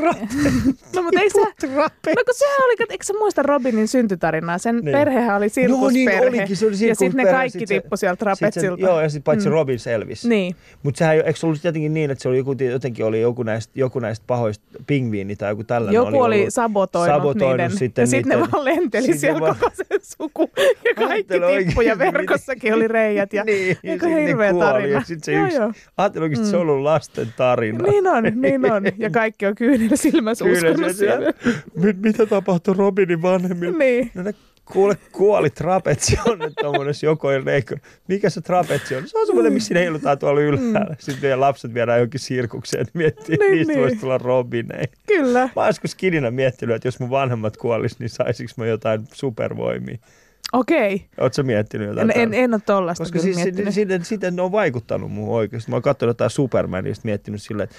no 0.97 1.03
mutta 1.03 1.21
ei 1.21 1.31
se... 1.31 1.41
No 1.41 2.23
kun 2.27 2.35
sehän 2.35 2.65
oli, 2.65 2.75
eikö 2.91 3.05
sä 3.05 3.13
muista 3.19 3.43
Robinin 3.43 3.89
syntytarinaa? 3.89 4.59
Sen 4.59 4.75
Niin. 4.77 4.85
niin. 4.85 4.93
perhehän 4.99 5.37
oli 5.37 5.45
Joo, 5.57 5.91
niin 5.91 6.11
sirkusperhe. 6.11 6.29
olikin, 6.39 6.57
se 6.57 6.67
oli 6.67 6.89
ja 6.89 6.95
sitten 6.95 7.25
ne 7.27 7.33
kaikki 7.33 7.59
sit 7.59 7.69
se- 7.69 7.81
tippu 7.81 7.97
sieltä 7.97 8.13
sen- 8.15 8.37
trapetsilta. 8.39 8.83
Joo, 8.83 9.01
ja 9.01 9.09
sitten 9.09 9.23
paitsi 9.25 9.49
mm. 9.49 9.53
Robin 9.53 9.79
selvisi. 9.79 10.29
Niin, 10.29 10.57
Mutta 10.83 10.99
sehän 10.99 11.15
ei- 11.15 11.23
eikö 11.27 11.39
se 11.39 11.47
ollut 11.47 11.65
jotenkin 11.65 11.95
niin, 11.95 12.11
että 12.11 12.23
se 12.23 12.29
oli 12.29 12.39
joku, 12.39 12.53
jotenkin 12.71 13.05
oli 13.05 13.21
joku 13.21 13.43
näistä, 13.43 13.73
joku 13.75 13.99
näistä 13.99 14.25
pahoista 14.27 14.65
pingviini 14.87 15.37
tai 15.37 15.51
joku 15.53 15.65
tällainen. 15.65 15.95
joku 15.95 16.21
oli, 16.23 16.37
ollut 16.41 16.55
sabotoinut, 16.55 17.04
sabotoinut 17.07 17.57
niiden. 17.57 17.79
sitten 17.79 18.03
ja 18.03 18.07
sitten 18.07 18.39
ne 18.41 18.47
vaan 18.53 18.65
lenteli 18.65 19.19
siellä 19.19 19.41
vaan- 19.41 19.57
koko 19.61 19.73
sen 19.75 20.01
suku. 20.03 20.51
Ja 20.85 20.95
kaikki 20.95 21.13
Ajattele 21.13 21.47
oikein, 21.47 21.67
tippu 21.67 21.81
ja 21.81 21.95
miten- 21.95 22.13
verkossakin 22.13 22.75
oli 22.75 22.89
reijät. 22.89 23.33
Ja, 23.33 23.45
niin, 23.45 23.77
ja 23.83 24.09
hirveä 24.09 24.51
kuoli, 24.51 24.67
tarina? 24.67 24.89
Ja 24.99 25.01
sit 25.05 25.25
se 25.25 25.33
Joo, 25.33 25.45
yksi, 25.47 25.57
joo. 25.57 25.73
ajattelin 25.97 26.33
että 26.33 26.47
se 26.47 26.57
on 26.57 26.63
ollut 26.63 26.83
lasten 26.83 27.29
tarina. 27.37 27.85
Niin 27.91 28.07
on, 28.07 28.25
niin 28.35 28.73
on. 28.73 28.83
Ja 28.99 29.11
kaikki 29.11 29.47
on 29.47 29.55
kyynillä 29.55 29.97
silmässä 29.97 30.45
uskonut 30.45 30.97
siellä. 30.97 31.33
Mit, 31.83 32.03
mitä 32.03 32.27
tapahtui 32.27 32.75
Robinin 32.75 33.23
vanhemmille? 33.23 33.79
Niin. 33.79 34.11
No 34.15 34.23
ne 34.23 34.35
kuule 34.73 34.97
kuoli 35.13 35.51
trapetsi 35.51 36.19
on 36.27 36.39
nyt 36.39 36.53
tommonen 36.63 36.95
joko 37.03 37.29
leikko. 37.45 37.75
Mikä 38.09 38.31
se 38.31 38.41
trapetsi 38.41 38.97
on? 38.97 39.09
Se 39.09 39.19
on 39.19 39.27
semmoinen, 39.27 39.53
missä 39.53 39.75
heilutaan 39.75 40.19
tuolla 40.19 40.41
ylhäällä. 40.41 40.97
Sitten 40.99 41.23
meidän 41.23 41.41
lapset 41.41 41.75
viedään 41.75 41.99
johonkin 41.99 42.21
sirkukseen. 42.21 42.87
Miettii, 42.95 43.37
Niin, 43.37 43.53
niistä 43.53 43.73
niin. 43.73 43.83
voisi 43.83 43.97
tulla 43.97 44.19
Robineja. 44.19 44.85
Kyllä. 45.07 45.41
Mä 45.41 45.51
oon 45.63 45.67
joskus 45.67 45.95
kidinä 45.95 46.31
miettinyt, 46.31 46.77
että 46.77 46.89
jos 46.89 47.01
mun 47.01 47.11
vanhemmat 47.11 47.57
kuolis, 47.57 47.99
niin 47.99 48.11
saisinko 48.11 48.53
mä 48.57 48.67
jotain 48.67 49.05
supervoimia. 49.13 49.99
Okei. 50.53 51.05
Oletko 51.21 51.43
miettinyt 51.43 51.89
jotain? 51.89 52.11
En, 52.11 52.21
en, 52.21 52.35
en 52.35 52.55
ole 52.55 52.61
tollaista 52.67 53.05
Koska 53.05 53.19
siis 53.19 53.37
miettinyt. 53.37 53.75
siitä, 53.75 53.99
siitä 54.03 54.31
ne 54.31 54.43
on 54.43 54.53
vaikuttanut 54.53 55.13
muuhun 55.13 55.35
oikeasti. 55.37 55.71
Mä 55.71 55.77
oon 55.77 55.83
katsonut 55.83 56.11
jotain 56.11 56.31
Supermanista 56.31 57.03
miettinyt 57.05 57.43
silleen, 57.43 57.65
että 57.65 57.77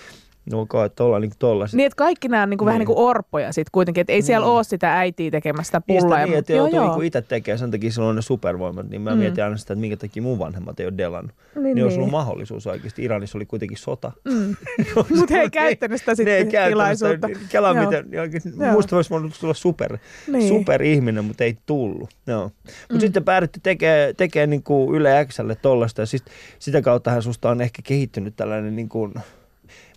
no 0.51 0.65
kai, 0.65 0.85
että 0.85 1.03
ollaan 1.03 1.21
niinku 1.21 1.35
tollaset. 1.39 1.77
Niin, 1.77 1.85
että 1.85 1.95
kaikki 1.97 2.27
nämä 2.27 2.43
on 2.43 2.49
niinku 2.49 2.65
vähän 2.65 2.79
Niin. 2.79 2.87
niin 2.87 2.95
kuin 2.95 3.07
orpoja 3.07 3.51
sitten 3.53 3.69
kuitenkin, 3.71 4.01
että 4.01 4.13
ei 4.13 4.21
siellä 4.21 4.45
Niin. 4.47 4.53
ole 4.53 4.63
sitä 4.63 4.97
äitiä 4.97 5.31
tekemästä 5.31 5.81
Niistä 5.87 6.01
pullaa. 6.05 6.25
niin, 6.25 6.37
että 6.37 6.53
joutuu 6.53 6.79
niinku 6.79 7.01
itse 7.01 7.21
tekemään, 7.21 7.59
sen 7.59 7.71
takia 7.71 7.91
sillä 7.91 8.07
on 8.07 8.15
ne 8.15 8.21
supervoimat, 8.21 8.89
niin 8.89 9.01
mä 9.01 9.11
Mm. 9.11 9.17
mietin 9.17 9.43
aina 9.43 9.57
sitä, 9.57 9.73
että 9.73 9.81
minkä 9.81 9.97
takia 9.97 10.23
mun 10.23 10.39
vanhemmat 10.39 10.79
ei 10.79 10.85
ole 10.85 10.97
delannut. 10.97 11.31
Niin, 11.55 11.63
Niin, 11.63 11.75
niin. 11.75 11.83
olisi 11.83 11.97
niin. 11.97 12.01
ollut 12.01 12.11
mahdollisuus 12.11 12.67
oikeasti. 12.67 13.03
Iranissa 13.03 13.37
oli 13.37 13.45
kuitenkin 13.45 13.77
sota. 13.77 14.11
Mm. 14.25 14.55
Mutta 15.17 15.33
he 15.33 15.41
ei 15.41 15.49
käyttänyt 15.49 15.99
sitä 16.01 16.23
ne 16.23 16.31
ei 16.35 16.41
sitten 16.41 16.67
tilaisuutta. 16.69 17.29
Kela 17.49 17.71
Joo. 17.71 17.85
miten, 17.85 18.05
niin 18.11 18.71
musta 18.71 18.95
olisi 18.95 19.09
voinut 19.09 19.33
tulla 19.39 19.53
super, 19.53 19.97
Niin. 20.27 20.47
superihminen, 20.47 21.25
mutta 21.25 21.43
ei 21.43 21.57
tullut. 21.65 22.09
Joo. 22.27 22.43
Mutta 22.43 22.93
Mm. 22.93 22.99
sitten 22.99 23.23
päädytty 23.23 23.59
tekemään 23.63 24.15
tekee 24.15 24.47
niin 24.47 24.63
kuin 24.63 24.95
Yle 24.95 25.25
Xlle 25.29 25.55
tollasta 25.55 26.01
ja 26.01 26.05
sit, 26.05 26.23
sitä 26.59 26.81
kauttahan 26.81 27.21
susta 27.21 27.49
on 27.49 27.61
ehkä 27.61 27.81
kehittynyt 27.85 28.35
tällainen 28.35 28.75
niin 28.75 28.89
kuin, 28.89 29.13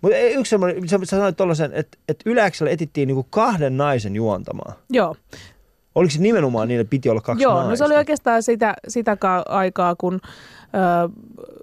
mutta 0.02 0.18
yksi 0.18 0.50
semmoinen, 0.50 0.88
sä, 0.88 0.98
sanoit 1.04 1.36
tollasen, 1.36 1.70
että, 1.74 1.98
että 2.08 2.50
Xlle 2.50 2.70
etittiin 2.70 3.06
niin 3.06 3.14
kuin 3.14 3.26
kahden 3.30 3.76
naisen 3.76 4.16
juontamaan. 4.16 4.74
Joo, 4.90 5.16
Oliko 5.94 6.10
se 6.10 6.20
nimenomaan 6.20 6.68
niille 6.68 6.84
piti 6.84 7.08
olla 7.08 7.20
kaksi 7.20 7.42
Joo 7.42 7.54
naista? 7.54 7.70
no 7.70 7.76
se 7.76 7.84
oli 7.84 7.96
oikeastaan 7.96 8.42
sitä, 8.42 8.74
sitä 8.88 9.16
ka- 9.16 9.44
aikaa, 9.48 9.94
kun 9.94 10.20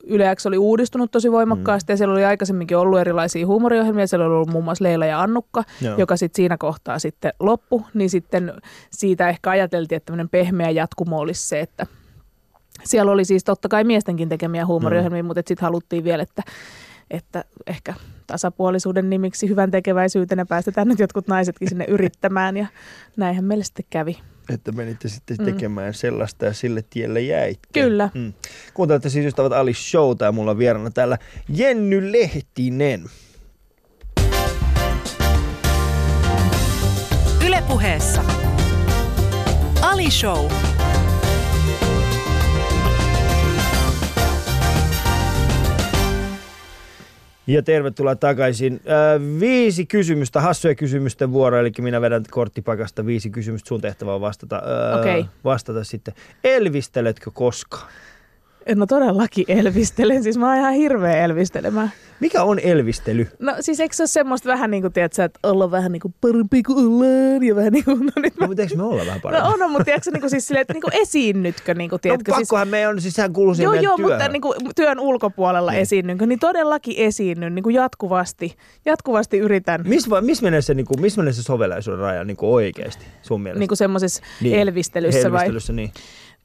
Yle 0.04 0.36
X 0.36 0.46
oli 0.46 0.58
uudistunut 0.58 1.12
tosi 1.12 1.32
voimakkaasti 1.32 1.92
mm. 1.92 1.94
ja 1.94 1.98
siellä 1.98 2.14
oli 2.14 2.26
aikaisemminkin 2.26 2.78
ollut 2.78 3.00
erilaisia 3.00 3.48
huumoriohjelmia. 3.48 4.08
Siellä 4.08 4.26
oli 4.26 4.34
ollut 4.34 4.50
muun 4.50 4.64
muassa 4.64 4.84
Leila 4.84 5.06
ja 5.06 5.22
Annukka, 5.22 5.64
Joo. 5.82 5.98
joka 5.98 6.18
sitten 6.18 6.36
siinä 6.36 6.58
kohtaa 6.58 7.00
sitten 7.00 7.34
loppu. 7.40 7.86
Niin 7.94 8.10
sitten 8.10 8.54
siitä 8.92 9.30
ehkä 9.30 9.50
ajateltiin, 9.50 9.98
että 9.98 10.06
tämmöinen 10.06 10.30
pehmeä 10.30 10.70
jatkumo 10.70 11.20
olisi 11.20 11.48
se, 11.48 11.60
että 11.60 11.86
siellä 12.84 13.12
oli 13.12 13.26
siis 13.26 13.44
totta 13.44 13.70
kai 13.70 13.84
miestenkin 13.84 14.30
tekemiä 14.30 14.66
huumoriohjelmia, 14.66 15.24
mm. 15.24 15.28
mutta 15.28 15.42
sitten 15.48 15.66
haluttiin 15.66 16.04
vielä, 16.04 16.24
että, 16.24 16.44
että 17.12 17.46
ehkä 17.68 17.94
tasapuolisuuden 18.28 19.10
nimiksi 19.10 19.50
hyvän 19.50 19.72
tekeväisyytenä 19.72 20.46
päästetään 20.46 20.88
nyt 20.88 21.00
jotkut 21.00 21.28
naisetkin 21.28 21.70
sinne 21.70 21.86
yrittämään 21.88 22.58
ja 22.58 22.68
näinhän 23.18 23.46
meille 23.46 23.64
sitten 23.64 23.86
kävi. 23.90 24.18
Että 24.54 24.72
menitte 24.72 25.10
sitten 25.10 25.38
Mm. 25.40 25.46
tekemään 25.46 25.94
sellaista 25.94 26.46
ja 26.46 26.54
sille 26.54 26.84
tielle 26.90 27.22
jäitte. 27.22 27.68
Kyllä. 27.74 28.10
Mm. 28.14 28.34
Kuuntelette 28.74 29.10
siis 29.10 29.26
ystävät 29.26 29.52
Ali 29.54 29.74
Showta 29.74 30.26
ja 30.26 30.32
mulla 30.32 30.52
on 30.52 30.58
vieraana 30.58 30.92
täällä 30.92 31.18
Jenny 31.50 32.12
Lehtinen. 32.12 33.06
Ylepuheessa 37.46 38.24
Ali 39.82 40.12
Show. 40.12 40.46
Ja 47.48 47.64
tervetuloa 47.64 48.16
takaisin. 48.16 48.74
Äh, 48.74 49.40
viisi 49.40 49.86
kysymystä, 49.86 50.42
hassuja 50.42 50.76
kysymysten 50.76 51.32
vuoro, 51.32 51.60
eli 51.60 51.72
minä 51.80 52.02
vedän 52.02 52.24
korttipakasta 52.32 53.06
viisi 53.06 53.30
kysymystä. 53.30 53.68
Sun 53.68 53.82
tehtävä 53.82 54.14
on 54.14 54.22
vastata, 54.22 54.56
äh, 54.94 55.00
Okei. 55.00 55.26
vastata 55.44 55.84
sitten. 55.84 56.14
Elvisteletkö 56.44 57.32
koskaan? 57.34 57.88
No 58.76 58.86
todellakin 58.86 59.46
elvistelen, 59.48 60.24
siis 60.24 60.38
mä 60.38 60.48
oon 60.48 60.58
ihan 60.58 60.74
hirveä 60.74 61.18
elvistelemään. 61.26 61.92
Mikä 62.20 62.44
on 62.44 62.60
elvistely? 62.60 63.28
No 63.40 63.56
siis 63.60 63.80
eikö 63.80 63.96
se 63.96 64.04
ole 64.04 64.08
semmoista 64.08 64.50
vähän 64.50 64.72
niin 64.72 64.82
kuin, 64.84 64.94
tiedätkö, 64.94 65.24
että 65.24 65.40
olla 65.44 65.72
vähän 65.72 65.92
niin 65.92 66.00
kuin 66.00 66.14
parempi 66.22 66.64
kuin 66.64 66.78
ollaan 66.88 67.44
ja 67.44 67.56
vähän 67.56 67.74
niin 67.74 67.86
kuin, 67.86 68.00
no 68.00 68.12
nyt 68.16 68.34
mä... 68.40 68.46
No, 68.46 68.48
mutta 68.48 68.62
eikö 68.64 68.76
me 68.78 68.84
olla 68.84 69.02
vähän 69.06 69.16
No 69.16 69.20
paremmin? 69.22 69.54
on, 69.54 69.62
on 69.62 69.72
mutta 69.72 69.86
tiedätkö 69.86 70.12
niin 70.12 70.22
kuin 70.22 70.30
siis 70.30 70.48
silleen, 70.48 70.62
että 70.62 70.74
niin 70.74 70.82
kuin 70.82 70.94
esiinnytkö, 71.02 71.74
niin 71.74 71.90
kuin, 71.90 71.98
no, 71.98 72.02
tiedätkö, 72.02 72.32
siis, 72.36 72.48
pakkohan 72.48 72.68
me 72.68 72.88
on, 72.88 73.02
siis 73.02 73.14
sehän 73.14 73.34
kuuluu 73.34 73.56
siihen 73.56 73.74
Joo, 73.74 73.82
joo, 73.84 73.98
työhön. 73.98 74.14
mutta 74.14 74.28
niin 74.32 74.42
kuin 74.42 74.56
työn 74.76 75.00
ulkopuolella 75.00 75.72
Niin. 75.72 75.82
esiinnynkö, 75.82 76.26
niin 76.26 76.40
todellakin 76.40 76.96
esiinnyn 76.98 77.56
niin 77.56 77.64
kuin 77.64 77.76
jatkuvasti. 77.76 78.56
Jatkuvasti 78.86 79.38
yritän 79.38 79.82
Missä 79.88 80.22
miss 80.22 80.42
menee 80.42 80.62
se, 80.62 80.74
niin 80.74 80.86
kuin, 80.86 81.02
miss 81.02 81.18
menee 81.18 81.34
se 81.34 81.44
sovellaisuuden 81.44 82.00
raja 82.02 82.24
niin 82.24 82.38
kuin 82.38 82.50
oikeasti 82.50 83.06
sun 83.22 83.42
mielestä? 83.42 83.60
niin 83.60 83.68
kuin 83.68 83.78
semmoisessa 83.78 84.24
Niin. 84.42 84.60
elvistelyssä 84.60 85.32
vai? 85.32 85.40
Elvistelyssä, 85.42 85.74
niin. 85.74 85.92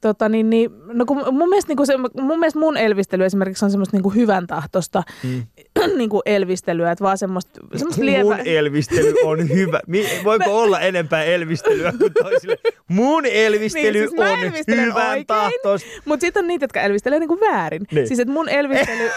Tota, 0.01 0.29
niin, 0.29 0.49
niin, 0.49 0.69
no 0.93 1.05
kun 1.05 1.17
mun, 1.35 1.49
mielestä, 1.49 1.69
niin 1.69 1.77
kuin 1.77 1.87
se, 1.87 1.93
mun 2.21 2.39
mielestä 2.39 2.59
mun 2.59 2.77
elvistely 2.77 3.25
esimerkiksi 3.25 3.65
on 3.65 3.71
semmoista 3.71 3.97
niin 3.97 4.03
kuin 4.03 4.15
hyvän 4.15 4.47
tahtosta 4.47 5.03
Mm. 5.23 5.43
niin 5.97 6.09
kuin 6.09 6.21
elvistelyä, 6.25 6.91
että 6.91 7.03
vaan 7.03 7.17
semmoista, 7.17 7.59
semmoista 7.75 8.05
lievä... 8.05 8.23
Mun 8.23 8.47
elvistely 8.47 9.13
on 9.23 9.49
hyvä. 9.49 9.79
Mi- 9.87 10.05
voiko 10.23 10.61
olla 10.61 10.79
enempää 10.79 11.23
elvistelyä 11.23 11.93
kuin 11.99 12.13
toisille? 12.13 12.57
Mun 12.87 13.25
elvistely 13.25 13.91
Niin, 13.91 14.09
siis 14.09 14.19
mä 14.19 14.31
on 14.31 14.39
hyvän 14.85 15.07
oikein. 15.09 15.25
tahtos. 15.27 15.81
Mutta 16.05 16.21
sitten 16.21 16.43
on 16.43 16.47
niitä, 16.47 16.63
jotka 16.63 16.81
elvistelee 16.81 17.19
niinku 17.19 17.39
väärin. 17.39 17.85
Niin. 17.91 18.07
Siis 18.07 18.19
että 18.19 18.33
mun 18.33 18.49
elvistely... 18.49 19.09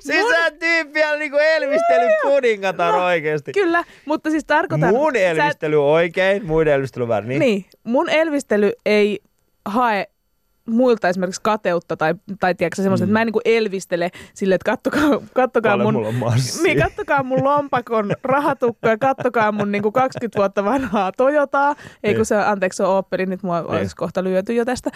Siis 0.00 0.26
sä 0.30 0.50
tyyppi 0.50 1.04
on 1.04 1.18
niinku 1.18 1.36
elvistely 1.36 2.08
kuningatar 2.22 2.94
oikeesti. 2.94 3.52
Kyllä, 3.52 3.84
mutta 4.04 4.30
siis 4.30 4.44
tarkoitan... 4.44 4.88
Mun 4.94 5.12
sä- 5.12 5.18
elvistely 5.20 5.84
on 5.84 5.90
oikein, 5.92 6.46
muiden 6.46 6.72
elvistely 6.74 7.08
väärin. 7.08 7.28
Niin. 7.28 7.40
Niin, 7.40 7.64
mun 7.84 8.08
elvistely 8.10 8.72
ei 8.86 9.20
hae 9.64 10.06
muilta 10.68 11.08
esimerkiksi 11.08 11.40
kateutta 11.44 11.96
tai, 11.96 12.14
tai 12.40 12.54
tiedätkö, 12.54 12.82
semmoista, 12.82 13.06
mm. 13.06 13.10
että 13.10 13.12
mä 13.12 13.22
en 13.22 13.26
niin 13.26 13.56
elvistele 13.58 14.10
silleen, 14.34 14.56
että 14.56 14.70
kattokaa, 14.70 15.20
kattokaa 15.34 15.78
Paljon 15.78 15.94
mun... 15.94 16.06
on. 16.06 16.32
Niin, 16.62 16.78
kattokaa 16.78 17.22
mun 17.22 17.44
lompakon 17.44 18.10
rahatukko 18.22 18.88
ja 18.88 18.98
kattokaa 18.98 19.52
mun 19.52 19.72
niin 19.72 19.82
kuin 19.82 19.92
20 19.92 20.38
vuotta 20.38 20.64
vanhaa 20.64 21.12
Toyotaa. 21.12 21.74
Ei 22.04 22.12
kun 22.14 22.18
Niin. 22.18 22.26
se, 22.26 22.36
anteeksi, 22.36 22.76
se 22.76 22.82
on 22.82 22.96
Opeli, 22.96 23.26
nyt 23.26 23.42
mua 23.42 23.62
olisi 23.62 23.96
kohta 23.96 24.24
lyöty 24.24 24.54
jo 24.54 24.64
tästä. 24.64 24.90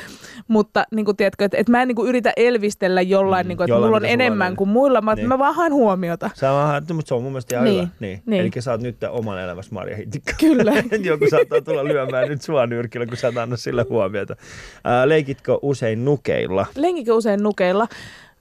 Mutta 0.48 0.84
niin 0.90 1.04
kuin, 1.04 1.16
tiedätkö, 1.16 1.44
että, 1.44 1.56
että 1.56 1.70
mä 1.72 1.82
en 1.82 1.88
niin 1.88 1.96
kuin 1.96 2.08
yritä 2.08 2.32
elvistellä 2.36 3.02
jollain, 3.02 3.46
Mm, 3.46 3.48
niin 3.48 3.56
kuin, 3.56 3.64
että 3.64 3.72
jollain, 3.72 3.88
mulla 3.88 3.96
on 3.96 4.02
on, 4.02 4.10
enemmän 4.10 4.50
niin. 4.50 4.56
kuin 4.56 4.68
muilla. 4.70 5.00
Mä, 5.00 5.14
Niin. 5.14 5.28
mä 5.28 5.38
vaan 5.38 5.54
haen 5.54 5.72
huomiota. 5.74 6.30
Sä 6.34 6.52
vaan, 6.52 6.82
mutta 6.92 7.08
se 7.08 7.14
on 7.14 7.22
mun 7.22 7.32
mielestä 7.32 7.54
ihan 7.54 7.64
Niin, 7.64 7.76
hyvä. 7.76 7.88
Niin. 8.00 8.22
niin. 8.26 8.40
Eli 8.40 8.50
sä 8.58 8.70
oot 8.70 8.80
nyt 8.80 8.96
oman 9.10 9.40
elämässä 9.40 9.74
Marja 9.74 9.96
Hittikka. 9.96 10.32
Kyllä. 10.40 10.72
Joku 11.02 11.24
saattaa 11.30 11.60
tulla 11.60 11.84
lyömään 11.84 12.28
nyt 12.28 12.42
sua 12.42 12.66
nyrkillä, 12.66 13.06
kun 13.06 13.16
sä 13.16 13.28
et 13.28 13.36
anna 13.36 13.56
sille 13.56 13.86
huomiota. 13.88 14.36
Ää, 14.84 15.08
leikitkö 15.08 15.57
usein 15.62 16.04
nukeilla? 16.04 16.66
Lenkikö 16.76 17.14
usein 17.14 17.42
nukeilla? 17.42 17.88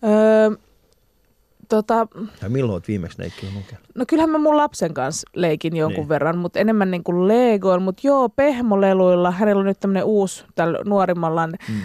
Öö, 0.03 0.57
tota, 1.69 2.07
Tai 2.39 2.49
milloin 2.49 2.73
oot 2.73 2.87
viimeksi 2.87 3.21
leikkinyt 3.21 3.55
nukeilla? 3.55 3.85
no 3.95 4.05
kyllähän 4.07 4.29
mä 4.29 4.37
mun 4.37 4.57
lapsen 4.57 4.93
kanssa 4.93 5.29
leikin 5.35 5.75
jonkun 5.75 5.93
Niin. 5.95 6.01
niin. 6.01 6.09
verran, 6.09 6.37
mutta 6.37 6.59
enemmän 6.59 6.91
niin 6.91 7.03
kuin 7.03 7.27
Legoilla. 7.27 7.83
Mutta 7.85 8.07
joo, 8.07 8.29
pehmoleluilla. 8.29 9.31
Hänellä 9.31 9.59
on 9.59 9.65
nyt 9.65 9.79
tämmöinen 9.79 10.03
uusi, 10.03 10.45
tällä 10.55 10.79
nuorimmallaan. 10.85 11.53
Mm. 11.69 11.75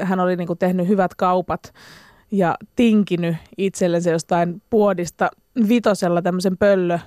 Hän 0.00 0.20
oli 0.20 0.36
niin 0.36 0.46
kuin 0.46 0.58
tehnyt 0.58 0.88
hyvät 0.88 1.14
kaupat 1.14 1.72
ja 2.30 2.56
tinkinyt 2.76 3.36
itsellensä 3.58 4.10
jostain 4.10 4.62
puodista 4.70 5.30
vitosella 5.68 6.22
tämmöisen 6.22 6.56
pöllö 6.58 6.98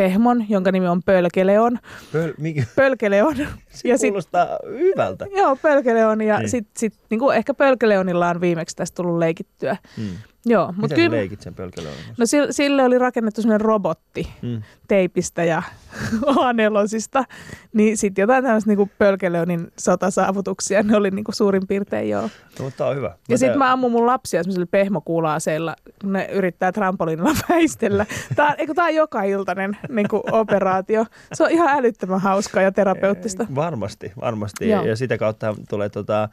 pehmon, 0.00 0.44
jonka 0.48 0.72
nimi 0.72 0.88
on 0.88 1.02
Pölkeleon. 1.02 1.78
Pöl, 2.12 2.32
mikä? 2.38 2.64
Pölkeleon. 2.76 3.36
Se 3.70 3.88
ja 3.88 3.98
sit, 3.98 4.08
kuulostaa 4.08 4.48
hyvältä. 4.78 5.26
joo, 5.36 5.56
Pölkeleon. 5.56 6.20
Ja 6.20 6.38
Niin. 6.38 6.48
sitten 6.48 6.72
sit, 6.78 6.94
niin 7.10 7.20
ehkä 7.36 7.54
Pölkeleonilla 7.54 8.28
on 8.28 8.40
viimeksi 8.40 8.76
tästä 8.76 8.96
tullut 9.02 9.18
leikittyä. 9.18 9.76
Mm. 9.96 10.04
Joo, 10.46 10.74
mutta 10.76 10.94
kyllä... 10.94 11.16
leikit 11.16 11.40
sen 11.40 11.54
pölkälöön? 11.54 11.94
No 12.18 12.26
sille, 12.26 12.52
sille 12.52 12.84
oli 12.84 12.98
rakennettu 12.98 13.42
sellainen 13.42 13.60
robotti 13.60 14.28
Mm. 14.42 14.62
teipistä 14.88 15.44
ja 15.44 15.62
A4, 16.26 17.24
niin 17.72 17.96
sitten 17.96 18.22
jotain 18.22 18.44
tämmöistä 18.44 18.70
niinku 18.70 18.90
Pölkeleonin 18.98 19.72
sotasaavutuksia, 19.80 20.82
ne 20.82 20.96
oli 20.96 21.10
niinku 21.10 21.32
suurin 21.32 21.66
piirtein 21.66 22.08
joo. 22.10 22.22
No, 22.22 22.64
mutta 22.64 22.86
on 22.86 22.96
hyvä. 22.96 23.14
Ja 23.28 23.38
sitten 23.38 23.58
mä 23.58 23.72
ammun 23.72 23.92
mun 23.92 24.06
lapsia 24.06 24.42
semmoisella 24.42 24.66
pehmokuula-aseella, 24.70 25.76
kun 26.00 26.12
ne 26.12 26.28
yrittää 26.32 26.72
trampoliinilla 26.72 27.30
väistellä. 27.48 28.06
Tää, 28.36 28.46
on- 28.48 28.54
eikö 28.58 28.74
tää 28.74 28.84
on 28.84 28.94
joka 28.94 29.22
iltainen 29.22 29.76
niin 29.88 30.06
operaatio. 30.32 31.06
Se 31.32 31.44
on 31.44 31.50
ihan 31.50 31.68
älyttömän 31.78 32.20
hauskaa 32.20 32.62
ja 32.62 32.72
terapeuttista. 32.72 33.46
Varmasti, 33.54 34.12
varmasti. 34.20 34.68
Joo. 34.68 34.84
Ja, 34.84 34.96
sitä 34.96 35.18
kautta 35.18 35.54
tulee 35.68 35.88
tota, 35.88 36.28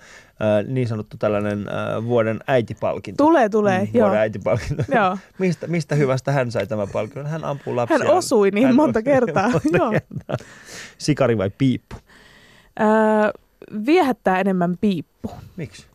niin 0.68 0.88
sanottu 0.88 1.18
tällainen 1.18 1.66
vuoden 2.06 2.40
äitipalkinto. 2.48 3.24
Tulee, 3.24 3.50
tulee, 3.50 3.80
Mm, 3.86 3.90
joo. 3.94 4.06
Vuoden 4.08 4.22
äitipalkinto. 4.22 4.84
Joo. 4.96 5.18
mistä, 5.40 5.68
mistä 5.68 5.96
hyvästä 5.96 6.32
hän 6.32 6.52
sai 6.52 6.68
tämän 6.68 6.88
palkinnon? 6.94 7.26
Hän 7.32 7.44
ampuu 7.44 7.76
lapsia. 7.76 7.98
Hän 7.98 8.08
osui 8.08 8.52
niin 8.52 8.68
Hän 8.68 8.76
monta 8.76 9.00
osui 9.00 9.04
kertaa. 9.04 9.50
monta 9.50 9.78
Joo. 9.78 9.92
kertaa. 9.92 10.38
Sikari 10.98 11.38
vai 11.38 11.50
piippu? 11.58 11.96
Öö, 12.80 12.88
viehättää 13.86 14.40
enemmän 14.40 14.78
piippu. 14.82 15.32
Miksi? 15.58 15.86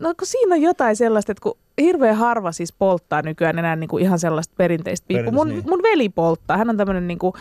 No 0.00 0.14
kun 0.18 0.26
siinä 0.26 0.54
on 0.54 0.62
jotain 0.62 0.96
sellaista, 0.96 1.32
että 1.32 1.42
kun 1.42 1.58
hirveän 1.80 2.16
harva 2.16 2.52
siis 2.52 2.72
polttaa 2.72 3.22
nykyään 3.22 3.58
enää 3.58 3.76
niin 3.76 3.88
kuin 3.88 4.02
ihan 4.02 4.18
sellaista 4.18 4.54
perinteistä 4.58 5.04
piippua. 5.08 5.32
Mun, 5.32 5.48
niin. 5.48 5.62
mun 5.68 5.82
veli 5.82 6.08
polttaa, 6.08 6.56
hän 6.56 6.70
on 6.70 6.76
tämmöinen 6.76 7.08
niin 7.08 7.18
kuin, 7.18 7.32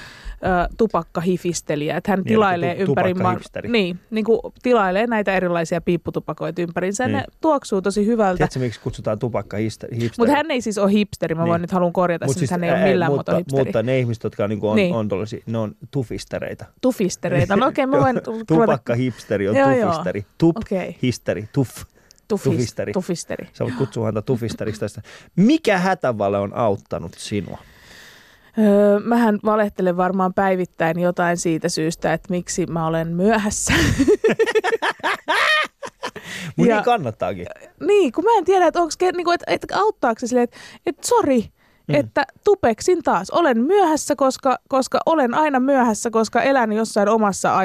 tupakkahifistelijä, 0.77 1.97
että 1.97 2.11
hän 2.11 2.19
Niin, 2.19 2.25
tilailee 2.27 2.75
tu- 2.75 2.81
ympäri 2.81 3.13
tupakkahipsteri. 3.13 3.69
niin, 3.69 3.99
niin 4.11 4.25
kuin 4.25 4.39
tilailee 4.63 5.07
näitä 5.07 5.33
erilaisia 5.35 5.81
piipputupakoita 5.81 6.61
ympärinsä. 6.61 7.07
Niin. 7.07 7.17
Ne 7.17 7.23
tuoksuu 7.41 7.81
tosi 7.81 8.05
hyvältä. 8.05 8.37
Tiedätkö, 8.37 8.59
miksi 8.59 8.79
kutsutaan 8.79 9.19
tupakka 9.19 9.57
hipsteri? 9.57 9.97
Mutta 10.17 10.33
hän 10.33 10.51
ei 10.51 10.61
siis 10.61 10.77
ole 10.77 10.91
hipsteri, 10.91 11.35
mä 11.35 11.41
Niin. 11.43 11.49
voin 11.49 11.61
nyt 11.61 11.71
haluan 11.71 11.93
korjata 11.93 12.25
Mut 12.25 12.33
sen, 12.33 12.39
siis, 12.39 12.51
hän 12.51 12.63
ei 12.63 12.69
ää, 12.69 12.75
ole 12.77 12.89
millään 12.89 13.11
mutta, 13.11 13.31
muotoa 13.31 13.37
hipsteri. 13.39 13.65
mutta 13.65 13.83
ne 13.83 13.99
ihmiset, 13.99 14.23
jotka 14.23 14.43
on, 14.43 14.49
Niin. 14.49 14.75
niin. 14.75 14.93
on 14.95 15.07
tollasi, 15.07 15.43
ne 15.45 15.57
on 15.57 15.75
tufistereita. 15.91 16.65
Tufistereita. 16.81 17.55
No 17.55 17.67
okei, 17.67 17.85
okay, 17.85 17.99
mä 17.99 18.03
voin 18.05 18.15
ruveta- 18.27 18.45
Tupakka 18.47 18.95
hipsteri 18.95 19.49
on 19.49 19.55
Joo, 19.55 19.69
tufisteri. 19.81 20.25
Tup, 20.37 20.57
Okei. 20.57 20.97
histeri, 21.03 21.49
tuff. 21.53 21.83
Tufis, 22.27 22.43
tufisteri. 22.53 22.93
tufisteri. 22.93 23.49
Sä 23.53 23.63
voit 23.63 23.75
kutsua 23.75 24.05
häntä 24.05 24.21
tufisteriksi 24.21 24.79
tästä. 24.79 25.01
Mikä 25.35 25.77
hätävale 25.77 26.39
on 26.39 26.53
auttanut 26.53 27.13
sinua? 27.17 27.57
Öö, 28.59 28.99
mähän 28.99 29.39
valehtelen 29.45 29.97
varmaan 29.97 30.33
päivittäin 30.33 30.99
jotain 30.99 31.37
siitä 31.37 31.69
syystä, 31.69 32.13
että 32.13 32.27
miksi 32.29 32.65
mä 32.65 32.87
olen 32.87 33.07
myöhässä. 33.15 33.73
Mun 36.55 36.67
Ja- 36.67 36.75
niin 36.75 36.83
kannattaakin. 36.85 37.45
niin, 37.87 38.11
kun 38.11 38.23
mä 38.23 38.37
en 38.37 38.45
tiedä, 38.45 38.67
että, 38.67 38.81
onks, 38.81 38.95
niinku, 39.15 39.31
että, 39.31 39.45
että 39.51 39.79
auttaako 39.79 40.19
se 40.19 40.27
silleen, 40.27 40.43
että, 40.43 40.57
että 40.85 41.07
sori, 41.07 41.45
Mm. 41.87 41.95
että 41.95 42.25
tupeksin 42.43 43.03
taas. 43.03 43.29
Olen 43.29 43.61
myöhässä, 43.61 44.15
koska, 44.15 44.57
koska 44.69 44.99
olen 45.05 45.33
aina 45.33 45.59
myöhässä, 45.59 46.09
koska 46.09 46.41
elän 46.41 46.73
jossain 46.73 47.09
omassa 47.09 47.55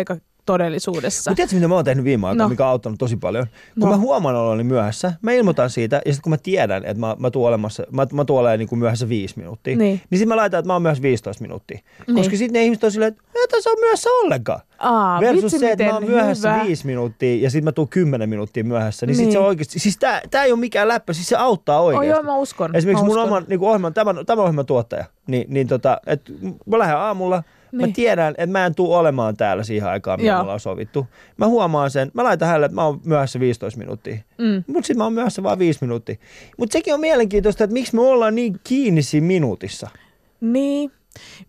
aikatodellisuudessa. 0.50 1.30
Mutta 1.30 1.36
tiedätkö, 1.36 1.54
mitä 1.56 1.68
mä 1.68 1.74
oon 1.74 1.84
tehnyt 1.84 2.04
viime 2.04 2.26
aikoina, 2.26 2.44
No. 2.44 2.48
mikä 2.48 2.64
on 2.64 2.70
auttanut 2.70 2.98
tosi 2.98 3.16
paljon? 3.16 3.46
Kun 3.80 3.88
No. 3.88 3.96
mä 3.96 3.96
huomaan 3.96 4.36
oloni 4.36 4.64
myöhässä, 4.64 5.12
mä 5.22 5.32
ilmoitan 5.32 5.70
siitä, 5.70 5.96
ja 6.06 6.12
sitten 6.12 6.22
kun 6.22 6.30
mä 6.30 6.36
tiedän, 6.38 6.84
että 6.84 7.00
mä, 7.00 7.16
mä 7.18 7.30
tuun 7.30 7.48
olemassa, 7.48 7.82
mä, 7.90 8.06
mä 8.12 8.24
tuun 8.24 8.40
olemaan 8.40 8.58
niin 8.58 8.68
kuin 8.68 8.78
myöhässä 8.78 9.08
viisi 9.08 9.34
minuuttia, 9.38 9.76
Niin. 9.76 10.00
niin 10.10 10.18
sitten 10.18 10.28
mä 10.28 10.36
laitan, 10.36 10.58
että 10.58 10.66
mä 10.66 10.72
oon 10.72 10.82
myös 10.82 11.02
15 11.02 11.42
minuuttia. 11.42 11.78
Niin. 12.06 12.16
Koska 12.16 12.36
sitten 12.36 12.52
ne 12.52 12.64
ihmiset 12.64 12.84
on 12.84 12.92
silleen, 12.92 13.08
että 13.12 13.22
et 13.58 13.64
sä 13.64 13.70
ole 13.70 13.80
myöhässä 13.80 14.10
ollenkaan. 14.10 14.60
Aa, 14.78 15.20
Versus 15.20 15.52
se, 15.52 15.70
että 15.70 15.84
mä 15.84 15.94
oon 15.94 16.04
myöhässä 16.04 16.52
hyvä. 16.52 16.64
viisi 16.64 16.86
minuuttia 16.86 17.42
ja 17.42 17.50
sitten 17.50 17.64
mä 17.64 17.72
tuun 17.72 17.88
kymmenen 17.88 18.28
minuuttia 18.28 18.64
myöhässä, 18.64 19.06
niin, 19.06 19.16
niin. 19.16 19.24
Sit 19.26 19.32
se 19.32 19.38
oikeasti, 19.38 19.78
siis 19.78 19.96
tää, 19.98 20.20
tää 20.30 20.44
ei 20.44 20.52
ole 20.52 20.60
mikään 20.60 20.88
läppä, 20.88 21.12
siis 21.12 21.28
se 21.28 21.36
auttaa 21.36 21.80
Oh, 21.80 21.86
oikeasti. 21.86 22.08
joo, 22.08 22.22
mä 22.22 22.36
uskon. 22.36 22.76
Esimerkiksi 22.76 23.02
mä 23.04 23.08
mun 23.08 23.18
uskon. 23.18 23.28
oman 23.28 23.44
niin 23.48 23.60
ohjelman, 23.60 23.94
tämän, 23.94 24.26
tämän 24.26 24.42
ohjelman 24.42 24.66
tuottaja, 24.66 25.04
niin, 25.26 25.44
niin 25.48 25.68
tota, 25.68 26.00
et 26.06 26.22
mä 26.66 26.78
lähden 26.78 26.96
aamulla, 26.96 27.42
niin. 27.72 27.80
mä 27.80 27.86
Niin. 27.86 27.94
tiedän, 27.94 28.30
että 28.38 28.46
mä 28.52 28.66
en 28.66 28.74
tule 28.74 28.96
olemaan 28.96 29.36
täällä 29.36 29.62
siihen 29.64 29.88
aikaan, 29.88 30.20
mitä 30.20 30.32
me 30.34 30.40
ollaan 30.40 30.60
sovittu. 30.60 31.06
Mä 31.36 31.46
huomaan 31.46 31.90
sen, 31.90 32.10
mä 32.14 32.24
laitan 32.24 32.48
hänelle, 32.48 32.66
että 32.66 32.74
mä 32.74 32.84
oon 32.84 33.00
myöhässä 33.04 33.40
15 33.40 33.78
minuuttia. 33.78 34.16
Mm. 34.38 34.64
Mutta 34.66 34.86
sitten 34.86 34.98
mä 34.98 35.04
oon 35.04 35.12
myöhässä 35.12 35.42
vaan 35.42 35.58
5 35.58 35.78
minuuttia. 35.80 36.16
Mutta 36.58 36.72
sekin 36.72 36.94
on 36.94 37.00
mielenkiintoista, 37.00 37.64
että 37.64 37.74
miksi 37.74 37.94
me 37.94 38.00
ollaan 38.02 38.34
niin 38.34 38.60
kiinni 38.64 39.02
siinä 39.02 39.26
minuutissa. 39.26 39.90
Niin, 40.40 40.90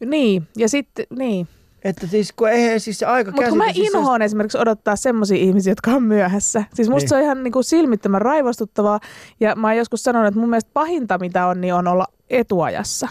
niin. 0.05 0.47
Ja 0.57 0.69
sitten, 0.69 1.05
niin. 1.17 1.47
Että 1.83 2.07
siis 2.07 2.31
kun 2.33 2.49
eihän 2.49 2.79
siis 2.79 2.99
se 2.99 3.05
aika 3.05 3.31
Mutta 3.31 3.49
kun 3.49 3.57
mä 3.57 3.65
käsite, 3.65 3.87
siis 3.87 4.21
esimerkiksi 4.21 4.57
odottaa 4.57 4.95
semmoisia 4.95 5.37
ihmisiä, 5.37 5.71
jotka 5.71 5.91
on 5.91 6.03
myöhässä. 6.03 6.63
Siis 6.73 6.89
musta 6.89 7.03
Niin. 7.03 7.09
se 7.09 7.15
on 7.15 7.21
ihan 7.21 7.43
niinku 7.43 7.63
silmittömän 7.63 8.21
raivostuttavaa. 8.21 8.99
Ja 9.39 9.55
mä 9.55 9.67
oon 9.67 9.77
joskus 9.77 10.03
sanonut, 10.03 10.27
että 10.27 10.39
mun 10.39 10.49
mielestä 10.49 10.71
pahinta 10.73 11.17
mitä 11.17 11.47
on, 11.47 11.61
niin 11.61 11.73
on 11.73 11.87
olla 11.87 12.05
etuajassa. 12.29 13.07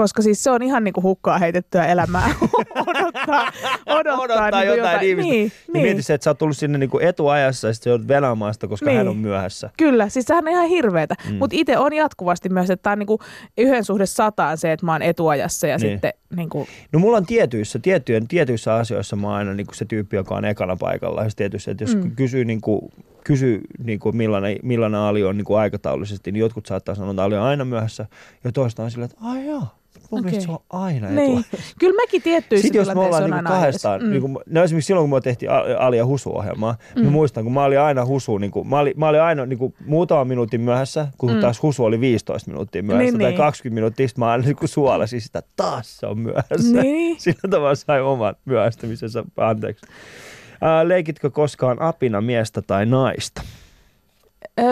Koska 0.00 0.22
siis 0.22 0.44
se 0.44 0.50
on 0.50 0.62
ihan 0.62 0.84
niinku 0.84 1.02
hukkaa 1.02 1.38
heitettyä 1.38 1.86
elämää. 1.86 2.28
odottaa, 2.86 3.52
odottaa, 3.86 4.18
odottaa 4.18 4.50
niinku 4.50 4.76
jotain, 4.76 5.08
ihmistä. 5.08 5.30
Niin, 5.32 5.42
Niin, 5.42 5.52
niin. 5.72 5.82
Mieti 5.82 6.02
se, 6.02 6.14
että 6.14 6.24
sä 6.24 6.30
oot 6.30 6.38
tullut 6.38 6.56
sinne 6.56 6.78
niinku 6.78 6.98
etuajassa 6.98 7.66
ja 7.68 7.74
sitten 7.74 7.92
sitä, 8.52 8.66
koska 8.68 8.86
Niin. 8.86 8.96
hän 8.98 9.08
on 9.08 9.16
myöhässä. 9.16 9.70
Kyllä, 9.76 10.08
siis 10.08 10.26
sehän 10.26 10.44
on 10.44 10.52
ihan 10.52 10.68
hirveetä. 10.68 11.14
Mm. 11.30 11.34
Mutta 11.34 11.56
itse 11.56 11.78
on 11.78 11.92
jatkuvasti 11.92 12.48
myös, 12.48 12.70
että 12.70 12.82
tämä 12.82 12.92
on 12.92 12.98
niinku 12.98 13.18
yhden 13.58 13.84
suhde 13.84 14.06
sataan 14.06 14.58
se, 14.58 14.72
että 14.72 14.86
mä 14.86 14.92
oon 14.92 15.02
etuajassa 15.02 15.66
ja 15.66 15.76
Niin. 15.78 15.90
sitten 15.92 16.12
niinku, 16.36 16.66
No 16.92 16.98
mulla 16.98 17.16
on 17.16 17.26
tietyissä, 17.26 17.78
tiettyjen, 17.78 18.28
tietyissä 18.28 18.74
asioissa 18.74 19.16
mä 19.16 19.26
oon 19.26 19.36
aina 19.36 19.54
niin 19.54 19.66
se 19.72 19.84
tyyppi, 19.84 20.16
joka 20.16 20.34
on 20.34 20.44
ekana 20.44 20.76
paikalla. 20.76 21.24
Ja 21.24 21.30
tietysti, 21.36 21.70
että 21.70 21.84
jos 21.84 21.94
Mm. 21.96 22.10
kysyy, 22.16 22.44
niin 22.44 22.60
kuin, 22.60 22.80
kysyy 23.24 23.60
niin 23.84 23.98
kuin 24.00 24.16
millainen, 24.16 24.56
millainen 24.62 25.00
Ali 25.00 25.24
on 25.24 25.36
niin 25.36 25.44
kuin 25.44 25.58
aikataulullisesti, 25.60 26.32
niin 26.32 26.40
jotkut 26.40 26.66
saattaa 26.66 26.94
sanoa, 26.94 27.10
että 27.10 27.22
Ali 27.24 27.36
on 27.36 27.42
aina 27.42 27.64
myöhässä. 27.64 28.06
Ja 28.44 28.52
toista 28.52 28.82
on 28.82 28.90
silleen, 28.90 29.10
että 29.10 29.24
ai 29.24 29.46
joo, 29.46 29.62
mun 30.10 30.20
Okei. 30.20 30.30
mielestä 30.30 30.46
se 30.46 30.52
on 30.52 30.80
aina 30.82 31.10
niin. 31.10 31.38
etua. 31.38 31.60
Kyllä 31.78 31.96
mäkin 31.96 32.22
tiettyissä 32.22 32.62
Sitten 32.62 32.78
jos 32.78 32.94
me 32.94 33.00
ollaan 33.00 33.30
niinku 33.30 33.48
kahdestaan, 33.48 34.02
mm. 34.02 34.10
niin 34.10 34.20
kuin, 34.20 34.38
no 34.46 34.62
esimerkiksi 34.62 34.86
silloin 34.86 35.10
kun 35.10 35.16
me 35.16 35.20
tehtiin 35.20 35.50
Ali 35.78 35.96
ja 35.96 36.06
Husu-ohjelmaa, 36.06 36.76
mm. 36.96 37.04
mä 37.04 37.10
muistan, 37.10 37.44
kun 37.44 37.52
mä 37.52 37.64
olin 37.64 37.80
aina 37.80 38.06
Husu, 38.06 38.38
niin 38.38 38.50
kuin, 38.50 38.68
mä, 38.68 38.78
olin, 38.78 38.94
mä 38.96 39.08
olin 39.08 39.22
aina 39.22 39.46
niin 39.46 39.58
kuin, 39.58 39.74
muutaman 39.86 40.28
minuutin 40.28 40.60
myöhässä, 40.60 41.06
kun 41.18 41.32
mm. 41.32 41.40
taas 41.40 41.62
Husu 41.62 41.84
oli 41.84 42.00
15 42.00 42.50
minuuttia 42.50 42.82
myöhässä 42.82 43.12
Niin, 43.12 43.20
tai 43.20 43.30
niin. 43.30 43.38
20 43.38 43.74
minuuttia, 43.74 44.08
sitten 44.08 44.24
mä 44.24 44.30
aina 44.30 44.44
niin 44.44 44.56
kuin 44.56 44.68
suolasin 44.68 45.20
sitä, 45.20 45.42
taas 45.56 45.98
se 45.98 46.06
on 46.06 46.18
myöhässä. 46.18 46.82
Niin. 46.82 47.20
Sillä 47.20 47.50
tavalla 47.50 47.74
sai 47.74 48.00
oman 48.00 48.34
myöhästymisensä 48.44 49.24
anteeksi. 49.36 49.86
Ää, 50.60 50.88
leikitkö 50.88 51.30
koskaan 51.30 51.82
apina 51.82 52.20
miestä 52.20 52.62
tai 52.62 52.86
naista? 52.86 53.42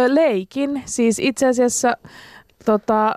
Leikin. 0.08 0.82
Siis 0.84 1.18
itse 1.18 1.46
asiassa 1.46 1.96
tota, 2.68 3.14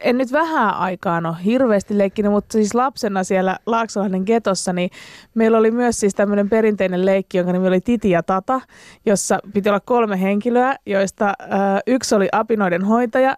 en 0.00 0.18
nyt 0.18 0.32
vähän 0.32 0.74
aikaan 0.74 1.26
ole 1.26 1.36
hirveästi 1.44 1.98
leikkinyt, 1.98 2.32
mutta 2.32 2.52
siis 2.52 2.74
lapsena 2.74 3.24
siellä 3.24 3.56
Laaksolahden 3.66 4.22
getossa, 4.26 4.72
niin 4.72 4.90
meillä 5.34 5.58
oli 5.58 5.70
myös 5.70 6.00
siis 6.00 6.14
tämmöinen 6.14 6.48
perinteinen 6.48 7.06
leikki, 7.06 7.38
jonka 7.38 7.52
nimi 7.52 7.68
oli 7.68 7.80
Titi 7.80 8.10
ja 8.10 8.22
Tata, 8.22 8.60
jossa 9.06 9.38
piti 9.52 9.68
olla 9.68 9.80
kolme 9.80 10.20
henkilöä, 10.20 10.76
joista 10.86 11.28
ö, 11.28 11.46
yksi 11.86 12.14
oli 12.14 12.28
apinoiden 12.32 12.84
hoitaja, 12.84 13.36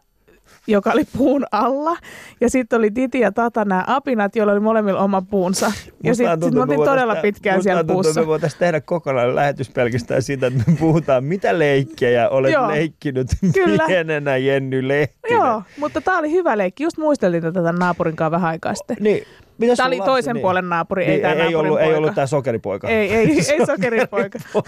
joka 0.66 0.90
oli 0.92 1.04
puun 1.16 1.44
alla. 1.52 1.96
Ja 2.40 2.50
sitten 2.50 2.78
oli 2.78 2.90
Titi 2.90 3.20
ja 3.20 3.32
Tata 3.32 3.64
nämä 3.64 3.84
apinat, 3.86 4.36
joilla 4.36 4.52
oli 4.52 4.60
molemmilla 4.60 5.00
oma 5.00 5.22
puunsa. 5.22 5.72
Ja 6.02 6.14
sitten 6.14 6.42
sit 6.42 6.54
me 6.54 6.60
oltiin 6.60 6.84
todella 6.84 7.16
pitkään 7.16 7.62
siellä 7.62 7.84
tuntuu, 7.84 8.02
puussa. 8.02 8.20
Me 8.20 8.26
voitaisiin 8.26 8.58
tehdä 8.60 8.80
kokonainen 8.80 9.34
lähetys 9.34 9.70
pelkästään 9.70 10.22
siitä, 10.22 10.46
että 10.46 10.62
me 10.66 10.76
puhutaan, 10.80 11.24
mitä 11.24 11.58
leikkejä 11.58 12.28
olet 12.28 12.52
Joo. 12.52 12.68
leikkinyt 12.68 13.28
Kyllä. 13.54 13.84
pienenä 13.86 14.36
Jenny 14.36 14.88
Lehtinen. 14.88 15.36
Joo, 15.38 15.62
mutta 15.78 16.00
tämä 16.00 16.18
oli 16.18 16.30
hyvä 16.30 16.58
leikki. 16.58 16.82
Just 16.84 16.98
muisteltiin 16.98 17.42
tätä 17.42 17.72
naapurin 17.72 18.16
kanssa 18.16 18.30
vähän 18.30 18.50
aikaa 18.50 18.74
sitten. 18.74 18.96
Niin, 19.00 19.24
mitä 19.58 19.76
Tämä 19.76 19.86
oli 19.86 19.98
lapsi- 19.98 20.06
toisen 20.10 20.34
niin. 20.34 20.42
puolen 20.42 20.68
naapuri, 20.68 21.04
ei 21.04 21.10
Niin, 21.10 21.22
tämä 21.22 21.34
ei, 21.34 21.54
ollut, 21.54 21.72
poika. 21.72 21.84
ei 21.84 21.94
ollut 21.94 22.14
tämä 22.14 22.26
sokeripoika. 22.26 22.88
Ei, 22.88 23.14
ei, 23.14 23.30
ei 23.50 23.66
sokeripoika. 23.66 24.38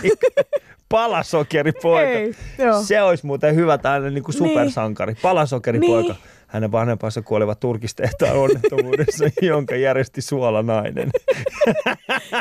Palasokeripoika. 0.88 2.11
Ei, 2.11 2.35
joo. 2.59 2.83
Se 2.83 3.03
olisi 3.03 3.27
muuten 3.27 3.55
hyvä 3.55 3.79
tällainen 3.79 4.14
niin 4.14 4.25
kuin 4.25 4.35
supersankari. 4.35 5.14
Palasokeripoika. 5.22 6.12
Niin. 6.12 6.22
Hänen 6.46 6.72
vanhempansa 6.72 7.22
kuolivat 7.22 7.61
turkistehtaan 7.61 8.37
onnettomuudessa, 8.42 9.25
jonka 9.42 9.77
järjesti 9.77 10.22
suolanainen. 10.22 11.11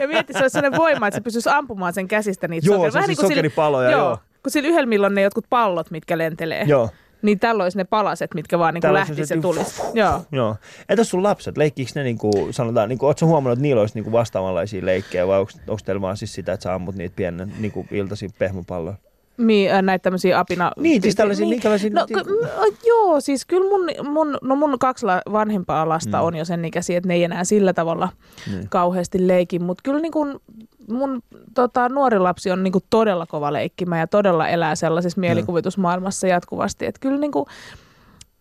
Ja 0.01 0.07
mietti, 0.07 0.33
se 0.33 0.39
olisi 0.39 0.53
sellainen 0.53 0.79
voima, 0.79 1.07
että 1.07 1.15
se 1.17 1.21
pystyisi 1.23 1.49
ampumaan 1.49 1.93
sen 1.93 2.07
käsistä 2.07 2.47
niitä 2.47 2.67
Joo, 2.67 2.75
sokeria. 2.75 2.91
se 2.91 2.97
on 2.99 3.03
niin 3.07 3.15
kuin 3.17 3.27
sillä- 3.27 3.35
sokeripaloja, 3.35 3.91
joo. 3.91 4.17
Kun 4.43 4.51
sillä 4.51 4.69
yhdellä 4.69 5.05
on 5.07 5.15
ne 5.15 5.21
jotkut 5.21 5.45
pallot, 5.49 5.91
mitkä 5.91 6.17
lentelee. 6.17 6.63
Joo. 6.67 6.89
Niin 7.21 7.39
tällä 7.39 7.63
olisi 7.63 7.77
ne 7.77 7.83
palaset, 7.83 8.33
mitkä 8.33 8.59
vaan 8.59 8.73
niin 8.73 8.93
lähti 8.93 9.15
se 9.15 9.25
se- 9.25 9.37
tulisi. 9.41 9.81
Joo. 9.93 10.21
Joo. 10.31 10.55
Entäs 10.89 11.09
sun 11.09 11.23
lapset, 11.23 11.57
leikkiikö 11.57 11.91
ne 11.95 12.03
niin 12.03 12.17
kuin, 12.17 12.53
sanotaan, 12.53 12.89
niin 12.89 12.99
kuin, 12.99 13.07
ootko 13.07 13.25
huomannut, 13.25 13.57
että 13.57 13.61
niillä 13.61 13.79
olisi 13.81 13.95
niin 13.95 14.03
kuin 14.03 14.11
vastaavanlaisia 14.11 14.85
leikkejä 14.85 15.27
vai 15.27 15.39
onko, 15.39 15.51
onko 15.67 15.81
teillä 15.85 16.01
vaan 16.01 16.17
siis 16.17 16.33
sitä, 16.33 16.53
että 16.53 16.63
sä 16.63 16.73
ammut 16.73 16.95
niitä 16.95 17.15
pienen 17.15 17.53
niin 17.59 17.71
kuin 17.71 17.87
iltaisin 17.91 18.31
pehmopalloja? 18.39 18.95
Mi, 19.37 19.71
äh, 19.71 19.81
näitä 19.81 20.03
tämmöisiä 20.03 20.39
apina... 20.39 20.71
Niin, 20.77 21.01
siis 21.01 21.15
tällaisia, 21.15 21.47
minkälaisia... 21.47 21.89
No, 21.93 22.05
niin- 22.09 22.19
k- 22.25 22.27
m- 22.27 22.87
joo, 22.87 23.21
siis 23.21 23.45
kyllä 23.45 23.69
mun, 23.69 24.11
mun, 24.13 24.37
no 24.41 24.55
mun 24.55 24.79
kaksi 24.79 25.05
la, 25.05 25.21
vanhempaa 25.31 25.89
lasta 25.89 26.17
Mm. 26.21 26.23
on 26.25 26.35
jo 26.35 26.45
sen 26.45 26.65
ikäisiä, 26.65 26.97
että 26.97 27.07
ne 27.07 27.13
ei 27.13 27.23
enää 27.23 27.43
sillä 27.43 27.73
tavalla 27.73 28.09
Niin. 28.51 28.69
kauheasti 28.69 29.27
leikin. 29.27 29.63
Mutta 29.63 29.81
kyllä 29.83 29.99
niin 29.99 30.11
kun 30.11 30.41
mun 30.89 31.21
tota, 31.53 31.89
nuori 31.89 32.19
lapsi 32.19 32.51
on 32.51 32.63
niin 32.63 32.71
kun 32.71 32.81
todella 32.89 33.25
kova 33.25 33.53
leikkimä 33.53 33.99
ja 33.99 34.07
todella 34.07 34.47
elää 34.47 34.75
sellaisessa 34.75 35.19
mielikuvitusmaailmassa 35.19 36.27
jatkuvasti. 36.27 36.85
Että 36.85 36.99
kyllä 36.99 37.17
niin 37.19 37.31
kun, 37.31 37.45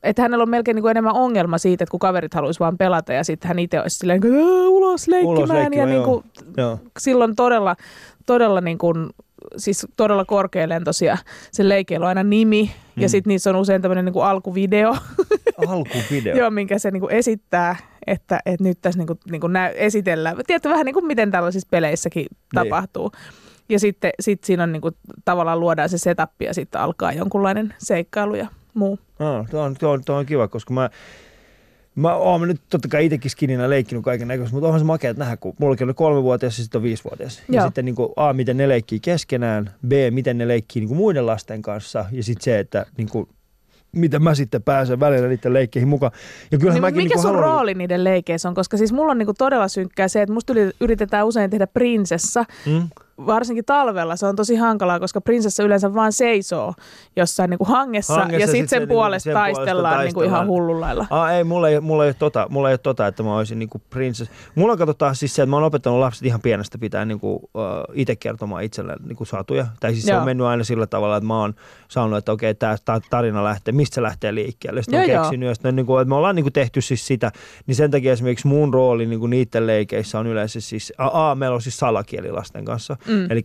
että 0.02 0.22
hänellä 0.22 0.42
on 0.42 0.50
melkein 0.50 0.74
niin 0.74 0.82
kuin 0.82 0.90
enemmän 0.90 1.14
ongelma 1.14 1.58
siitä, 1.58 1.84
että 1.84 1.90
kun 1.90 2.00
kaverit 2.00 2.34
haluaisi 2.34 2.60
vaan 2.60 2.78
pelata 2.78 3.12
ja 3.12 3.24
sitten 3.24 3.48
hän 3.48 3.58
itse 3.58 3.80
olisi 3.80 3.96
silleen, 3.96 4.16
että 4.16 4.28
"Ää, 4.28 4.68
ulos 4.68 5.08
leikkimään. 5.08 5.38
Ulos 5.38 5.50
leikkimään, 5.50 5.88
ja 5.88 5.94
niin 5.94 6.02
kuin, 6.04 6.24
Joo. 6.56 6.78
silloin 6.98 7.36
todella, 7.36 7.76
todella 8.26 8.60
niin 8.60 8.78
kuin, 8.78 9.10
siis 9.56 9.86
todella 9.96 10.24
korkealentoisia. 10.24 11.18
Se 11.52 11.68
leikeillä 11.68 12.04
on 12.04 12.08
aina 12.08 12.22
nimi 12.22 12.70
mm. 12.96 13.02
ja 13.02 13.08
sitten 13.08 13.30
niissä 13.30 13.50
on 13.50 13.56
usein 13.56 13.82
tämmöinen 13.82 14.04
niin 14.04 14.12
kuin 14.12 14.24
alkuvideo, 14.24 14.96
Alkuvideo. 15.68 16.36
joo, 16.36 16.50
minkä 16.50 16.78
se 16.78 16.90
niin 16.90 17.00
kuin 17.00 17.12
esittää, 17.12 17.76
että, 18.06 18.40
että 18.46 18.64
nyt 18.64 18.78
tässä 18.82 18.98
niin 18.98 19.06
kuin, 19.06 19.18
niin 19.30 19.40
kuin 19.40 19.52
nä- 19.52 19.68
esitellään. 19.68 20.36
Tiedätkö 20.46 20.68
vähän 20.68 20.86
niin 20.86 20.94
kuin 20.94 21.06
miten 21.06 21.30
tällaisissa 21.30 21.68
peleissäkin 21.70 22.22
Niin. 22.30 22.36
tapahtuu. 22.54 23.12
Ja 23.68 23.78
sitten 23.78 24.10
sit 24.20 24.44
siinä 24.44 24.62
on 24.62 24.72
niin 24.72 24.82
kuin, 24.82 24.94
tavallaan 25.24 25.60
luodaan 25.60 25.88
se 25.88 25.98
setup 25.98 26.30
ja 26.42 26.54
sitten 26.54 26.80
alkaa 26.80 27.12
jonkunlainen 27.12 27.74
seikkailu 27.78 28.34
ja 28.34 28.46
muu. 28.74 28.98
Ah, 29.18 29.50
tuo, 29.50 29.62
on, 29.62 29.74
tuo, 29.80 29.90
on, 29.90 30.04
tuo 30.04 30.16
on 30.16 30.26
kiva, 30.26 30.48
koska 30.48 30.74
mä, 30.74 30.90
Mä 31.94 32.14
oon 32.14 32.48
nyt 32.48 32.60
totta 32.70 32.88
kai 32.88 33.04
itsekin 33.04 33.30
skininä 33.30 33.70
leikkinyt 33.70 34.04
kaiken 34.04 34.28
näköistä, 34.28 34.54
mutta 34.54 34.66
onhan 34.66 34.80
se 34.80 34.84
makea 34.86 35.12
nähdä, 35.12 35.36
kun 35.36 35.54
mulla 35.58 35.76
oli 35.84 35.94
kolmevuotias 35.94 36.58
ja 36.58 36.62
sitten 36.64 36.78
on 36.78 36.82
viisivuotias. 36.82 37.38
Ja 37.48 37.54
Joo. 37.54 37.64
sitten 37.66 37.84
niin 37.84 37.94
kuin, 37.94 38.08
A, 38.16 38.32
miten 38.32 38.56
ne 38.56 38.68
leikkii 38.68 39.00
keskenään, 39.00 39.70
B, 39.88 39.92
miten 40.10 40.38
ne 40.38 40.48
leikkii 40.48 40.80
niin 40.80 40.88
kuin 40.88 40.98
muiden 40.98 41.26
lasten 41.26 41.62
kanssa 41.62 42.04
ja 42.12 42.22
sitten 42.22 42.44
se, 42.44 42.58
että 42.58 42.86
niin 42.96 43.08
kuin, 43.08 43.28
miten 43.94 44.22
mä 44.22 44.34
sitten 44.34 44.62
pääsen 44.62 45.00
välillä 45.00 45.28
niiden 45.28 45.52
leikkeihin 45.52 45.88
mukaan. 45.88 46.12
Ja 46.50 46.58
kyllähän 46.58 46.74
Niin, 46.74 46.82
mäkin 46.82 47.02
mikä 47.02 47.14
niin 47.14 47.22
sun 47.22 47.34
haluan, 47.34 47.50
rooli 47.50 47.74
niiden 47.74 48.04
leikeissä 48.04 48.48
on? 48.48 48.54
Koska 48.54 48.76
siis 48.76 48.92
mulla 48.92 49.10
on 49.10 49.18
niinku 49.18 49.34
todella 49.38 49.68
synkkää 49.68 50.08
se, 50.08 50.22
että 50.22 50.32
musta 50.32 50.52
yritetään 50.80 51.26
usein 51.26 51.50
tehdä 51.50 51.66
prinsessa. 51.66 52.44
Mm? 52.66 52.88
Varsinkin 53.26 53.64
talvella 53.64 54.16
se 54.16 54.26
on 54.26 54.36
tosi 54.36 54.56
hankalaa, 54.56 55.00
koska 55.00 55.20
prinsessa 55.20 55.62
yleensä 55.62 55.94
vaan 55.94 56.12
seisoo 56.12 56.74
jossain 57.16 57.50
niinku 57.50 57.64
hangessa, 57.64 58.14
Hangessa, 58.14 58.40
ja 58.40 58.46
sit 58.46 58.52
sitten 58.52 58.68
se 58.68 58.70
sen, 58.70 58.80
niinku- 58.80 58.94
puolesta 58.94 59.24
sen 59.24 59.32
puolesta 59.32 59.54
taistellaan 59.56 60.04
niinku 60.04 60.22
ihan 60.22 60.32
taistellaan. 60.32 60.48
hullun 60.48 60.80
lailla. 60.80 61.06
Aa, 61.10 61.32
ei, 61.32 61.44
mulla 61.44 61.68
ei, 61.68 61.80
mulla 61.80 62.04
ei 62.04 62.08
ole 62.08 62.14
tota, 62.18 62.46
mulla 62.50 62.68
ei 62.68 62.72
ole 62.72 62.78
tota, 62.78 63.06
että 63.06 63.22
mä 63.22 63.36
olisin 63.36 63.58
niinku 63.58 63.82
prinsess. 63.90 64.30
Mulla 64.54 64.76
katsotaan 64.76 65.16
siis 65.16 65.34
se, 65.34 65.42
että 65.42 65.50
mä 65.50 65.56
oon 65.56 65.64
opettanut 65.64 65.98
lapset 65.98 66.26
ihan 66.26 66.40
pienestä 66.40 66.78
pitää 66.78 67.04
niinku, 67.04 67.34
uh, 67.34 67.50
itse 67.92 68.16
kertomaan 68.16 68.62
itselleen 68.64 68.98
niinku 69.06 69.24
satuja. 69.24 69.66
Tai 69.80 69.92
siis 69.92 70.04
se 70.04 70.10
Joo. 70.10 70.18
on 70.18 70.24
mennyt 70.24 70.46
aina 70.46 70.64
sillä 70.64 70.86
tavalla, 70.86 71.16
että 71.16 71.26
mä 71.26 71.40
oon 71.40 71.54
sanonut, 71.88 72.18
että 72.18 72.32
okei, 72.32 72.54
tämä 72.54 72.76
tarina 73.10 73.44
lähtee, 73.44 73.72
mistä 73.72 73.94
se 73.94 74.02
lähtee 74.02 74.34
liikkeelle. 74.34 74.82
Sitten 74.82 75.00
on 75.00 75.08
Joo, 75.08 75.22
keksinyt, 75.22 75.48
ja 75.48 75.54
sitten 75.54 75.76
niinku, 75.76 75.98
että 75.98 76.08
me 76.08 76.14
ollaan 76.14 76.34
niinku 76.34 76.50
tehty 76.50 76.80
siis 76.80 77.06
sitä, 77.06 77.32
niin 77.66 77.74
sen 77.74 77.90
takia 77.90 78.12
esimerkiksi 78.12 78.46
mun 78.46 78.74
rooli 78.74 79.06
niinku 79.06 79.26
niiden 79.26 79.66
leikeissä 79.66 80.18
on 80.18 80.26
yleensä 80.26 80.60
siis, 80.60 80.92
a, 80.98 81.30
a 81.30 81.34
meillä 81.34 81.54
on 81.54 81.62
siis 81.62 81.78
salakieli 81.78 82.32
lasten 82.32 82.64
kanssa. 82.64 82.96
Mm. 83.06 83.30
Eli 83.30 83.42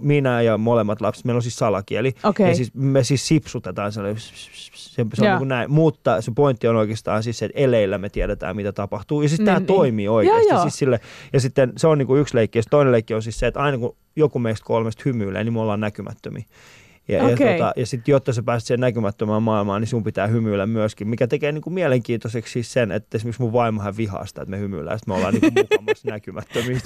minä 0.00 0.42
ja 0.42 0.58
molemmat 0.58 1.00
lapset, 1.00 1.24
meillä 1.24 1.38
on 1.38 1.42
siis 1.42 1.56
salakieli. 1.56 2.14
Okei. 2.24 2.48
Ja 2.48 2.54
siis 2.54 2.74
me 2.74 3.04
siis 3.04 3.28
sipsutetaan 3.28 3.92
sellainen, 3.92 4.20
se, 4.20 5.06
se 5.14 5.22
on 5.22 5.28
niin 5.28 5.38
kuin 5.38 5.48
näin. 5.48 5.70
Mutta 5.70 6.20
se 6.20 6.32
pointti 6.34 6.68
on 6.68 6.76
oikeastaan 6.76 7.22
siis 7.22 7.38
se, 7.38 7.44
että 7.44 7.58
eleillä 7.58 7.98
me 7.98 8.08
tiedetään, 8.08 8.56
mitä 8.56 8.72
tapahtuu. 8.72 9.22
Ja 9.22 9.28
siis 9.28 9.38
Niin, 9.38 9.46
tämä 9.46 9.58
niin. 9.58 9.66
toimii 9.66 10.08
oikeasti. 10.08 10.48
Joo. 10.48 10.62
Siis 10.62 10.78
sille, 10.78 11.00
ja 11.32 11.40
sitten 11.40 11.72
se 11.76 11.86
on 11.86 11.98
niin 11.98 12.06
kuin 12.06 12.20
yksi 12.20 12.36
leikki. 12.36 12.58
Ja 12.58 12.62
toinen 12.70 12.92
leikki 12.92 13.14
on 13.14 13.22
siis 13.22 13.38
se, 13.38 13.46
että 13.46 13.60
aina 13.60 13.78
kun 13.78 13.96
joku 14.16 14.38
meistä 14.38 14.64
kolmesta 14.66 15.02
hymyilee, 15.04 15.44
niin 15.44 15.52
me 15.52 15.60
ollaan 15.60 15.80
näkymättömiä. 15.80 16.44
Ja, 17.08 17.24
Okei. 17.24 17.46
ja, 17.46 17.52
tota, 17.52 17.72
ja 17.76 17.86
sitten 17.86 18.12
jotta 18.12 18.32
sä 18.32 18.42
pääset 18.42 18.66
siihen 18.66 18.80
näkymättömään 18.80 19.42
maailmaan, 19.42 19.80
niin 19.82 19.88
sun 19.88 20.04
pitää 20.04 20.26
hymyillä 20.26 20.66
myöskin, 20.66 21.08
mikä 21.08 21.26
tekee 21.26 21.52
niin 21.52 21.62
kuin 21.62 21.74
mielenkiintoiseksi 21.74 22.52
siis 22.52 22.72
sen, 22.72 22.92
että 22.92 23.16
esimerkiksi 23.16 23.42
mun 23.42 23.52
vaimohan 23.52 23.96
vihaa 23.96 24.26
sitä, 24.26 24.42
että 24.42 24.50
me 24.50 24.58
hymyillään, 24.58 24.98
sitten 24.98 25.14
me 25.14 25.16
ollaan 25.16 25.34
niin 25.40 25.54
kuin 25.54 25.66
mukamassa 25.70 26.08
näkymättömiä. 26.08 26.78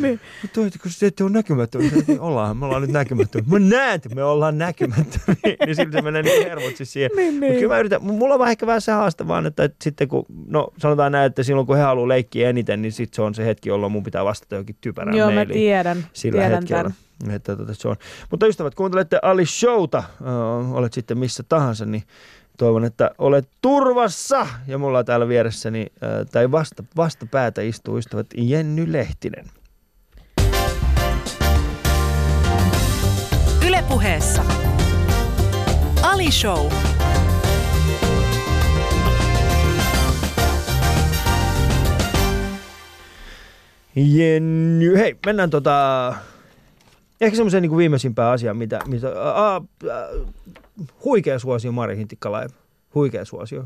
Niin. 0.00 0.20
toi, 0.54 0.70
kun 0.82 0.90
te 1.00 1.06
ette 1.06 1.24
ole 1.24 1.32
näkymättömiä, 1.32 1.90
niin 2.06 2.20
ollaan, 2.20 2.56
me 2.56 2.66
ollaan 2.66 2.82
nyt 2.82 2.90
näkymättömiä. 2.90 3.48
Mä 3.48 3.58
näen, 3.58 3.94
että 3.94 4.14
me 4.14 4.24
ollaan 4.24 4.58
näkymättömiä, 4.58 5.56
niin 5.66 5.76
silti 5.76 5.92
se 5.92 6.02
menee 6.02 6.22
niin 6.22 6.46
hermot 6.46 6.76
siis 6.76 6.92
siihen. 6.92 7.10
Niin, 7.16 7.34
Mutta 7.34 7.46
niin. 7.46 7.58
kyllä 7.60 7.74
mä 7.74 7.80
yritän, 7.80 8.02
mulla 8.02 8.34
on 8.34 8.48
ehkä 8.48 8.66
vähän 8.66 8.80
se 8.80 8.92
haaste 8.92 9.28
vaan, 9.28 9.46
että, 9.46 9.64
että 9.64 9.76
sitten 9.84 10.08
kun, 10.08 10.26
no 10.46 10.72
sanotaan 10.78 11.12
näin, 11.12 11.26
että 11.26 11.42
silloin 11.42 11.66
kun 11.66 11.76
he 11.76 11.82
haluaa 11.82 12.08
leikkiä 12.08 12.48
eniten, 12.48 12.82
niin 12.82 12.92
sitten 12.92 13.16
se 13.16 13.22
on 13.22 13.34
se 13.34 13.46
hetki, 13.46 13.68
jolloin 13.68 13.92
mun 13.92 14.02
pitää 14.02 14.24
vastata 14.24 14.54
johonkin 14.54 14.76
typerään 14.80 15.16
Joo, 15.16 15.30
mä 15.30 15.46
tiedän. 15.46 16.06
sillä 16.12 16.40
tiedän 16.40 16.58
hetkellä. 16.58 16.82
tämän. 16.82 17.09
Että, 17.28 17.56
tota, 17.56 17.74
se 17.74 17.88
on. 17.88 17.96
Mutta 18.30 18.46
ystävät, 18.46 18.74
kuuntelette 18.74 19.18
Ali 19.22 19.46
Showta, 19.46 20.02
olet 20.72 20.92
sitten 20.92 21.18
missä 21.18 21.42
tahansa, 21.48 21.86
niin 21.86 22.02
toivon, 22.58 22.84
että 22.84 23.10
olet 23.18 23.48
turvassa. 23.62 24.46
Ja 24.66 24.78
mulla 24.78 24.98
on 24.98 25.04
täällä 25.04 25.28
vieressäni, 25.28 25.86
äh, 26.02 26.26
tai 26.32 26.50
vasta, 26.50 26.84
vastapäätä 26.96 27.62
istuu 27.62 27.98
ystävät 27.98 28.26
Jenny 28.36 28.92
Lehtinen. 28.92 29.46
Ylepuheessa 33.66 34.44
Ali 36.02 36.30
Show. 36.30 36.72
Jenny, 43.96 44.96
hei, 44.96 45.16
mennään 45.26 45.50
tota, 45.50 46.14
ehkä 47.20 47.36
semmoiseen 47.36 47.62
niin 47.62 47.76
viimeisimpään 47.76 48.32
asiaan, 48.32 48.56
mitä, 48.56 48.78
mitä 48.86 49.08
a, 49.22 49.56
a, 49.56 49.62
huikea 51.04 51.38
suosio 51.38 51.72
Mari 51.72 51.96
Hintikka 51.96 52.32
Live, 52.32 52.54
huikea 52.94 53.24
suosio. 53.24 53.64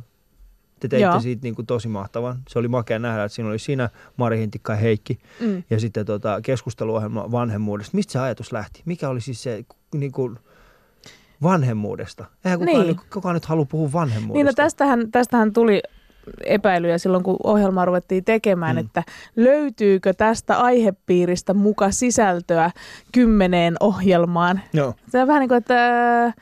Te 0.80 0.88
teitte 0.88 1.06
Joo. 1.06 1.20
siitä 1.20 1.42
niin 1.42 1.54
kuin 1.54 1.66
tosi 1.66 1.88
mahtavan. 1.88 2.38
Se 2.48 2.58
oli 2.58 2.68
makea 2.68 2.98
nähdä, 2.98 3.24
että 3.24 3.34
siinä 3.34 3.48
oli 3.48 3.58
sinä, 3.58 3.90
Mari 4.16 4.38
Hintikka 4.38 4.72
ja 4.72 4.76
Heikki. 4.76 5.18
Mm. 5.40 5.62
Ja 5.70 5.80
sitten 5.80 6.06
tota, 6.06 6.40
keskusteluohjelma 6.42 7.30
vanhemmuudesta. 7.32 7.96
Mistä 7.96 8.12
se 8.12 8.18
ajatus 8.18 8.52
lähti? 8.52 8.82
Mikä 8.84 9.08
oli 9.08 9.20
siis 9.20 9.42
se 9.42 9.64
niin 9.94 10.12
kuin, 10.12 10.38
vanhemmuudesta? 11.42 12.24
Eihän 12.44 12.58
kukaan, 12.58 12.78
Niin. 12.78 12.86
niin. 12.86 13.00
kukaan 13.12 13.34
nyt 13.34 13.44
halua 13.44 13.64
puhua 13.64 13.92
vanhemmuudesta. 13.92 14.34
Niin 14.34 14.46
no 14.46 14.52
tästähän, 14.52 15.10
tästähän 15.10 15.52
tuli 15.52 15.82
epäilyjä 16.44 16.98
silloin, 16.98 17.24
kun 17.24 17.36
ohjelmaa 17.44 17.84
ruvettiin 17.84 18.24
tekemään, 18.24 18.76
Mm. 18.76 18.80
mm. 18.82 18.86
että 18.86 19.02
löytyykö 19.36 20.12
tästä 20.14 20.56
aihepiiristä 20.58 21.54
muka 21.54 21.90
sisältöä 21.90 22.70
kymmeneen 23.12 23.76
ohjelmaan. 23.80 24.60
Joo. 24.72 24.94
Se 25.08 25.20
on 25.22 25.28
vähän 25.28 25.40
niin 25.40 25.48
kuin, 25.48 25.58
että 25.58 26.24
äh, 26.26 26.34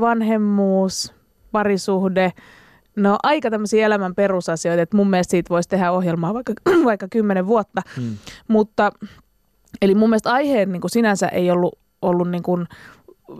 vanhemmuus, 0.00 1.12
parisuhde, 1.52 2.32
no 2.96 3.16
aika 3.22 3.50
tämmöisiä 3.50 3.86
elämän 3.86 4.14
perusasioita, 4.14 4.82
että 4.82 4.96
mun 4.96 5.10
mielestä 5.10 5.30
siitä 5.30 5.48
voisi 5.50 5.68
tehdä 5.68 5.92
ohjelmaa 5.92 6.34
vaikka, 6.34 6.52
vaikka 6.84 7.06
kymmenen 7.10 7.46
vuotta. 7.46 7.82
Hmm. 7.96 8.16
Mutta, 8.48 8.92
eli 9.82 9.94
mun 9.94 10.08
mielestä 10.08 10.32
aiheen 10.32 10.72
niin 10.72 10.80
kuin 10.80 10.90
sinänsä 10.90 11.28
ei 11.28 11.50
ollut, 11.50 11.78
ollut 12.02 12.30
niin 12.30 12.42
kuin 12.42 12.66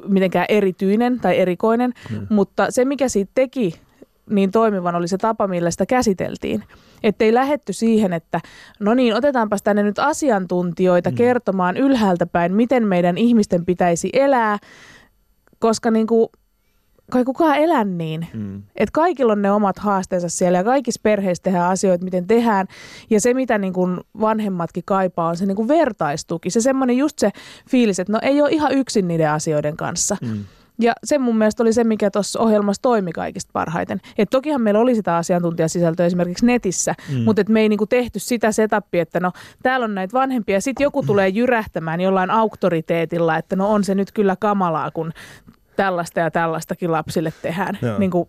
mitenkään 0.08 0.46
erityinen 0.48 1.20
tai 1.20 1.38
erikoinen, 1.38 1.92
Mm. 2.10 2.26
mutta 2.30 2.66
se 2.70 2.84
mikä 2.84 3.08
siitä 3.08 3.30
teki 3.34 3.80
niin 4.30 4.50
toimivan 4.50 4.94
oli 4.94 5.08
se 5.08 5.18
tapa, 5.18 5.48
millä 5.48 5.70
sitä 5.70 5.86
käsiteltiin. 5.86 6.64
Että 7.02 7.24
ei 7.24 7.34
lähetty 7.34 7.72
siihen, 7.72 8.12
että 8.12 8.40
no 8.80 8.94
niin, 8.94 9.14
otetaanpas 9.14 9.62
tänne 9.62 9.82
nyt 9.82 9.98
asiantuntijoita 9.98 11.10
Mm. 11.10 11.14
mm. 11.14 11.16
kertomaan 11.16 11.76
ylhäältä 11.76 12.26
päin, 12.26 12.54
miten 12.54 12.86
meidän 12.86 13.18
ihmisten 13.18 13.64
pitäisi 13.64 14.10
elää, 14.12 14.58
koska 15.58 15.90
niin 15.90 16.06
kuin, 16.06 16.28
kai 17.10 17.24
kukaan 17.24 17.56
elä 17.56 17.84
niin. 17.84 18.26
Hmm. 18.32 18.62
Että 18.76 18.92
kaikilla 18.92 19.32
on 19.32 19.42
ne 19.42 19.50
omat 19.50 19.78
haasteensa 19.78 20.28
siellä 20.28 20.58
ja 20.58 20.64
kaikissa 20.64 21.00
perheissä 21.02 21.42
tehdään 21.42 21.70
asioita, 21.70 22.04
miten 22.04 22.26
tehdään. 22.26 22.66
Ja 23.10 23.20
se, 23.20 23.34
mitä 23.34 23.58
niin 23.58 23.72
kuin 23.72 24.00
vanhemmatkin 24.20 24.82
kaipaa, 24.86 25.28
on 25.28 25.36
se 25.36 25.46
niin 25.46 25.56
kuin 25.56 25.68
vertaistuki. 25.68 26.50
Se 26.50 26.60
semmoinen 26.60 26.96
just 26.96 27.18
se 27.18 27.30
fiilis, 27.70 28.00
että 28.00 28.12
no 28.12 28.18
ei 28.22 28.42
ole 28.42 28.50
ihan 28.50 28.72
yksin 28.72 29.08
niiden 29.08 29.30
asioiden 29.30 29.76
kanssa. 29.76 30.16
Hmm. 30.26 30.44
Ja 30.80 30.92
se 31.04 31.18
mun 31.18 31.38
mielestä 31.38 31.62
oli 31.62 31.72
se, 31.72 31.84
mikä 31.84 32.10
tuossa 32.10 32.40
ohjelmassa 32.40 32.82
toimi 32.82 33.12
kaikista 33.12 33.50
parhaiten. 33.52 34.00
Et 34.18 34.30
tokihan 34.30 34.62
meillä 34.62 34.80
oli 34.80 34.94
sitä 34.94 35.16
asiantuntijasisältöä 35.16 36.06
esimerkiksi 36.06 36.46
netissä, 36.46 36.94
Mm. 37.08 37.20
mutta 37.20 37.40
et 37.42 37.48
me 37.48 37.60
ei 37.60 37.68
niinku 37.68 37.86
tehty 37.86 38.18
sitä 38.18 38.52
setupia, 38.52 39.02
että 39.02 39.20
no 39.20 39.32
täällä 39.62 39.84
on 39.84 39.94
näitä 39.94 40.12
vanhempia. 40.12 40.60
Sitten 40.60 40.84
joku 40.84 41.02
tulee 41.02 41.28
jyrähtämään 41.28 42.00
jollain 42.00 42.30
auktoriteetilla, 42.30 43.36
että 43.36 43.56
no 43.56 43.70
on 43.70 43.84
se 43.84 43.94
nyt 43.94 44.12
kyllä 44.12 44.36
kamalaa, 44.40 44.90
kun 44.90 45.12
tällaista 45.76 46.20
ja 46.20 46.30
tällaistakin 46.30 46.92
lapsille 46.92 47.32
tehdään. 47.42 47.78
Joo. 47.82 47.98
Niin 47.98 48.10
kuin, 48.10 48.28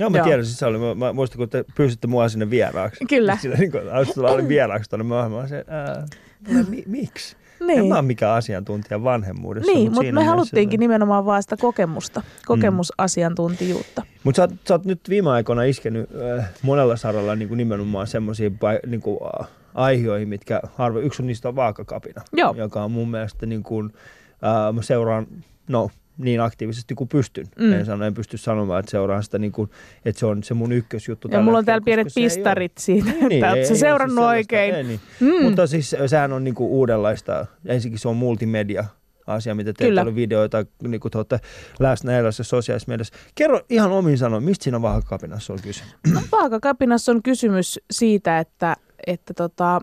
Joo, 0.00 0.10
mä 0.10 0.18
Joo. 0.18 0.24
tiedän, 0.26 0.44
siis 0.44 0.58
se 0.58 0.66
oli. 0.66 0.78
Mä, 0.78 0.94
mä 0.94 1.12
muistan, 1.12 1.38
kun 1.38 1.48
te 1.48 1.64
pyysitte 1.76 2.06
mua 2.06 2.28
sinne 2.28 2.50
vieraaksi. 2.50 3.04
Kyllä. 3.04 3.36
Sillä 3.36 3.56
niin 3.56 3.70
kuin, 3.70 3.82
oli 4.30 4.48
vieraaksi 4.48 4.90
tuonne. 4.90 5.04
Mä 5.04 5.46
se, 5.48 5.64
ää, 5.68 6.06
mi, 6.70 6.82
miksi? 6.86 7.36
Niin. 7.60 7.78
En 7.78 7.86
mä 7.86 7.94
ole 7.94 8.02
mikään 8.02 8.36
asiantuntija 8.36 9.04
vanhemmuudessa. 9.04 9.72
Niin, 9.72 9.82
mut 9.82 9.90
mutta 9.90 10.00
siinä 10.00 10.20
me 10.20 10.24
haluttiinkin 10.26 10.80
nimenomaan 10.80 11.24
vaan 11.24 11.42
sitä 11.42 11.56
kokemusta, 11.56 12.22
kokemusasiantuntijuutta. 12.46 14.02
Mutta 14.24 14.36
sä, 14.42 14.46
oot- 14.46 14.58
sä 14.68 14.74
oot 14.74 14.84
nyt 14.84 15.00
viime 15.08 15.30
aikoina 15.30 15.62
iskenyt 15.62 16.10
äh, 16.38 16.50
monella 16.62 16.96
saralla 16.96 17.34
niin 17.34 17.48
kuin 17.48 17.58
nimenomaan 17.58 18.06
semmoisiin 18.06 18.58
niin 18.86 19.00
kuin, 19.00 19.18
äh, 19.40 19.48
aiheisiin, 19.74 20.28
mitkä 20.28 20.60
harvoin, 20.74 21.04
yksi 21.04 21.22
on 21.22 21.26
niistä 21.26 21.48
on 21.48 21.56
vaakakapina, 21.56 22.22
Joo. 22.32 22.54
joka 22.54 22.84
on 22.84 22.90
mun 22.90 23.10
mielestä 23.10 23.46
niin 23.46 23.62
kuin, 23.62 23.92
äh, 24.32 24.74
mä 24.74 24.82
seuraan, 24.82 25.26
no 25.68 25.90
niin 26.18 26.40
aktiivisesti 26.40 26.94
kuin 26.94 27.08
pystyn. 27.08 27.46
Mm. 27.58 27.72
En, 27.72 27.86
sano, 27.86 28.04
en 28.04 28.14
pysty 28.14 28.38
sanomaan, 28.38 28.80
että 28.80 28.90
seuraan 28.90 29.22
sitä, 29.22 29.38
niin 29.38 29.52
kuin, 29.52 29.70
että 30.04 30.18
se 30.18 30.26
on 30.26 30.42
se 30.42 30.54
mun 30.54 30.72
ykkösjuttu. 30.72 31.28
Ja 31.28 31.40
mulla 31.40 31.58
on 31.58 31.64
täällä 31.64 31.84
pienet 31.84 32.08
pistarit 32.14 32.72
siitä, 32.78 33.10
Niin, 33.28 33.44
että 33.44 33.64
sä 33.64 33.74
ei 33.74 33.78
seurannut 33.78 34.24
siis 34.24 34.26
oikein. 34.26 34.74
Ei, 34.74 34.84
niin. 34.84 35.00
Mm. 35.20 35.42
Mutta 35.42 35.66
siis 35.66 35.96
sehän 36.06 36.32
on 36.32 36.44
niinku 36.44 36.78
uudenlaista, 36.78 37.46
ensinnäkin 37.66 37.98
se 37.98 38.08
on 38.08 38.16
multimedia 38.16 38.84
asia, 39.26 39.54
mitä 39.54 39.72
teet 39.72 39.88
Kyllä. 39.88 40.14
videoita, 40.14 40.66
niin 40.82 41.00
kuin 41.00 41.12
te 41.12 41.18
olette 41.18 41.40
läsnä 41.78 42.12
erilaisessa 42.12 42.44
sosiaalisessa 42.44 42.90
mediassa. 42.92 43.14
Kerro 43.34 43.60
ihan 43.70 43.92
omin 43.92 44.18
sanoin, 44.18 44.44
mistä 44.44 44.64
siinä 44.64 44.82
vahakapinassa 44.82 45.52
on 45.52 45.58
kyse? 45.62 45.84
No, 46.12 46.20
vaakakapinassa 46.32 47.12
on 47.12 47.22
kysymys 47.22 47.80
siitä, 47.90 48.38
että, 48.38 48.76
että 49.06 49.34
tota, 49.34 49.80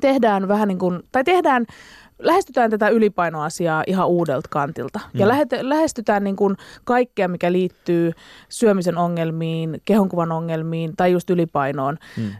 tehdään 0.00 0.48
vähän 0.48 0.68
niin 0.68 0.78
kuin, 0.78 1.00
tai 1.12 1.24
tehdään, 1.24 1.66
lähestytään 2.18 2.70
tätä 2.70 2.88
ylipainoasiaa 2.88 3.84
ihan 3.86 4.08
uudelta 4.08 4.48
kantilta. 4.50 5.00
Ja 5.14 5.26
Mm. 5.26 5.28
lähet, 5.28 5.48
lähestytään 5.60 6.24
niin 6.24 6.36
kuin 6.36 6.56
kaikkea, 6.84 7.28
mikä 7.28 7.52
liittyy 7.52 8.12
syömisen 8.48 8.96
ongelmiin, 8.96 9.80
kehonkuvan 9.84 10.32
ongelmiin 10.32 10.96
tai 10.96 11.12
just 11.12 11.30
ylipainoon. 11.30 11.98
Hmm. 12.16 12.30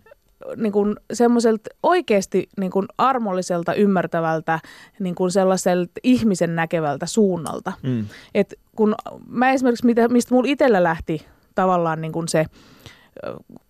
Niin 0.56 0.72
kuin 0.72 0.96
semmoiselta 1.12 1.70
oikeasti 1.82 2.48
niin 2.60 2.70
kuin 2.70 2.86
armolliselta, 2.98 3.74
ymmärtävältä, 3.74 4.60
niin 5.00 5.14
kuin 5.14 5.30
sellaiselta 5.30 5.92
ihmisen 6.02 6.56
näkevältä 6.56 7.06
suunnalta. 7.06 7.72
Mm. 7.82 8.06
Et 8.34 8.54
kun 8.76 8.94
mä 9.28 9.50
esimerkiksi, 9.50 9.86
mitä, 9.86 10.08
mistä 10.08 10.34
mulla 10.34 10.50
itsellä 10.50 10.82
lähti 10.82 11.26
tavallaan 11.54 12.00
niin 12.00 12.12
kuin 12.12 12.28
se 12.28 12.46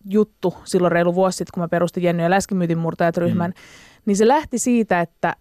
juttu 0.05 0.55
silloin 0.65 0.93
reilu 0.93 1.15
vuosi 1.15 1.37
sitten, 1.37 1.53
kun 1.55 1.63
mä 1.63 1.69
perustin 1.69 2.03
Jenny 2.03 2.23
ja 2.23 2.31
Läskimyytin 2.31 2.79
murtajat 2.79 3.17
ryhmän, 3.17 3.51
mm. 3.51 3.63
niin 4.07 4.17
se 4.17 4.29
lähti 4.29 4.59
siitä, 4.59 5.01
että 5.01 5.37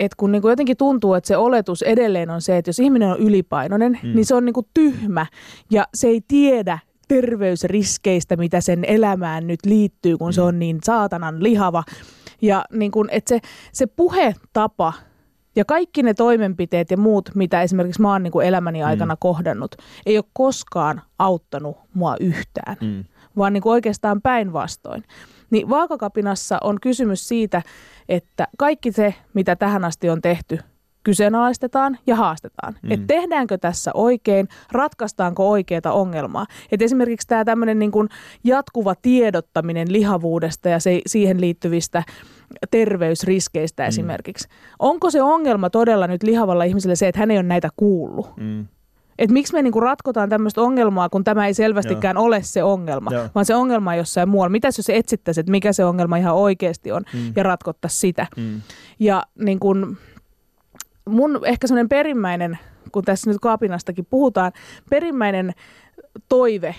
et 0.00 0.14
kun 0.14 0.32
niinku 0.32 0.48
jotenkin 0.48 0.76
tuntuu, 0.76 1.14
että 1.14 1.28
se 1.28 1.36
oletus 1.36 1.82
edelleen 1.82 2.30
on 2.30 2.40
se, 2.40 2.56
että 2.56 2.68
jos 2.68 2.78
ihminen 2.78 3.10
on 3.10 3.18
ylipainoinen, 3.18 3.98
mm. 4.02 4.14
niin 4.14 4.26
se 4.26 4.34
on 4.34 4.44
niinku 4.44 4.68
tyhmä 4.74 5.26
ja 5.70 5.86
se 5.94 6.06
ei 6.06 6.20
tiedä 6.28 6.78
terveysriskeistä, 7.08 8.36
mitä 8.36 8.60
sen 8.60 8.84
elämään 8.84 9.46
nyt 9.46 9.60
liittyy, 9.66 10.16
kun 10.18 10.28
mm. 10.28 10.32
se 10.32 10.42
on 10.42 10.58
niin 10.58 10.78
saatanan 10.84 11.42
lihava. 11.42 11.84
Ja 12.42 12.64
niin 12.72 12.90
kun, 12.90 13.08
että 13.10 13.28
se, 13.28 13.40
se 13.72 13.86
puhetapa 13.86 14.92
ja 15.56 15.64
kaikki 15.64 16.02
ne 16.02 16.14
toimenpiteet 16.14 16.90
ja 16.90 16.96
muut, 16.96 17.30
mitä 17.34 17.62
esimerkiksi 17.62 18.02
mä 18.02 18.12
oon 18.12 18.22
niin 18.22 18.32
kuin 18.32 18.46
elämäni 18.46 18.78
mm. 18.78 18.86
aikana 18.86 19.14
mm. 19.14 19.18
kohdannut, 19.20 19.76
ei 20.06 20.18
ole 20.18 20.24
koskaan 20.32 21.02
auttanut 21.18 21.76
mua 21.94 22.16
yhtään, 22.20 22.76
mm. 22.80 23.04
vaan 23.36 23.52
niin 23.52 23.62
oikeastaan 23.64 24.22
päinvastoin. 24.22 25.04
Niin 25.50 25.68
vaakakapinassa 25.68 26.58
on 26.64 26.78
kysymys 26.82 27.28
siitä, 27.28 27.62
että 28.08 28.48
kaikki 28.58 28.92
se, 28.92 29.14
mitä 29.34 29.56
tähän 29.56 29.84
asti 29.84 30.10
on 30.10 30.22
tehty, 30.22 30.58
kyseenalaistetaan 31.06 31.98
ja 32.06 32.16
haastetaan. 32.16 32.76
Mm. 32.82 32.90
Että 32.90 33.06
tehdäänkö 33.06 33.58
tässä 33.58 33.90
oikein, 33.94 34.48
ratkaistaanko 34.72 35.50
oikeaa 35.50 35.92
ongelmaa. 35.92 36.46
Et 36.72 36.82
esimerkiksi 36.82 37.26
tämä 37.26 37.44
tämmöinen 37.44 37.78
niin 37.78 37.92
jatkuva 38.44 38.94
tiedottaminen 38.94 39.92
lihavuudesta 39.92 40.68
ja 40.68 40.80
se, 40.80 41.00
siihen 41.06 41.40
liittyvistä 41.40 42.02
terveysriskeistä 42.70 43.82
mm. 43.82 43.88
esimerkiksi. 43.88 44.48
Onko 44.78 45.10
se 45.10 45.22
ongelma 45.22 45.70
todella 45.70 46.06
nyt 46.06 46.22
lihavalla 46.22 46.64
ihmiselle 46.64 46.96
se, 46.96 47.08
että 47.08 47.18
hän 47.20 47.30
ei 47.30 47.36
ole 47.36 47.42
näitä 47.42 47.68
kuullut? 47.76 48.36
Mm. 48.36 48.66
Et 49.18 49.30
miksi 49.30 49.52
me 49.52 49.62
niinku 49.62 49.80
ratkotaan 49.80 50.28
tämmöistä 50.28 50.60
ongelmaa, 50.60 51.08
kun 51.08 51.24
tämä 51.24 51.46
ei 51.46 51.54
selvästikään 51.54 52.16
Joo. 52.16 52.24
ole 52.24 52.42
se 52.42 52.62
ongelma, 52.62 53.10
Joo. 53.12 53.28
vaan 53.34 53.44
se 53.44 53.54
ongelma 53.54 53.90
on 53.90 53.96
jossain 53.96 54.28
muualla. 54.28 54.50
Mitäs 54.50 54.78
jos 54.78 54.90
etsittäisiin, 54.90 55.42
että 55.42 55.50
mikä 55.50 55.72
se 55.72 55.84
ongelma 55.84 56.16
ihan 56.16 56.34
oikeasti 56.34 56.92
on 56.92 57.02
mm. 57.12 57.32
ja 57.36 57.42
ratkottaisiin 57.42 58.00
sitä. 58.00 58.26
Mm. 58.36 58.60
Ja 58.98 59.22
niin 59.38 59.58
kun, 59.58 59.96
mun 61.08 61.40
ehkä 61.44 61.66
semmoinen 61.66 61.88
perimmäinen, 61.88 62.58
kun 62.92 63.04
tässä 63.04 63.30
nyt 63.30 63.40
kaapinastakin 63.40 64.06
puhutaan, 64.10 64.52
perimmäinen 64.90 65.52
toive 66.28 66.74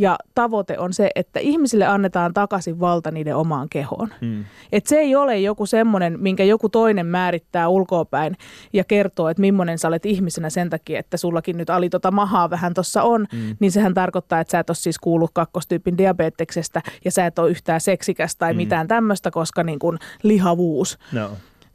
ja 0.00 0.18
tavoite 0.34 0.78
on 0.78 0.92
se, 0.92 1.10
että 1.14 1.40
ihmisille 1.40 1.86
annetaan 1.86 2.34
takaisin 2.34 2.80
valta 2.80 3.10
niiden 3.10 3.36
omaan 3.36 3.68
kehoon. 3.68 4.08
Hmm. 4.20 4.44
Et 4.72 4.86
se 4.86 4.96
ei 4.96 5.16
ole 5.16 5.38
joku 5.38 5.66
semmoinen, 5.66 6.20
minkä 6.20 6.44
joku 6.44 6.68
toinen 6.68 7.06
määrittää 7.06 7.68
ulkoapäin 7.68 8.36
ja 8.72 8.84
kertoo, 8.84 9.28
että 9.28 9.40
millainen 9.40 9.78
sä 9.78 9.88
olet 9.88 10.06
ihmisenä 10.06 10.50
sen 10.50 10.70
takia, 10.70 10.98
että 10.98 11.16
sullakin 11.16 11.56
nyt 11.56 11.70
ali 11.70 11.90
tota 11.90 12.10
mahaa 12.10 12.50
vähän 12.50 12.74
tuossa 12.74 13.02
on, 13.02 13.26
hmm. 13.32 13.56
niin 13.60 13.72
sehän 13.72 13.94
tarkoittaa, 13.94 14.40
että 14.40 14.50
sä 14.50 14.58
et 14.58 14.70
ole 14.70 14.76
siis 14.76 14.98
kuullut 14.98 15.30
kakkostyypin 15.34 15.98
diabeteksestä 15.98 16.82
ja 17.04 17.10
sä 17.10 17.26
et 17.26 17.38
ole 17.38 17.50
yhtään 17.50 17.80
seksikäs 17.80 18.36
tai 18.36 18.52
hmm. 18.52 18.56
mitään 18.56 18.88
tämmöistä, 18.88 19.30
koska 19.30 19.62
niin 19.62 19.78
kuin 19.78 19.98
lihavuus. 20.22 20.98
No. 21.12 21.30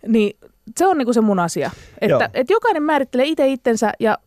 Niin 0.07 0.37
se 0.77 0.87
on 0.87 0.97
niinku 0.97 1.13
se 1.13 1.21
mun 1.21 1.39
asia. 1.39 1.71
Että, 2.01 2.29
että 2.33 2.53
jokainen 2.53 2.83
määrittelee 2.83 3.25
itse 3.25 3.47
itsensä 3.47 3.91
ja 3.99 4.17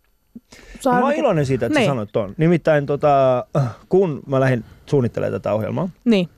saa... 0.81 0.93
Mä 0.93 0.99
oon 0.99 1.09
niinku... 1.09 1.21
iloinen 1.21 1.47
siitä, 1.47 1.67
että 1.67 1.79
niin. 1.79 1.87
sä 1.87 1.91
sanoit 1.91 2.13
tuon. 2.13 2.35
Nimittäin 2.37 2.87
tota, 2.87 3.45
kun 3.89 4.23
mä 4.27 4.41
lähdin 4.41 4.65
suunnittelemaan 4.87 5.41
tätä 5.41 5.53
ohjelmaa, 5.53 5.89
niin. 6.05 6.29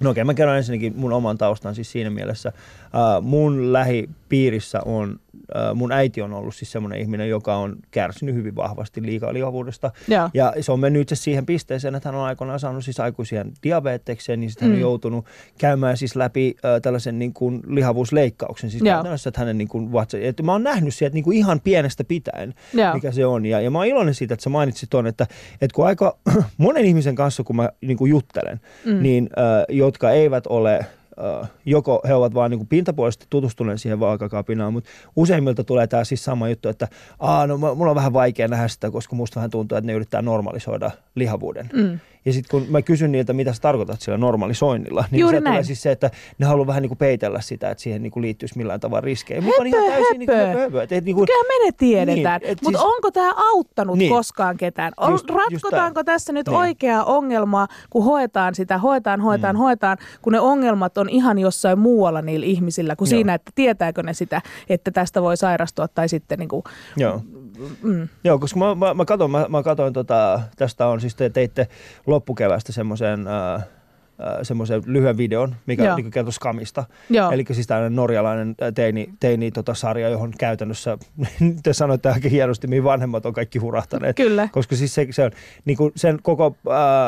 No 0.00 0.10
okei, 0.10 0.22
okay, 0.22 0.24
mä 0.24 0.34
kerron 0.34 0.56
ensinnäkin 0.56 0.92
mun 0.96 1.12
oman 1.12 1.38
taustan 1.38 1.74
siis 1.74 1.92
siinä 1.92 2.10
mielessä. 2.10 2.52
Uh, 2.94 3.22
mun 3.22 3.72
lähipiirissä 3.72 4.80
on 4.84 5.18
Äh, 5.56 5.74
mun 5.74 5.92
äiti 5.92 6.22
on 6.22 6.32
ollut 6.32 6.54
siis 6.54 6.72
semmoinen 6.72 7.00
ihminen, 7.00 7.28
joka 7.28 7.56
on 7.56 7.76
kärsinyt 7.90 8.34
hyvin 8.34 8.56
vahvasti 8.56 9.02
liikaa 9.02 9.32
lihavuudesta. 9.32 9.90
Ja. 10.08 10.30
ja 10.34 10.52
se 10.60 10.72
on 10.72 10.80
mennyt 10.80 11.02
itse 11.02 11.14
siihen 11.14 11.46
pisteeseen, 11.46 11.94
että 11.94 12.08
hän 12.08 12.18
on 12.18 12.24
aikoinaan 12.24 12.60
saanut 12.60 12.84
siis 12.84 13.00
aikuisien 13.00 13.52
diabetekseen, 13.62 14.40
niin 14.40 14.50
sitten 14.50 14.68
mm. 14.68 14.70
hän 14.70 14.74
on 14.74 14.78
mm. 14.78 14.90
joutunut 14.90 15.26
käymään 15.58 15.96
siis 15.96 16.16
läpi 16.16 16.54
äh, 16.64 16.80
tällaisen 16.82 17.18
niin 17.18 17.32
kuin 17.32 17.62
lihavuusleikkauksen. 17.66 18.70
Siis 18.70 18.82
käytännössä, 18.82 19.28
että 19.28 19.40
hänen 19.40 19.58
niin 19.58 19.68
kuin 19.68 19.92
vatsa, 19.92 20.18
että 20.20 20.42
mä 20.42 20.52
oon 20.52 20.62
nähnyt 20.62 20.94
sieltä 20.94 21.14
niin 21.14 21.24
kuin 21.24 21.36
ihan 21.36 21.60
pienestä 21.60 22.04
pitäen, 22.04 22.54
ja. 22.74 22.94
mikä 22.94 23.12
se 23.12 23.26
on. 23.26 23.46
Ja, 23.46 23.60
ja 23.60 23.70
mä 23.70 23.78
oon 23.78 23.86
iloinen 23.86 24.14
siitä, 24.14 24.34
että 24.34 24.44
sä 24.44 24.50
mainitsit 24.50 24.90
tuon, 24.90 25.06
että, 25.06 25.26
että 25.52 25.74
kun 25.74 25.86
aika 25.86 26.18
monen 26.56 26.84
ihmisen 26.84 27.14
kanssa, 27.14 27.44
kun 27.44 27.56
mä 27.56 27.68
niin 27.80 27.96
kuin 27.96 28.10
juttelen, 28.10 28.60
mm. 28.84 29.02
niin 29.02 29.30
äh, 29.38 29.76
jotka 29.76 30.10
eivät 30.10 30.46
ole 30.46 30.86
joko 31.66 32.00
he 32.08 32.14
ovat 32.14 32.34
vain 32.34 32.50
niin 32.50 32.66
pintapuolisesti 32.66 33.26
tutustuneet 33.30 33.80
siihen 33.80 34.00
vaakakapinaan, 34.00 34.72
mutta 34.72 34.90
useimmilta 35.16 35.64
tulee 35.64 35.86
tämä 35.86 36.04
siis 36.04 36.24
sama 36.24 36.48
juttu, 36.48 36.68
että 36.68 36.88
Aa, 37.18 37.46
no, 37.46 37.56
mulla 37.58 37.90
on 37.90 37.96
vähän 37.96 38.12
vaikea 38.12 38.48
nähdä 38.48 38.68
sitä, 38.68 38.90
koska 38.90 39.16
musta 39.16 39.36
vähän 39.36 39.50
tuntuu, 39.50 39.78
että 39.78 39.86
ne 39.86 39.92
yrittää 39.92 40.22
normalisoida 40.22 40.90
lihavuuden. 41.14 41.70
Mm. 41.72 41.98
Ja 42.24 42.32
sitten 42.32 42.50
kun 42.50 42.66
mä 42.70 42.82
kysyn 42.82 43.12
niiltä, 43.12 43.32
mitä 43.32 43.52
sä 43.52 43.62
tarkoitat 43.62 44.00
sillä 44.00 44.18
normalisoinilla, 44.18 45.04
niin 45.10 45.20
Juuri 45.20 45.38
se 45.38 45.44
tulee 45.44 45.64
siis 45.64 45.82
se, 45.82 45.90
että 45.90 46.10
ne 46.38 46.46
haluaa 46.46 46.66
vähän 46.66 46.82
niin 46.82 46.90
kuin 46.90 46.98
peitellä 46.98 47.40
sitä, 47.40 47.70
että 47.70 47.82
siihen 47.82 48.02
niin 48.02 48.10
kuin 48.10 48.22
liittyisi 48.22 48.58
millään 48.58 48.80
tavalla 48.80 49.00
riskejä. 49.00 49.40
Höpö, 49.40 49.60
on 49.60 49.66
ihan 49.66 49.84
täysin 49.84 50.04
höpö. 50.04 50.18
Niin 50.18 50.26
kuin, 50.26 50.58
höpö. 50.58 50.82
Et, 50.82 51.04
niin 51.04 51.16
kuin, 51.16 51.26
Kyllähän 51.26 51.46
me 51.46 51.66
ne 51.66 51.72
tiedetään. 51.78 52.40
Niin, 52.40 52.58
Mutta 52.62 52.78
siis, 52.78 52.92
onko 52.94 53.10
tämä 53.10 53.34
auttanut 53.36 53.98
niin, 53.98 54.10
koskaan 54.10 54.56
ketään? 54.56 54.92
On, 54.96 55.10
just, 55.10 55.30
ratkotaanko 55.30 56.00
just 56.00 56.06
tässä 56.06 56.32
nyt 56.32 56.46
niin. 56.46 56.56
oikeaa 56.56 57.04
ongelmaa, 57.04 57.68
kun 57.90 58.04
hoetaan 58.04 58.54
sitä, 58.54 58.78
hoetaan, 58.78 59.20
hoetaan, 59.20 59.56
mm. 59.56 59.58
hoetaan, 59.58 59.98
kun 60.22 60.32
ne 60.32 60.40
ongelmat 60.40 60.98
on 60.98 61.08
ihan 61.08 61.38
jossain 61.38 61.78
muualla 61.78 62.22
niillä 62.22 62.46
ihmisillä, 62.46 62.96
kuin 62.96 63.06
Joo. 63.10 63.16
siinä, 63.16 63.34
että 63.34 63.50
tietääkö 63.54 64.02
ne 64.02 64.14
sitä, 64.14 64.42
että 64.68 64.90
tästä 64.90 65.22
voi 65.22 65.36
sairastua 65.36 65.88
tai 65.88 66.08
sitten 66.08 66.38
niin 66.38 66.48
kuin, 66.48 66.62
Joo. 66.96 67.20
Mm. 67.82 68.08
Joo, 68.24 68.38
koska 68.38 68.58
mä, 68.58 68.74
mä, 68.74 68.94
mä 68.94 69.04
katsoin, 69.04 69.30
mä, 69.30 69.46
mä 69.48 69.62
katsoin 69.62 69.92
tota, 69.92 70.40
tästä 70.56 70.86
on 70.86 71.00
siis 71.00 71.14
te 71.14 71.30
teitte 71.30 71.68
loppukevästä 72.06 72.72
semmoisen 72.72 73.26
Äh, 73.28 73.64
semmoisen 74.42 74.82
lyhyen 74.86 75.16
videon, 75.16 75.54
mikä 75.66 75.96
niin 75.96 76.10
kertoi 76.10 76.32
Skamista. 76.32 76.84
Joo. 77.10 77.30
Eli 77.30 77.44
siis 77.52 77.66
tämmöinen 77.66 77.96
norjalainen 77.96 78.54
äh, 78.62 78.72
teini, 78.74 79.08
teini 79.20 79.50
tota 79.50 79.74
sarja, 79.74 80.08
johon 80.08 80.32
käytännössä, 80.38 80.98
te 81.62 81.72
sanoitte 81.72 82.08
aika 82.08 82.28
hienosti, 82.28 82.66
mihin 82.66 82.84
vanhemmat 82.84 83.26
on 83.26 83.32
kaikki 83.32 83.58
hurahtaneet. 83.58 84.16
Kyllä. 84.16 84.48
Koska 84.52 84.76
siis 84.76 84.94
se, 84.94 85.06
se 85.10 85.24
on, 85.24 85.30
niin 85.64 85.76
kuin 85.76 85.92
sen, 85.96 86.18
koko, 86.22 86.56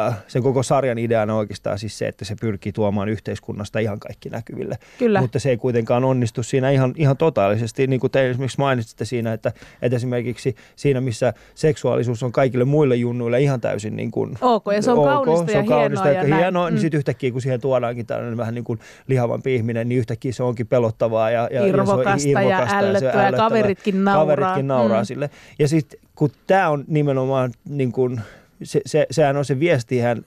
äh, 0.08 0.16
sen 0.28 0.42
koko 0.42 0.62
sarjan 0.62 0.98
ideana 0.98 1.32
on 1.32 1.38
oikeastaan 1.38 1.78
siis 1.78 1.98
se, 1.98 2.08
että 2.08 2.24
se 2.24 2.36
pyrkii 2.40 2.72
tuomaan 2.72 3.08
yhteiskunnasta 3.08 3.78
ihan 3.78 4.00
kaikki 4.00 4.28
näkyville. 4.30 4.78
Kyllä. 4.98 5.20
Mutta 5.20 5.38
se 5.38 5.50
ei 5.50 5.56
kuitenkaan 5.56 6.04
onnistu 6.04 6.42
siinä 6.42 6.70
ihan, 6.70 6.94
ihan 6.96 7.16
totaalisesti, 7.16 7.86
niin 7.86 8.00
kuin 8.00 8.10
te 8.10 8.30
esimerkiksi 8.30 8.58
mainitsitte 8.58 9.04
siinä, 9.04 9.32
että, 9.32 9.52
että 9.82 9.96
esimerkiksi 9.96 10.56
siinä, 10.76 11.00
missä 11.00 11.34
seksuaalisuus 11.54 12.22
on 12.22 12.32
kaikille 12.32 12.64
muille 12.64 12.96
junnuille 12.96 13.40
ihan 13.40 13.60
täysin 13.60 13.96
niin 13.96 14.10
kuin, 14.10 14.38
ok, 14.40 14.64
ja 14.74 14.82
se 14.82 14.90
on 14.90 14.98
ok, 14.98 15.04
kaunista 15.04 15.52
se 15.52 15.58
on 15.58 15.64
ja 15.64 15.68
kaunista 15.68 16.04
hienoa. 16.04 16.28
Ja, 16.28 16.36
hienoa, 16.36 16.70
niin 16.70 16.78
mm. 16.78 16.80
Yhtäkkiä, 17.05 17.32
kun 17.32 17.40
siihen 17.40 17.61
tuodaankin 17.61 18.07
tällainen 18.07 18.36
vähän 18.36 18.55
niin 18.55 18.64
kuin 18.64 18.78
lihavampi 19.07 19.55
ihminen, 19.55 19.88
niin 19.88 19.98
yhtäkkiä 19.98 20.32
se 20.32 20.42
onkin 20.42 20.66
pelottavaa 20.66 21.30
ja, 21.30 21.48
ja, 21.52 21.66
irvokasta, 21.66 22.11
ja, 22.11 22.18
se 22.18 22.28
on 22.28 22.42
irvokasta 22.42 22.74
ja 22.74 22.80
ällöttävää, 22.80 23.24
ja, 23.24 23.30
ja 23.30 23.36
kaveritkin 23.36 24.05
nauraa. 24.05 24.22
Kaveritkin 24.22 24.68
nauraa 24.68 25.02
mm. 25.02 25.07
sille. 25.07 25.30
Ja 25.59 25.68
sitten 25.68 26.00
kun 26.14 26.30
tämä 26.46 26.68
on 26.68 26.84
nimenomaan, 26.88 27.52
niin 27.68 27.92
kuin, 27.92 28.20
se, 28.62 28.80
se, 28.86 29.07
sehän 29.11 29.36
on 29.36 29.44
se 29.44 29.61
viestihän 29.61 30.24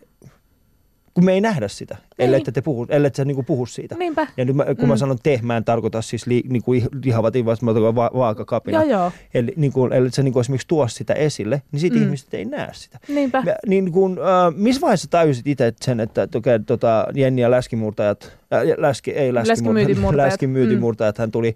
kun 1.17 1.25
me 1.25 1.33
ei 1.33 1.41
nähdä 1.41 1.67
sitä, 1.67 1.97
ellei 2.19 2.41
te 2.41 2.61
puhu, 2.61 2.85
ellei 2.89 3.11
sä 3.13 3.25
niinku 3.25 3.43
puhu 3.43 3.65
siitä. 3.65 3.95
Niinpä. 3.95 4.27
Ja 4.37 4.45
nyt 4.45 4.55
mä, 4.55 4.65
kun 4.65 4.75
mm. 4.81 4.87
mä 4.87 4.97
sanon 4.97 5.17
te, 5.23 5.39
mä 5.43 5.57
en 5.57 5.63
tarkoita 5.63 6.01
siis 6.01 6.27
li, 6.27 6.43
niinku 6.49 6.71
lihavat 7.03 7.35
ihmiset, 7.35 7.61
mä 7.61 7.73
tarkoitan 7.73 7.95
va, 7.95 8.11
vaakakapina. 8.13 8.83
Joo, 8.83 8.99
joo. 8.99 9.11
Eli 9.33 9.53
niinku, 9.55 9.85
ellei 9.85 10.11
sä 10.11 10.23
niinku 10.23 10.39
esimerkiksi 10.39 10.67
tuo 10.67 10.87
sitä 10.87 11.13
esille, 11.13 11.61
niin 11.71 11.79
sitten 11.79 12.01
mm. 12.01 12.05
ihmiset 12.05 12.33
ei 12.33 12.45
näe 12.45 12.69
sitä. 12.73 12.99
Niinpä. 13.07 13.41
Mä, 13.41 13.55
niin 13.67 13.91
kun, 13.91 14.19
äh, 14.19 14.55
missä 14.55 14.81
vaiheessa 14.81 15.07
tajusit 15.09 15.47
itse 15.47 15.73
sen, 15.81 15.99
että 15.99 16.27
okay, 16.35 16.59
tota, 16.59 17.07
Jenni 17.13 17.41
ja 17.41 17.51
läskimurtajat, 17.51 18.37
äh, 18.53 18.61
läski, 18.77 19.11
ei 19.11 19.33
läskimurtajat, 19.33 20.15
läskimyytimurtajat, 20.15 21.17
mm. 21.17 21.21
hän 21.21 21.31
tuli 21.31 21.55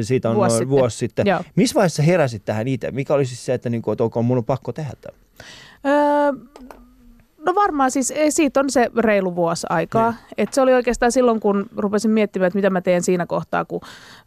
siitä 0.00 0.30
on 0.30 0.36
vuosi 0.36 0.48
noin 0.48 0.58
sitten. 0.58 0.68
vuosi 0.68 0.98
sitten. 0.98 1.26
Joo. 1.26 1.40
Missä 1.56 1.74
vaiheessa 1.74 2.02
heräsit 2.02 2.44
tähän 2.44 2.68
itse? 2.68 2.90
Mikä 2.90 3.14
oli 3.14 3.26
siis 3.26 3.46
se, 3.46 3.54
että, 3.54 3.70
niin 3.70 3.82
kuin, 3.82 3.92
että 3.92 4.04
okay, 4.04 4.22
mun 4.22 4.38
on 4.38 4.44
pakko 4.44 4.72
tehdä 4.72 4.92
tämä? 5.00 5.16
Öö, 5.86 6.32
No 7.46 7.54
varmaan 7.54 7.90
siis 7.90 8.12
siitä 8.28 8.60
on 8.60 8.70
se 8.70 8.90
reilu 8.96 9.36
vuosi 9.36 9.66
aikaa. 9.70 10.10
Niin. 10.10 10.20
Et 10.38 10.52
se 10.52 10.60
oli 10.60 10.74
oikeastaan 10.74 11.12
silloin, 11.12 11.40
kun 11.40 11.66
rupesin 11.76 12.10
miettimään, 12.10 12.46
että 12.46 12.56
mitä 12.56 12.70
mä 12.70 12.80
teen 12.80 13.02
siinä 13.02 13.26
kohtaa, 13.26 13.64
kun 13.64 13.80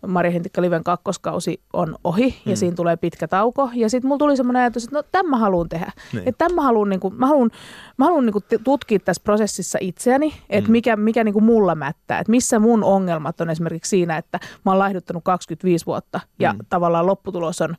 Maria 0.07 0.31
Hentikka 0.31 0.61
Liven 0.61 0.83
kakkoskausi 0.83 1.61
on 1.73 1.95
ohi 2.03 2.35
mm. 2.45 2.49
ja 2.51 2.57
siinä 2.57 2.75
tulee 2.75 2.97
pitkä 2.97 3.27
tauko. 3.27 3.69
Ja 3.73 3.89
sitten 3.89 4.07
mulla 4.07 4.19
tuli 4.19 4.37
semmoinen 4.37 4.61
ajatus, 4.61 4.83
että 4.83 4.95
no 4.95 5.03
tämän 5.11 5.29
mä 5.29 5.37
haluan 5.37 5.69
tehdä. 5.69 5.91
Niin. 6.13 6.23
Että 6.27 6.37
tämän 6.37 6.55
mä 6.55 6.61
haluan, 6.61 6.89
niin 6.89 6.99
kuin, 6.99 7.15
mä 7.15 7.27
haluan, 7.27 7.51
mä 7.97 8.05
haluan 8.05 8.25
niin 8.25 8.33
kuin 8.33 8.43
tutkia 8.63 8.99
tässä 8.99 9.23
prosessissa 9.23 9.77
itseäni, 9.81 10.33
että 10.49 10.67
mm. 10.67 10.71
mikä, 10.71 10.95
mikä 10.95 11.23
niin 11.23 11.33
kuin 11.33 11.45
mulla 11.45 11.75
mättää. 11.75 12.19
Että 12.19 12.31
missä 12.31 12.59
mun 12.59 12.83
ongelmat 12.83 13.41
on 13.41 13.49
esimerkiksi 13.49 13.89
siinä, 13.89 14.17
että 14.17 14.39
mä 14.65 14.71
oon 14.71 14.79
laihduttanut 14.79 15.23
25 15.23 15.85
vuotta 15.85 16.19
ja 16.39 16.53
mm. 16.53 16.59
tavallaan 16.69 17.05
lopputulos 17.05 17.61
on 17.61 17.75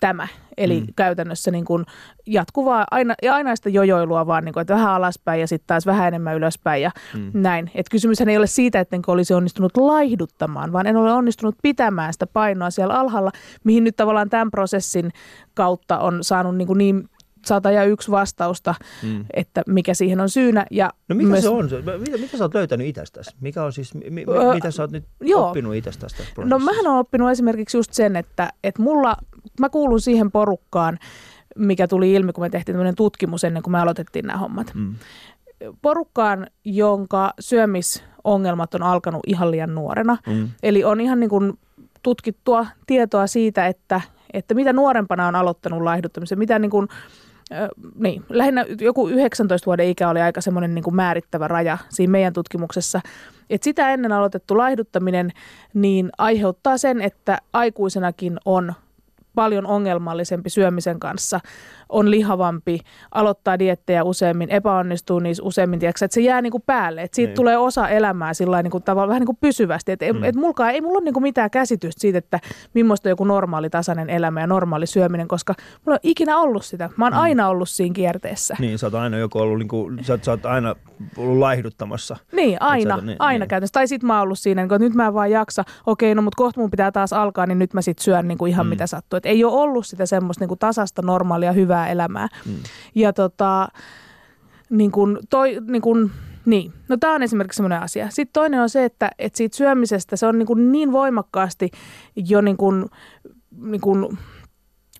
tämä. 0.00 0.28
Eli 0.56 0.80
mm. 0.80 0.86
käytännössä 0.96 1.50
niin 1.50 1.64
kuin 1.64 1.84
jatkuvaa 2.26 2.84
aina, 2.90 3.14
ja 3.22 3.34
aina 3.34 3.56
sitä 3.56 3.68
jojoilua 3.68 4.26
vaan, 4.26 4.44
niin 4.44 4.52
kuin, 4.52 4.60
että 4.60 4.74
vähän 4.74 4.90
alaspäin 4.90 5.40
ja 5.40 5.48
sitten 5.48 5.66
taas 5.66 5.86
vähän 5.86 6.08
enemmän 6.08 6.36
ylöspäin 6.36 6.82
ja 6.82 6.90
mm. 7.14 7.30
näin. 7.34 7.70
Et 7.74 7.88
kysymyshän 7.90 8.28
ei 8.28 8.36
ole 8.36 8.46
siitä, 8.46 8.80
että 8.80 8.96
olisi 9.06 9.34
onnistunut 9.34 9.76
laihduttamaan, 9.76 10.72
vaan 10.72 10.86
en 10.86 10.96
ole 10.96 11.12
onnistunut 11.12 11.54
pitämään 11.62 12.12
sitä 12.12 12.26
painoa 12.26 12.70
siellä 12.70 12.94
alhaalla, 12.94 13.30
mihin 13.64 13.84
nyt 13.84 13.96
tavallaan 13.96 14.30
tämän 14.30 14.50
prosessin 14.50 15.10
kautta 15.54 15.98
on 15.98 16.24
saanut 16.24 16.56
niin, 16.56 16.66
kuin 16.66 16.78
niin 16.78 17.08
sata 17.46 17.70
ja 17.70 17.84
yksi 17.84 18.10
vastausta, 18.10 18.74
mm. 19.02 19.24
että 19.34 19.62
mikä 19.66 19.94
siihen 19.94 20.20
on 20.20 20.30
syynä. 20.30 20.66
Ja 20.70 20.90
no 21.08 21.16
mikä 21.16 21.28
myös, 21.28 21.42
se 21.42 21.48
on? 21.48 21.68
Mitä, 21.98 22.18
mitä 22.18 22.36
sä 22.36 22.44
oot 22.44 22.54
löytänyt 22.54 22.86
itsestäsi? 22.86 23.36
Mikä 23.40 23.64
on 23.64 23.72
siis, 23.72 23.94
mi, 23.94 24.10
mi, 24.10 24.24
Öö, 24.28 24.54
mitä 24.54 24.70
sä 24.70 24.82
oot 24.82 24.90
nyt 24.90 25.04
joo. 25.20 25.48
oppinut 25.48 25.74
itsestäsi 25.74 26.16
No 26.44 26.58
mähän 26.58 26.86
olen 26.86 26.98
oppinut 26.98 27.30
esimerkiksi 27.30 27.76
just 27.76 27.92
sen, 27.92 28.16
että, 28.16 28.52
että 28.64 28.82
mulla, 28.82 29.16
mä 29.60 29.68
kuulun 29.68 30.00
siihen 30.00 30.30
porukkaan, 30.30 30.98
mikä 31.56 31.88
tuli 31.88 32.12
ilmi, 32.12 32.32
kun 32.32 32.44
me 32.44 32.50
tehtiin 32.50 32.74
tämmöinen 32.74 32.94
tutkimus 32.94 33.44
ennen 33.44 33.62
kuin 33.62 33.72
me 33.72 33.80
aloitettiin 33.80 34.26
nämä 34.26 34.38
hommat. 34.38 34.72
Mm. 34.74 34.94
Porukkaan, 35.82 36.46
jonka 36.64 37.32
syömisongelmat 37.40 38.74
on 38.74 38.82
alkanut 38.82 39.22
ihan 39.26 39.50
liian 39.50 39.74
nuorena. 39.74 40.16
Mm. 40.26 40.48
Eli 40.62 40.84
on 40.84 41.00
ihan 41.00 41.20
niin 41.20 41.30
kuin 41.30 41.58
tutkittua 42.02 42.66
tietoa 42.86 43.26
siitä, 43.26 43.66
että, 43.66 44.00
että 44.32 44.54
mitä 44.54 44.72
nuorempana 44.72 45.28
on 45.28 45.34
aloittanut 45.34 45.82
laihduttamisen, 45.82 46.38
mitä 46.38 46.58
niin 46.58 46.70
kuin, 46.70 46.88
niin, 47.98 48.24
lähinnä 48.28 48.64
joku 48.80 49.08
19 49.08 49.66
vuoden 49.66 49.88
ikä 49.88 50.08
oli 50.08 50.20
aika 50.20 50.40
semmoinen 50.40 50.74
niin 50.74 50.82
kuin 50.82 50.96
määrittävä 50.96 51.48
raja 51.48 51.78
siinä 51.88 52.10
meidän 52.10 52.32
tutkimuksessa. 52.32 53.00
Et 53.50 53.62
sitä 53.62 53.90
ennen 53.90 54.12
aloitettu 54.12 54.58
laihduttaminen 54.58 55.30
niin 55.74 56.10
aiheuttaa 56.18 56.78
sen, 56.78 57.02
että 57.02 57.38
aikuisenakin 57.52 58.38
on 58.44 58.72
paljon 59.36 59.66
ongelmallisempi 59.66 60.50
syömisen 60.50 61.00
kanssa, 61.00 61.40
on 61.88 62.10
lihavampi, 62.10 62.80
aloittaa 63.14 63.58
diettejä 63.58 64.04
useammin, 64.04 64.50
epäonnistuu 64.50 65.18
niissä 65.18 65.42
useammin, 65.42 65.78
tiedätkö, 65.80 66.04
että 66.04 66.14
se 66.14 66.20
jää 66.20 66.42
niinku 66.42 66.60
päälle, 66.66 67.02
että 67.02 67.16
siitä 67.16 67.28
Niin. 67.30 67.36
tulee 67.36 67.56
osa 67.58 67.88
elämää 67.88 68.34
sillä 68.34 68.62
niinku 68.62 68.80
tavalla 68.80 69.08
vähän 69.08 69.20
niinku 69.20 69.38
pysyvästi, 69.40 69.92
että 69.92 70.12
Mm. 70.12 70.24
et 70.24 70.34
mulkaan, 70.34 70.70
ei 70.70 70.80
mulla 70.80 70.96
ole 70.98 71.04
niinku 71.04 71.20
mitään 71.20 71.50
käsitystä 71.50 72.00
siitä, 72.00 72.18
että 72.18 72.40
millaista 72.74 73.08
on 73.08 73.10
joku 73.10 73.24
normaali 73.24 73.70
tasainen 73.70 74.10
elämä 74.10 74.40
ja 74.40 74.46
normaali 74.46 74.86
syöminen, 74.86 75.28
koska 75.28 75.54
mulla 75.58 75.96
ei 75.96 76.00
ole 76.06 76.10
ikinä 76.10 76.38
ollut 76.38 76.64
sitä. 76.64 76.90
Mä 76.96 77.04
oon 77.04 77.12
Mm. 77.12 77.18
aina 77.18 77.48
ollut 77.48 77.68
siinä 77.68 77.92
kierteessä. 77.94 78.56
Niin, 78.60 78.78
sä 78.78 78.86
oot 78.86 78.94
aina 78.94 79.18
joku 79.18 79.38
ollut, 79.38 79.58
niin 79.58 79.68
kuin, 79.68 80.04
sä, 80.04 80.12
oot, 80.12 80.24
sä 80.24 80.30
oot 80.30 80.46
aina 80.46 80.74
ollut 81.16 81.38
laihduttamassa. 81.38 82.16
Niin, 82.32 82.62
aina, 82.62 82.96
niin, 82.96 83.16
aina 83.18 83.42
niin. 83.42 83.48
käytännössä. 83.48 83.72
Tai 83.72 83.88
sit 83.88 84.02
mä 84.02 84.14
oon 84.14 84.22
ollut 84.22 84.38
siinä, 84.38 84.62
niin 84.62 84.68
kun, 84.68 84.76
että 84.76 84.84
nyt 84.84 84.94
mä 84.94 85.06
en 85.06 85.14
vaan 85.14 85.30
jaksa, 85.30 85.64
okei, 85.86 86.14
no 86.14 86.22
mutta 86.22 86.36
kohta 86.36 86.60
mun 86.60 86.70
pitää 86.70 86.92
taas 86.92 87.12
alkaa, 87.12 87.46
niin 87.46 87.58
nyt 87.58 87.74
mä 87.74 87.82
sit 87.82 87.98
syön 87.98 88.28
niin 88.28 88.38
kuin 88.38 88.50
ihan 88.50 88.66
Mm. 88.66 88.68
mm. 88.68 88.70
mitä 88.70 88.86
sattuu. 88.86 89.16
Et 89.16 89.25
ei 89.26 89.44
ole 89.44 89.52
ollut 89.54 89.86
sitä 89.86 90.06
semmoista 90.06 90.42
niin 90.42 90.48
kuin 90.48 90.58
tasasta, 90.58 91.02
normaalia, 91.02 91.52
hyvää 91.52 91.88
elämää. 91.88 92.28
Mm. 92.46 92.54
Ja 92.94 93.12
tota, 93.12 93.68
niin 94.70 94.92
kuin 94.92 95.18
toi, 95.30 95.58
niin 95.68 95.82
kuin, 95.82 96.10
niin. 96.44 96.72
No 96.88 96.96
tämä 96.96 97.14
on 97.14 97.22
esimerkiksi 97.22 97.56
semmoinen 97.56 97.82
asia. 97.82 98.10
Sitten 98.10 98.32
toinen 98.32 98.60
on 98.60 98.70
se, 98.70 98.84
että, 98.84 99.10
että 99.18 99.36
siitä 99.36 99.56
syömisestä 99.56 100.16
se 100.16 100.26
on 100.26 100.38
niin, 100.38 100.46
kuin 100.46 100.72
niin 100.72 100.92
voimakkaasti 100.92 101.70
jo 102.16 102.40
niin 102.40 102.56
kuin, 102.56 102.86
niin 103.62 103.80
kuin 103.80 104.18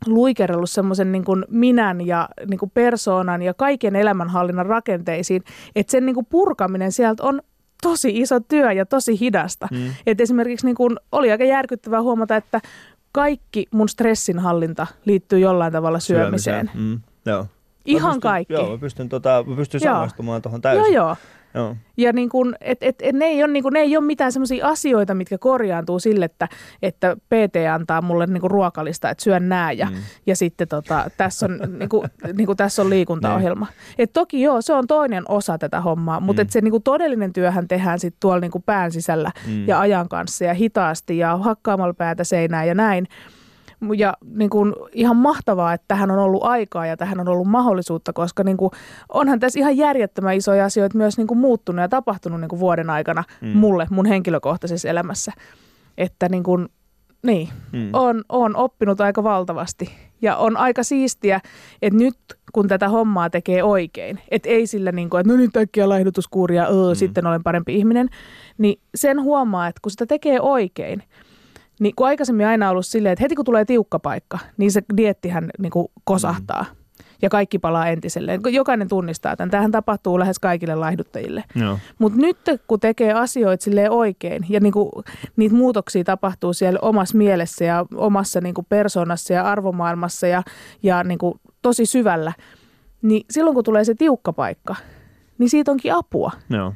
luikerellut 0.06 0.70
semmoisen 0.70 1.12
niin 1.12 1.24
kuin 1.24 1.44
minän 1.48 2.06
ja 2.06 2.28
niin 2.50 2.58
kuin 2.58 2.70
persoonan 2.70 3.42
ja 3.42 3.54
kaiken 3.54 3.96
elämänhallinnan 3.96 4.66
rakenteisiin, 4.66 5.42
että 5.76 5.90
sen 5.90 6.06
niin 6.06 6.14
kuin 6.14 6.26
purkaminen 6.26 6.92
sieltä 6.92 7.22
on 7.22 7.42
tosi 7.82 8.20
iso 8.20 8.40
työ 8.40 8.72
ja 8.72 8.86
tosi 8.86 9.20
hidasta. 9.20 9.68
Mm. 9.70 9.90
Et 10.06 10.20
esimerkiksi 10.20 10.66
niin 10.66 10.76
kuin, 10.76 10.96
oli 11.12 11.30
aika 11.30 11.44
järkyttävää 11.44 12.02
huomata, 12.02 12.36
että 12.36 12.60
kaikki 13.16 13.66
mun 13.70 13.88
stressinhallinta 13.88 14.86
liittyy 15.04 15.38
jollain 15.38 15.72
tavalla 15.72 15.98
syömiseen. 15.98 16.70
Mm. 16.74 17.00
Joo. 17.26 17.42
Mä 17.42 17.48
Ihan 17.84 18.10
pystyn, 18.10 18.20
kaikki. 18.20 18.52
Joo, 18.54 18.70
mä 18.70 18.78
pystyn, 18.78 19.08
tota, 19.08 19.44
mä 19.46 19.56
pystyn 19.56 19.80
Joo. 19.84 19.94
samastumaan 19.94 20.42
tuohon 20.42 20.60
täysin. 20.60 20.92
joo. 20.94 21.06
joo. 21.06 21.16
Ja 21.96 22.12
niin 22.12 22.28
kun, 22.28 22.54
et, 22.60 22.78
et, 22.80 22.96
et 23.02 23.14
ne, 23.14 23.24
ei 23.24 23.42
ole, 23.44 23.52
niin 23.52 23.62
kun, 23.62 23.72
ne 23.72 23.78
ei 23.80 23.96
ole 23.96 24.04
mitään 24.04 24.32
sellaisia 24.32 24.66
asioita, 24.68 25.14
mitkä 25.14 25.38
korjaantuu 25.38 25.98
sille, 25.98 26.24
että, 26.24 26.48
että 26.82 27.16
PT 27.16 27.56
antaa 27.74 28.02
mulle 28.02 28.26
niin 28.26 28.42
ruokalista, 28.50 29.10
että 29.10 29.24
syön 29.24 29.48
nää 29.48 29.72
ja, 29.72 29.86
Mm. 29.86 29.96
ja 30.26 30.36
sitten 30.36 30.68
tota, 30.68 31.10
tässä, 31.16 31.46
on, 31.46 31.58
niin 31.78 31.88
kun, 31.88 32.08
niin 32.36 32.46
kun 32.46 32.56
tässä 32.56 32.82
on 32.82 32.90
liikuntaohjelma. 32.90 33.66
Et 33.98 34.12
toki 34.12 34.42
joo, 34.42 34.62
se 34.62 34.72
on 34.72 34.86
toinen 34.86 35.24
osa 35.28 35.58
tätä 35.58 35.80
hommaa, 35.80 36.20
mutta 36.20 36.42
Mm. 36.42 36.46
et 36.46 36.50
se 36.50 36.60
niin 36.60 36.72
kun 36.72 36.82
todellinen 36.82 37.32
työhän 37.32 37.68
tehdään 37.68 37.98
sitten 38.00 38.20
tuolla 38.20 38.40
niin 38.40 38.62
pään 38.66 38.92
sisällä 38.92 39.30
Mm. 39.46 39.68
ja 39.68 39.80
ajan 39.80 40.08
kanssa 40.08 40.44
ja 40.44 40.54
hitaasti 40.54 41.18
ja 41.18 41.36
hakkaamalla 41.36 41.94
päätä 41.94 42.24
seinään 42.24 42.68
ja 42.68 42.74
näin. 42.74 43.06
Ja 43.96 44.14
niin 44.34 44.50
kuin, 44.50 44.74
ihan 44.92 45.16
mahtavaa, 45.16 45.72
että 45.72 45.84
tähän 45.88 46.10
on 46.10 46.18
ollut 46.18 46.42
aikaa 46.44 46.86
ja 46.86 46.96
tähän 46.96 47.20
on 47.20 47.28
ollut 47.28 47.46
mahdollisuutta, 47.48 48.12
koska 48.12 48.44
niin 48.44 48.56
kuin, 48.56 48.70
onhan 49.12 49.40
tässä 49.40 49.58
ihan 49.58 49.76
järjettömän 49.76 50.34
isoja 50.36 50.64
asioita 50.64 50.98
myös 50.98 51.16
niin 51.18 51.26
kuin, 51.26 51.38
muuttunut 51.38 51.80
ja 51.82 51.88
tapahtunut 51.88 52.40
niin 52.40 52.48
kuin, 52.48 52.60
vuoden 52.60 52.90
aikana 52.90 53.24
Mm. 53.40 53.48
mulle, 53.48 53.86
mun 53.90 54.06
henkilökohtaisessa 54.06 54.88
elämässä. 54.88 55.32
Että 55.98 56.28
niin 56.28 56.42
kuin, 56.42 56.68
niin, 57.22 57.48
Mm. 57.72 57.90
on, 57.92 58.24
on 58.28 58.56
oppinut 58.56 59.00
aika 59.00 59.22
valtavasti. 59.22 59.90
Ja 60.22 60.36
on 60.36 60.56
aika 60.56 60.82
siistiä, 60.82 61.40
että 61.82 61.98
nyt 61.98 62.16
kun 62.52 62.68
tätä 62.68 62.88
hommaa 62.88 63.30
tekee 63.30 63.62
oikein, 63.62 64.18
että 64.30 64.48
ei 64.48 64.66
sillä 64.66 64.92
niin 64.92 65.10
kuin, 65.10 65.20
että 65.20 65.32
no 65.32 65.36
nyt 65.36 65.56
äkkiä 65.56 65.88
laihdutuskuuria, 65.88 66.66
öö, 66.66 66.88
Mm. 66.88 66.94
sitten 66.94 67.26
olen 67.26 67.42
parempi 67.42 67.74
ihminen, 67.74 68.08
niin 68.58 68.80
sen 68.94 69.22
huomaa, 69.22 69.68
että 69.68 69.80
kun 69.82 69.90
sitä 69.90 70.06
tekee 70.06 70.40
oikein, 70.40 71.02
niin 71.80 71.92
kun 71.96 72.06
aikaisemmin 72.06 72.46
aina 72.46 72.70
ollut 72.70 72.86
silleen, 72.86 73.12
että 73.12 73.22
heti 73.22 73.34
kun 73.34 73.44
tulee 73.44 73.64
tiukka 73.64 73.98
paikka, 73.98 74.38
niin 74.56 74.72
se 74.72 74.82
diettihän 74.96 75.50
niin 75.58 75.70
kuin 75.70 75.88
kosahtaa. 76.04 76.64
Ja 77.22 77.28
kaikki 77.28 77.58
palaa 77.58 77.86
entiselleen. 77.86 78.40
Jokainen 78.52 78.88
tunnistaa 78.88 79.36
tämän. 79.36 79.50
Tämähän 79.50 79.70
tapahtuu 79.70 80.18
lähes 80.18 80.38
kaikille 80.38 80.74
laihduttajille. 80.74 81.44
Mutta 81.98 82.18
nyt 82.18 82.36
kun 82.66 82.80
tekee 82.80 83.12
asioita 83.12 83.64
silleen 83.64 83.90
oikein 83.90 84.46
ja 84.48 84.60
niinku, 84.60 85.02
niitä 85.36 85.54
muutoksia 85.54 86.04
tapahtuu 86.04 86.52
siellä 86.52 86.78
omassa 86.82 87.16
mielessä 87.16 87.64
ja 87.64 87.86
omassa 87.94 88.40
niinku 88.40 88.62
persoonassa 88.68 89.32
ja 89.32 89.44
arvomaailmassa 89.44 90.26
ja, 90.26 90.42
ja 90.82 91.04
niinku 91.04 91.40
tosi 91.62 91.86
syvällä, 91.86 92.32
niin 93.02 93.24
silloin 93.30 93.54
kun 93.54 93.64
tulee 93.64 93.84
se 93.84 93.94
tiukka 93.94 94.32
paikka, 94.32 94.76
niin 95.38 95.50
siitä 95.50 95.70
onkin 95.70 95.94
apua. 95.94 96.32
Joo. 96.50 96.72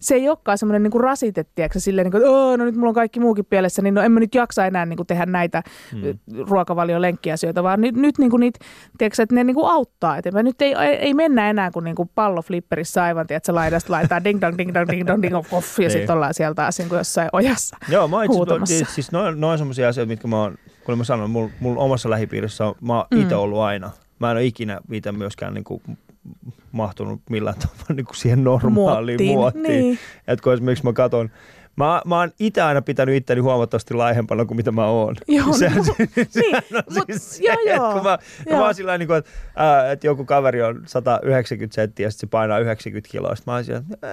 Se 0.00 0.14
ei 0.14 0.28
olekaan 0.28 0.58
semmoinen 0.58 0.82
niinku 0.82 0.98
rasite, 0.98 1.44
tiedätkö, 1.54 1.80
silleen, 1.80 2.04
niinku, 2.04 2.16
että 2.16 2.30
"Oo, 2.30 2.56
no 2.56 2.64
nyt 2.64 2.74
mulla 2.76 2.88
on 2.88 2.94
kaikki 2.94 3.20
muukin 3.20 3.44
pielessä, 3.44 3.82
niin 3.82 3.94
no 3.94 4.02
en 4.02 4.12
mä 4.12 4.20
nyt 4.20 4.34
jaksa 4.34 4.66
enää 4.66 4.86
niinku 4.86 5.04
tehdä 5.04 5.26
näitä 5.26 5.62
Mm. 5.94 5.98
mm. 6.00 6.18
ruokavalion 6.48 7.02
lenkkiasioita, 7.02 7.62
vaan 7.62 7.80
nyt, 7.80 7.96
nyt 7.96 8.18
niinku 8.18 8.36
niitä, 8.36 8.58
tiedätkö, 8.98 9.22
että 9.22 9.34
ne 9.34 9.44
niinku 9.44 9.66
auttaa 9.66 10.16
eteenpäin. 10.16 10.44
Nyt 10.44 10.62
ei, 10.62 10.74
ei, 10.74 11.14
mennä 11.14 11.50
enää 11.50 11.70
kuin 11.70 11.84
niinku 11.84 12.10
pallo 12.14 12.42
flipperissä 12.42 13.02
aivan, 13.02 13.26
tiedätkö, 13.26 13.54
laidasta 13.54 13.92
laitetaan 13.92 14.24
ding 14.24 14.40
dong, 14.40 14.58
ding 14.58 14.74
dong, 14.74 14.88
ding 14.90 15.06
dong, 15.06 15.22
ding 15.22 15.34
dong, 15.34 15.44
poff, 15.50 15.78
ja 15.78 15.82
Niin. 15.82 15.90
sitten 15.90 16.14
ollaan 16.16 16.34
sieltä 16.34 16.54
taas 16.54 16.78
niinku 16.78 16.94
jossain 16.94 17.28
ojassa. 17.32 17.76
Joo, 17.88 18.08
mä 18.08 18.24
itse 18.24 18.34
siis, 18.66 18.94
siis 18.94 19.12
noin, 19.12 19.40
noin 19.40 19.58
semmoisia 19.58 19.88
asioita, 19.88 20.08
mitkä 20.08 20.28
mä 20.28 20.40
oon, 20.40 20.54
kun 20.84 20.98
mä 20.98 21.04
sanoin, 21.04 21.30
mulla 21.30 21.50
mul 21.60 21.74
omassa 21.78 22.10
lähipiirissä 22.10 22.66
on, 22.66 22.74
mä 22.80 22.96
oon 22.96 23.06
Mm. 23.14 23.20
itse 23.22 23.34
ollut 23.36 23.58
aina. 23.58 23.90
Mä 24.18 24.30
en 24.30 24.36
ole 24.36 24.44
ikinä 24.44 24.80
itse 24.92 25.12
myöskään 25.12 25.54
niinku 25.54 25.82
mahtunut 26.72 27.20
millään 27.30 27.58
tavalla 27.58 27.94
niinku 27.94 28.14
siihen 28.14 28.44
normaaliin 28.44 29.22
muottiin. 29.22 29.38
Muottiin, 29.38 29.80
niin. 29.80 29.98
Että 30.26 30.42
kun 30.42 30.52
esimerkiksi 30.52 30.84
mä 30.84 30.92
katon, 30.92 31.30
mä, 31.78 32.02
mä 32.06 32.18
oon 32.18 32.30
itse 32.40 32.62
aina 32.62 32.82
pitänyt 32.82 33.14
itteni 33.14 33.40
huomattavasti 33.40 33.94
laihempana 33.94 34.44
kuin 34.44 34.56
mitä 34.56 34.72
mä 34.72 34.86
oon. 34.86 35.14
Joo, 35.28 35.46
no, 35.46 35.52
Sehän- 35.52 35.84
niin, 36.34 36.56
on 36.74 36.82
mut, 36.94 37.04
siis 37.10 37.36
se, 37.36 37.44
joo, 37.44 37.54
että 37.58 37.70
joo. 37.74 37.92
Kun 37.92 38.02
mä, 38.02 38.18
kun 38.44 38.52
mä 38.52 38.56
joo. 38.58 38.64
oon 38.64 38.74
sillä 38.74 38.98
niin 38.98 39.06
kuin, 39.06 39.16
että, 39.18 39.30
ää, 39.56 39.92
että 39.92 40.06
joku 40.06 40.24
kaveri 40.24 40.62
on 40.62 40.82
190 40.86 41.74
senttiä 41.74 42.06
ja 42.06 42.10
sitten 42.10 42.28
se 42.28 42.30
painaa 42.30 42.58
90 42.58 43.08
kiloa. 43.12 43.34
Sitten 43.36 43.52
mä 43.52 43.54
oon 43.54 43.64
siellä, 43.64 43.82
että 43.92 44.06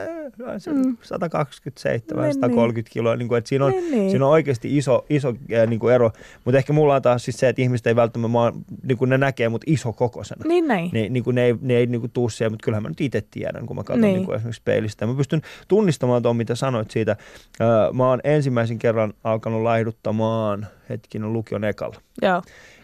ää, 0.48 0.60
se 0.60 0.72
Mm. 0.74 0.98
127, 1.02 2.24
Niin, 2.24 2.34
130 2.34 2.94
kiloa. 2.94 3.16
Niin 3.16 3.28
kuin, 3.28 3.38
että 3.38 3.48
siinä 3.50 3.66
on, 3.66 3.72
Niin, 3.72 3.92
niin. 3.92 4.10
siinä 4.10 4.26
on 4.26 4.32
oikeasti 4.32 4.78
iso, 4.78 5.06
iso 5.10 5.34
ää, 5.60 5.66
niin 5.66 5.80
kuin 5.80 5.94
ero. 5.96 6.12
Mutta 6.46 6.58
ehkä 6.58 6.74
mulla 6.74 6.96
on 6.96 7.02
taas 7.02 7.26
siis 7.26 7.38
se, 7.38 7.50
että 7.50 7.62
ihmiset 7.62 7.88
ei 7.88 7.96
välttämättä, 7.96 8.32
mä 8.32 8.40
oon, 8.42 8.66
niin 8.84 8.98
kuin 8.98 9.10
ne 9.10 9.18
näkee 9.18 9.50
mut 9.50 9.64
iso 9.68 9.94
kokoisena. 9.94 10.42
Niin 10.48 10.68
näin. 10.68 10.90
Ne, 10.94 11.10
niin 11.10 11.24
kuin 11.24 11.36
ne 11.36 11.44
ei, 11.46 11.56
ne 11.62 11.74
ei 11.78 11.86
niin 11.86 12.02
kuin 12.02 12.12
tuu 12.12 12.30
siihen, 12.30 12.52
mutta 12.52 12.64
kyllähän 12.64 12.84
mä 12.84 12.90
nyt 12.90 13.02
itse 13.02 13.24
tiedän, 13.32 13.66
kun 13.66 13.76
mä 13.76 13.84
katson 13.84 14.02
niin. 14.02 14.08
Niin. 14.08 14.16
Niin 14.16 14.26
kuin 14.26 14.36
esimerkiksi 14.36 14.62
peilistä. 14.66 15.06
Mä 15.08 15.14
pystyn 15.16 15.42
tunnistamaan 15.68 16.22
tuon, 16.24 16.36
mitä 16.36 16.56
sanoit 16.56 16.92
siitä. 16.92 17.16
Mä 17.94 18.10
oon 18.10 18.20
ensimmäisen 18.24 18.80
kerran 18.80 19.14
alkanut 19.24 19.62
laihduttamaan 19.64 20.68
hetkinen 20.90 21.34
lukion 21.34 21.64
ekalla. 21.64 21.96
Joo. 22.22 22.42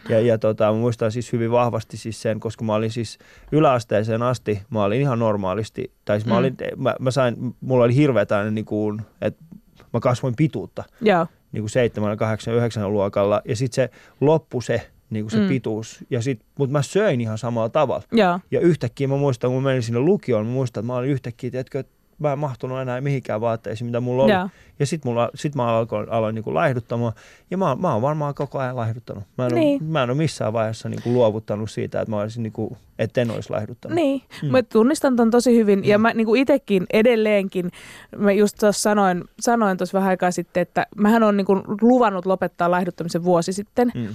Ja, 0.08 0.20
ja 0.20 0.38
tota, 0.38 0.64
mä 0.72 0.78
muistan 0.78 1.12
siis 1.12 1.32
hyvin 1.32 1.50
vahvasti 1.50 1.96
siis 1.96 2.22
sen, 2.22 2.40
koska 2.40 2.64
mä 2.64 2.74
olin 2.74 2.90
siis 2.90 3.18
yläasteeseen 3.52 4.22
asti, 4.22 4.62
mä 4.70 4.84
olin 4.84 5.00
ihan 5.00 5.18
normaalisti, 5.18 5.92
tai 6.04 6.20
siis 6.20 6.26
mä, 6.26 6.34
Mm. 6.34 6.38
olin, 6.38 6.56
mä, 6.76 6.94
mä 7.00 7.10
sain, 7.10 7.36
mulla 7.60 7.84
oli 7.84 7.94
hirveä 7.96 8.26
niin 8.50 8.64
kuin, 8.64 9.02
että 9.20 9.44
mä 9.92 10.00
kasvoin 10.00 10.34
pituutta 10.36 10.84
Joo. 11.00 11.26
niin 11.52 11.62
kuin 11.62 11.70
7, 11.70 12.18
8, 12.18 12.54
9 12.54 12.92
luokalla, 12.92 13.42
ja 13.44 13.56
sitten 13.56 13.74
se 13.74 13.90
loppu 14.20 14.60
se, 14.60 14.90
niin 15.10 15.24
kuin 15.24 15.30
se 15.30 15.38
mm. 15.38 15.48
Pituus, 15.48 16.04
ja 16.10 16.22
sit, 16.22 16.40
mutta 16.58 16.72
mä 16.72 16.82
söin 16.82 17.20
ihan 17.20 17.38
samalla 17.38 17.68
tavalla. 17.68 18.02
Joo. 18.12 18.40
Ja 18.50 18.60
yhtäkkiä 18.60 19.08
mä 19.08 19.16
muistan, 19.16 19.50
kun 19.50 19.62
mä 19.62 19.68
menin 19.68 19.82
sinne 19.82 20.00
lukioon, 20.00 20.46
mä 20.46 20.52
muistan, 20.52 20.80
että 20.80 20.86
mä 20.86 20.96
olin 20.96 21.10
yhtäkkiä, 21.10 21.50
tiedätkö, 21.50 21.78
että 21.80 21.92
mä 22.22 22.32
en 22.32 22.38
mahtunut 22.38 22.80
enää 22.80 23.00
mihinkään 23.00 23.40
vaatteisiin, 23.40 23.86
mitä 23.86 24.00
mulla 24.00 24.22
oli. 24.22 24.32
Joo. 24.32 24.48
Ja 24.78 24.86
sit, 24.86 25.04
mulla, 25.04 25.30
sit 25.34 25.54
mä 25.54 25.66
aloin, 25.66 25.88
aloin 26.10 26.34
niin 26.34 26.54
laihduttamaan, 26.54 27.12
ja 27.50 27.58
mä, 27.58 27.76
mä 27.80 27.92
oon 27.92 28.02
varmaan 28.02 28.34
koko 28.34 28.58
ajan 28.58 28.76
laihduttanut. 28.76 29.24
Mä 29.38 29.46
en, 29.46 29.52
niin. 29.52 29.60
Niin. 29.60 29.82
ole, 29.82 29.90
mä 29.90 30.02
en 30.02 30.10
ole 30.10 30.18
missään 30.18 30.52
vaiheessa 30.52 30.88
niin 30.88 31.02
kuin 31.02 31.14
luovuttanut 31.14 31.70
siitä, 31.70 32.00
että 32.00 32.10
mä 32.10 32.20
olisin, 32.20 32.42
niin 32.42 32.52
kuin, 32.52 32.76
että 32.98 33.20
en 33.20 33.30
olisi 33.30 33.50
laihduttanut. 33.50 33.96
Niin, 33.96 34.22
Mm. 34.42 34.48
mm. 34.48 34.52
mä 34.52 34.62
tunnistan 34.62 35.16
ton 35.16 35.30
tosi 35.30 35.56
hyvin 35.56 35.78
mm. 35.78 35.84
ja 35.84 35.98
mä 35.98 36.14
niinku 36.14 36.34
itekin 36.34 36.86
edelleenkin, 36.92 37.70
mä 38.16 38.32
just 38.32 38.56
tuossa 38.60 38.82
sanoin, 38.82 39.24
sanoin 39.40 39.78
tuossa 39.78 39.98
vähän 39.98 40.10
aikaa 40.10 40.30
sitten, 40.30 40.60
että 40.60 40.86
mähän 40.96 41.22
on 41.22 41.36
niinku 41.36 41.62
luvannut 41.80 42.26
lopettaa 42.26 42.70
laihduttamisen 42.70 43.24
vuosi 43.24 43.52
sitten. 43.52 43.92
Mm. 43.94 44.06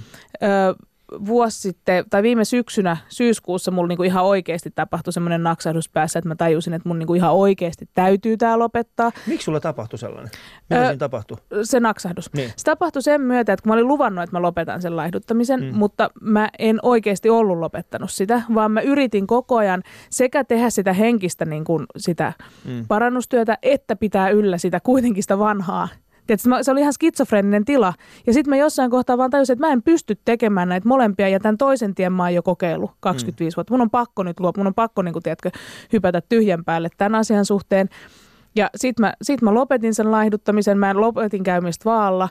Öö, 0.42 0.74
vuosi 1.26 1.60
sitten, 1.60 2.04
tai 2.10 2.22
viime 2.22 2.44
syksynä 2.44 2.96
syyskuussa 3.08 3.70
mulla 3.70 3.88
niinku 3.88 4.02
ihan 4.02 4.24
oikeasti 4.24 4.70
tapahtui 4.74 5.12
semmoinen 5.12 5.42
naksahdus 5.42 5.88
päässä, 5.88 6.18
että 6.18 6.28
mä 6.28 6.34
tajusin, 6.34 6.74
että 6.74 6.88
mun 6.88 6.98
niinku 6.98 7.14
ihan 7.14 7.32
oikeasti 7.32 7.88
täytyy 7.94 8.36
tämä 8.36 8.58
lopettaa. 8.58 9.12
Miksi 9.26 9.44
sulla 9.44 9.60
tapahtui 9.60 9.98
sellainen? 9.98 10.30
Mitä 10.70 10.80
Ö, 10.82 10.84
siinä 10.84 10.96
tapahtui? 10.96 11.36
Se 11.62 11.80
naksahdus. 11.80 12.32
Niin. 12.32 12.52
Se 12.56 12.64
tapahtui 12.64 13.02
sen 13.02 13.20
myötä, 13.20 13.52
että 13.52 13.62
kun 13.62 13.70
mä 13.70 13.74
olin 13.74 13.88
luvannut, 13.88 14.22
että 14.22 14.36
mä 14.36 14.42
lopetan 14.42 14.82
sen 14.82 14.96
laihduttamisen, 14.96 15.60
mm. 15.64 15.76
mutta 15.76 16.10
mä 16.20 16.48
en 16.58 16.78
oikeasti 16.82 17.30
ollut 17.30 17.58
lopettanut 17.58 18.10
sitä, 18.10 18.42
vaan 18.54 18.72
mä 18.72 18.80
yritin 18.80 19.26
koko 19.26 19.56
ajan 19.56 19.82
sekä 20.10 20.44
tehdä 20.44 20.70
sitä 20.70 20.92
henkistä 20.92 21.44
niin 21.44 21.64
kuin 21.64 21.86
sitä 21.96 22.32
Mm. 22.64 22.84
parannustyötä, 22.88 23.58
että 23.62 23.96
pitää 23.96 24.30
yllä 24.30 24.58
sitä 24.58 24.80
kuitenkin 24.80 25.22
sitä 25.22 25.38
vanhaa. 25.38 25.88
Tiedätkö, 26.28 26.62
se 26.62 26.72
oli 26.72 26.80
ihan 26.80 26.92
skitsofreeninen 26.92 27.64
tila. 27.64 27.92
Ja 28.26 28.32
sitten 28.32 28.50
mä 28.50 28.56
jossain 28.56 28.90
kohtaa 28.90 29.18
vaan 29.18 29.30
tajusin, 29.30 29.52
että 29.52 29.66
mä 29.66 29.72
en 29.72 29.82
pysty 29.82 30.18
tekemään 30.24 30.68
näitä 30.68 30.88
molempia. 30.88 31.28
Ja 31.28 31.40
tämän 31.40 31.58
toisen 31.58 31.94
tien 31.94 32.12
mä 32.12 32.22
oon 32.22 32.34
jo 32.34 32.42
kokeillut 32.42 32.90
25 33.00 33.56
vuotta. 33.56 33.74
Mun 33.74 33.80
on 33.80 33.90
pakko 33.90 34.22
nyt 34.22 34.40
luopua. 34.40 34.60
Mun 34.60 34.66
on 34.66 34.74
pakko, 34.74 35.02
niin 35.02 35.12
kuin, 35.12 35.22
tiedätkö, 35.22 35.50
hypätä 35.92 36.22
tyhjän 36.28 36.64
päälle 36.64 36.88
tämän 36.96 37.14
asian 37.14 37.44
suhteen. 37.44 37.88
Ja 38.56 38.70
sit 38.76 38.98
mä, 38.98 39.12
sit 39.22 39.42
mä 39.42 39.54
lopetin 39.54 39.94
sen 39.94 40.10
laihduttamisen. 40.10 40.78
Mä 40.78 40.94
lopetin 40.94 41.42
käymistä 41.42 41.84
vaalla. 41.84 42.28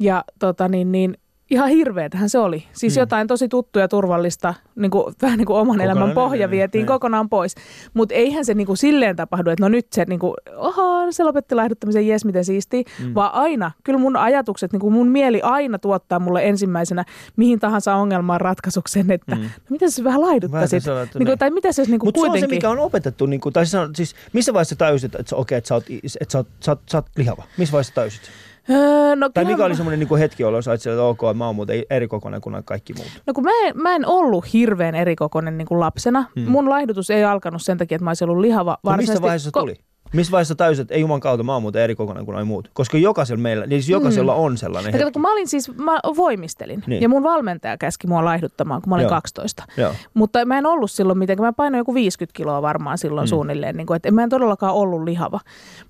Ja 0.00 0.24
tota 0.38 0.68
niin, 0.68 0.92
niin 0.92 1.14
ihan 1.50 1.68
hirveetähän 1.68 2.28
se 2.28 2.38
oli. 2.38 2.64
Siis 2.72 2.92
Hmm. 2.94 2.98
mm. 2.98 3.02
jotain 3.02 3.26
tosi 3.26 3.48
tuttua 3.48 3.82
ja 3.82 3.88
turvallista, 3.88 4.54
niin 4.76 4.90
kuin, 4.90 5.14
vähän 5.22 5.38
niin 5.38 5.46
kuin 5.46 5.56
oman 5.56 5.76
Kokonaan, 5.76 5.96
elämän 5.98 6.14
pohja 6.14 6.46
niin, 6.46 6.50
vietiin 6.50 6.80
niin. 6.82 6.86
kokonaan 6.86 7.28
pois. 7.28 7.54
Mutta 7.94 8.14
eihän 8.14 8.44
se 8.44 8.54
niin 8.54 8.66
kuin 8.66 8.76
silleen 8.76 9.16
tapahdu, 9.16 9.50
että 9.50 9.64
no 9.64 9.68
nyt 9.68 9.86
se, 9.92 10.04
niin 10.08 10.18
kuin, 10.18 10.34
oho, 10.56 11.06
se 11.12 11.24
lopetti 11.24 11.54
laihduttamisen, 11.54 12.06
jes 12.06 12.24
miten 12.24 12.44
siistiä. 12.44 12.82
Hmm. 12.98 13.06
Mm. 13.08 13.14
Vaan 13.14 13.32
aina, 13.34 13.70
kyllä 13.84 13.98
mun 13.98 14.16
ajatukset, 14.16 14.72
niin 14.72 14.80
kuin 14.80 14.92
mun 14.92 15.08
mieli 15.08 15.40
aina 15.42 15.78
tuottaa 15.78 16.18
mulle 16.20 16.48
ensimmäisenä 16.48 17.04
mihin 17.36 17.58
tahansa 17.58 17.94
ongelmaan 17.94 18.40
ratkaisuksen, 18.40 19.10
että 19.10 19.34
Mm. 19.34 19.42
no 19.42 19.48
mitä 19.70 19.90
sä 19.90 20.04
vähän 20.04 20.20
laiduttaisit? 20.20 20.86
Vähän 20.86 21.02
niin 21.04 21.10
kuin, 21.12 21.24
niin. 21.24 21.38
tai 21.38 21.50
mitä 21.50 21.72
se 21.72 21.80
olisi 21.80 21.92
niin 21.92 21.98
kuin 22.00 22.06
Mutta 22.08 22.20
se 22.20 22.26
on 22.26 22.26
se, 22.26 22.30
kuitenkin? 22.30 22.56
mikä 22.56 22.70
on 22.70 22.78
opetettu, 22.78 23.26
niin 23.26 23.40
kuin, 23.40 23.52
tai 23.52 23.66
siis, 23.66 23.82
siis 23.94 24.14
missä 24.32 24.52
vaiheessa 24.52 24.76
tajusit, 24.76 25.14
että, 25.14 25.30
sä- 25.30 25.36
okei, 25.36 25.58
että, 25.58 25.68
sä 25.68 25.74
oot, 25.74 25.84
että 26.20 26.32
sä, 26.32 26.38
oot, 26.38 26.46
sä, 26.60 26.70
oot, 26.72 26.80
sä 26.90 26.98
oot 26.98 27.06
lihava? 27.16 27.42
Missä 27.58 27.72
vaiheessa 27.72 27.94
tajusit? 27.94 28.22
Öö, 28.70 29.16
no, 29.16 29.28
Tai 29.28 29.44
mikä 29.44 29.64
oli 29.64 29.76
semmoinen 29.76 30.08
niin 30.08 30.18
hetki, 30.18 30.42
jolloin 30.42 30.62
sä 30.62 30.72
että 30.72 31.02
ok, 31.02 31.20
mä 31.34 31.46
oon 31.46 31.54
muuten 31.56 31.82
eri 31.90 32.08
kokoinen 32.08 32.40
kuin 32.40 32.64
kaikki 32.64 32.92
muut. 32.92 33.08
No 33.26 33.32
kun 33.34 33.44
mä 33.44 33.50
en, 33.64 33.76
mä 33.82 33.94
en 33.94 34.06
ollut 34.06 34.52
hirveän 34.52 34.94
erikokoinen 34.94 35.58
niin 35.58 35.68
kuin 35.68 35.80
lapsena. 35.80 36.24
Hmm. 36.36 36.48
Mun 36.50 36.70
laihdutus 36.70 37.10
ei 37.10 37.24
alkanut 37.24 37.62
sen 37.62 37.78
takia, 37.78 37.96
että 37.96 38.04
mä 38.04 38.10
olisin 38.10 38.28
ollut 38.30 38.40
lihava. 38.40 38.78
No 38.82 38.96
missä 38.96 39.22
vaiheessa 39.22 39.50
se 39.50 39.60
tuli? 39.60 39.74
Missä 40.12 40.30
vaiheessa 40.30 40.54
tajusit, 40.54 40.82
että 40.82 40.94
ei 40.94 41.00
juman 41.00 41.20
kautta, 41.20 41.44
mä 41.44 41.52
oon 41.52 41.62
muuten 41.62 41.82
eri 41.82 41.94
kokoinen 41.94 42.24
kuin 42.24 42.34
noi 42.34 42.44
muut? 42.44 42.70
Koska 42.74 42.98
jokaisella 42.98 43.42
meillä, 43.42 43.66
niin 43.66 43.82
siis 43.82 43.90
jokaisella 43.90 44.34
on 44.34 44.56
sellainen 44.58 44.92
Ja 44.92 44.98
hetki. 44.98 45.12
kun 45.12 45.22
mä 45.22 45.32
olin 45.32 45.48
siis, 45.48 45.76
mä 45.76 45.98
voimistelin 46.16 46.82
Niin. 46.86 47.02
ja 47.02 47.08
mun 47.08 47.22
valmentaja 47.22 47.76
käski 47.78 48.06
mua 48.06 48.24
laihduttamaan, 48.24 48.82
kun 48.82 48.88
mä 48.90 48.94
olin 48.94 49.02
Joo. 49.02 49.10
Joo. 49.10 49.16
12. 49.16 49.64
Joo. 49.76 49.92
Mutta 50.14 50.44
mä 50.44 50.58
en 50.58 50.66
ollut 50.66 50.90
silloin 50.90 51.18
mitenkään, 51.18 51.46
mä 51.48 51.52
painoin 51.52 51.78
joku 51.80 51.94
50 51.94 52.36
kiloa 52.36 52.62
varmaan 52.62 52.98
silloin 52.98 53.24
Mm. 53.24 53.26
mm. 53.26 53.28
suunnilleen, 53.28 53.76
niin 53.76 53.86
kuin, 53.86 53.96
että 53.96 54.10
mä 54.10 54.22
en 54.22 54.28
todellakaan 54.30 54.74
ollut 54.74 55.02
lihava. 55.04 55.40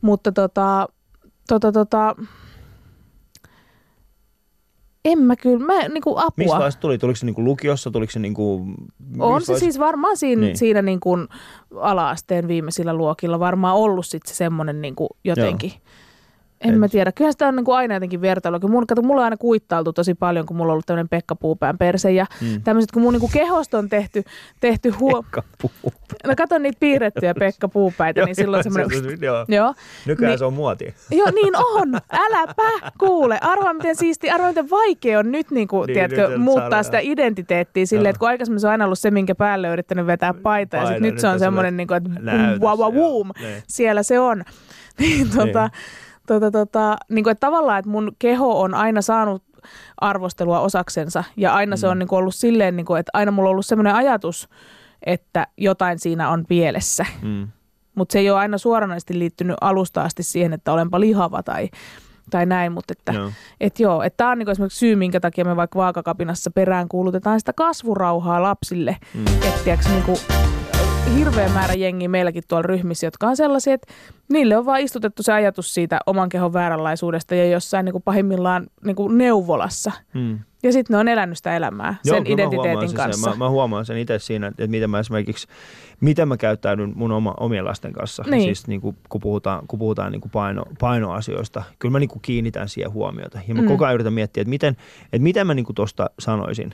Mutta 0.00 0.32
tota, 0.32 0.88
tota, 1.48 1.72
tota, 1.72 2.14
en 5.12 5.18
mä 5.18 5.36
kyllä, 5.36 5.66
mä 5.66 5.88
niin 5.88 6.02
kuin 6.02 6.18
apua. 6.18 6.32
Missä 6.36 6.56
vaiheessa 6.56 6.80
tuli? 6.80 6.98
Tuliko 6.98 7.16
se 7.16 7.26
niinku 7.26 7.44
lukiossa? 7.44 7.90
Tuliko 7.90 8.10
se 8.12 8.18
niinku... 8.18 8.66
On 9.18 9.34
missä 9.34 9.54
se 9.54 9.58
siis 9.60 9.78
varmaan 9.78 10.16
siinä, 10.16 10.40
Niin. 10.40 10.46
niin. 10.46 10.56
siinä 10.58 10.82
niin 10.82 11.00
kuin 11.00 11.28
ala-asteen 11.76 12.48
viimeisillä 12.48 12.94
luokilla 12.94 13.40
varmaan 13.40 13.76
ollut 13.76 14.06
sitten 14.06 14.34
se 14.34 14.36
semmoinen 14.36 14.82
niin 14.82 14.94
kuin 14.94 15.08
jotenkin. 15.24 15.70
Joo. 15.70 15.80
En 16.64 16.74
Et- 16.74 16.78
mä 16.80 16.88
tiedä. 16.88 17.12
Kyllähän 17.12 17.32
sitä 17.32 17.48
on 17.48 17.56
niin 17.56 17.64
kuin 17.64 17.76
aina 17.76 17.94
jotenkin 17.94 18.20
vertailu. 18.20 18.60
Kun 18.60 18.70
mun, 18.70 18.86
kato, 18.86 19.02
mulla 19.02 19.20
on 19.20 19.24
aina 19.24 19.36
kuittailtu 19.36 19.92
tosi 19.92 20.14
paljon, 20.14 20.46
kun 20.46 20.56
mulla 20.56 20.70
on 20.70 20.72
ollut 20.72 20.86
tämmöinen 20.86 21.08
Pekka 21.08 21.34
Puupään 21.36 21.78
perse. 21.78 22.10
Ja 22.12 22.26
Mm. 22.40 22.46
mm. 22.48 22.62
tämmöiset, 22.62 22.90
kun 22.92 23.02
mun 23.02 23.12
niin 23.12 23.20
kuin 23.20 23.32
kehosto 23.32 23.78
on 23.78 23.88
tehty, 23.88 24.24
tehty 24.60 24.90
huo... 24.90 25.22
Pekka 25.22 25.42
Puu. 25.62 25.92
No 26.26 26.34
kato 26.36 26.58
niitä 26.58 26.76
piirrettyjä 26.80 27.34
Pekka 27.38 27.68
Puupäitä, 27.68 28.24
niin 28.24 28.34
silloin 28.34 28.62
semmoinen... 28.62 29.18
Joo. 29.20 29.44
Joo. 29.48 29.74
Nykyään 30.06 30.30
Niin- 30.30 30.38
se 30.38 30.44
on 30.44 30.52
muotia. 30.52 30.92
Joo, 31.10 31.30
niin 31.34 31.54
on. 31.56 31.94
Äläpä 32.12 32.90
kuule. 32.98 33.38
Arvaa, 33.40 33.74
miten 33.74 33.96
siisti, 33.96 34.30
arvaa, 34.30 34.48
miten 34.48 34.70
vaikea 34.70 35.18
on 35.18 35.32
nyt, 35.32 35.50
niin 35.50 35.68
kuin, 35.68 35.86
Niin, 35.86 35.94
tiedätkö, 35.94 36.28
nyt 36.28 36.40
muuttaa 36.40 36.70
saada- 36.70 36.82
sitä 36.82 36.98
identiteettiä 37.02 37.86
silleen, 37.86 38.10
että 38.10 38.18
kun 38.20 38.28
aikaisemmin 38.28 38.60
se 38.60 38.66
on 38.66 38.70
aina 38.70 38.84
ollut 38.84 38.98
se, 38.98 39.10
minkä 39.10 39.34
päälle 39.34 39.66
on 39.66 39.72
yrittänyt 39.72 40.06
vetää 40.06 40.34
paita, 40.34 40.76
ja 40.76 40.82
Paino, 40.82 40.94
sit 40.96 41.02
nyt 41.02 41.14
nyt 41.14 41.20
se 41.20 41.28
on 41.28 41.38
se 41.38 41.44
semmoinen, 41.44 41.76
niin 41.76 41.86
kuin, 41.88 41.96
että 41.96 42.10
wow, 42.60 42.94
wow, 42.94 43.26
siellä 43.68 44.02
se 44.02 44.20
on. 44.20 44.44
Niin, 44.98 45.30
tota, 45.30 45.60
Niin. 45.62 45.70
Tota, 46.28 46.50
tota, 46.50 46.96
niin 47.10 47.24
kuin, 47.24 47.32
että 47.32 47.46
tavallaan, 47.46 47.78
että 47.78 47.90
mun 47.90 48.12
keho 48.18 48.60
on 48.60 48.74
aina 48.74 49.02
saanut 49.02 49.42
arvostelua 50.00 50.60
osaksensa, 50.60 51.24
ja 51.36 51.54
aina 51.54 51.76
se 51.76 51.86
Mm. 51.86 51.90
on 51.90 51.98
niin 51.98 52.08
kuin 52.08 52.18
ollut 52.18 52.34
silleen, 52.34 52.76
niin 52.76 52.86
kuin, 52.86 53.00
että 53.00 53.10
aina 53.14 53.30
mulla 53.32 53.48
on 53.48 53.50
ollut 53.50 53.66
semmoinen 53.66 53.94
ajatus, 53.94 54.48
että 55.06 55.46
jotain 55.56 55.98
siinä 55.98 56.30
on 56.30 56.44
pielessä. 56.48 57.06
Mm. 57.22 57.48
Mutta 57.94 58.12
se 58.12 58.18
ei 58.18 58.30
ole 58.30 58.38
aina 58.38 58.58
suoranaisesti 58.58 59.18
liittynyt 59.18 59.56
alusta 59.60 60.02
asti 60.02 60.22
siihen, 60.22 60.52
että 60.52 60.72
olenpa 60.72 61.00
lihava 61.00 61.42
tai, 61.42 61.68
tai 62.30 62.46
näin, 62.46 62.72
mutta 62.72 62.92
että 62.98 63.12
Joo. 63.12 63.30
et 63.60 63.80
joo, 63.80 64.02
että 64.02 64.16
tämä 64.16 64.30
on 64.30 64.38
niinku 64.38 64.50
esimerkiksi 64.50 64.78
syy, 64.78 64.96
minkä 64.96 65.20
takia 65.20 65.44
me 65.44 65.56
vaikka 65.56 65.78
vaakakapinassa 65.78 66.50
perään 66.50 66.88
kuulutetaan 66.88 67.40
sitä 67.40 67.52
kasvurauhaa 67.52 68.42
lapsille. 68.42 68.96
Mm. 69.14 69.24
Että 69.48 69.78
niinku, 69.90 70.18
hirveä 71.16 71.48
määrä 71.48 71.74
jengiä 71.74 72.08
meilläkin 72.08 72.42
tuolla 72.48 72.62
ryhmissä, 72.62 73.06
jotka 73.06 73.26
on 73.26 73.36
sellaisia, 73.36 73.74
että 73.74 73.92
niille 74.28 74.56
on 74.56 74.66
vaan 74.66 74.80
istutettu 74.80 75.22
se 75.22 75.32
ajatus 75.32 75.74
siitä 75.74 75.98
oman 76.06 76.28
kehon 76.28 76.52
vääränlaisuudesta 76.52 77.34
ja 77.34 77.44
jossain 77.44 77.84
niinku 77.84 78.00
pahimmillaan 78.00 78.66
niinku 78.84 79.08
neuvolassa. 79.08 79.92
Mm. 80.14 80.38
Ja 80.62 80.72
sitten 80.72 80.94
ne 80.94 80.98
on 80.98 81.08
elänyt 81.08 81.36
sitä 81.36 81.56
elämää 81.56 81.94
Joo, 82.04 82.16
sen 82.16 82.24
kyllä 82.24 82.36
mä 82.36 82.42
identiteetin 82.42 82.88
sen, 82.88 82.96
kanssa. 82.96 83.30
Mä, 83.30 83.36
mä 83.36 83.50
huomaan 83.50 83.86
sen 83.86 83.98
itse 83.98 84.18
siinä, 84.18 84.46
että 84.46 84.66
miten 84.66 84.90
mä 84.90 84.98
esimerkiksi, 84.98 85.46
miten 86.00 86.28
mä 86.28 86.36
käyttäydyn 86.36 86.92
mun 86.94 87.12
oma, 87.12 87.34
omien 87.40 87.64
lasten 87.64 87.92
kanssa. 87.92 88.24
Niin. 88.30 88.42
Siis 88.42 88.66
niin 88.66 88.80
kuin, 88.80 88.96
kun 89.08 89.20
puhutaan, 89.20 89.66
kun 89.66 89.78
puhutaan 89.78 90.12
niin 90.12 90.20
kuin 90.20 90.32
paino, 90.32 90.62
painoasioista, 90.80 91.62
kyllä 91.78 91.92
mä 91.92 91.98
niin 91.98 92.08
kuin 92.08 92.22
kiinnitän 92.22 92.68
siihen 92.68 92.92
huomiota. 92.92 93.40
Ja 93.48 93.54
mä 93.54 93.62
Mm. 93.62 93.68
koko 93.68 93.84
ajan 93.84 93.94
yritän 93.94 94.12
miettiä, 94.12 94.40
että 94.40 94.50
miten, 94.50 94.76
että 95.04 95.22
miten 95.22 95.46
mä 95.46 95.54
niin 95.54 95.66
kuin 95.66 95.76
tosta 95.76 96.10
sanoisin. 96.18 96.72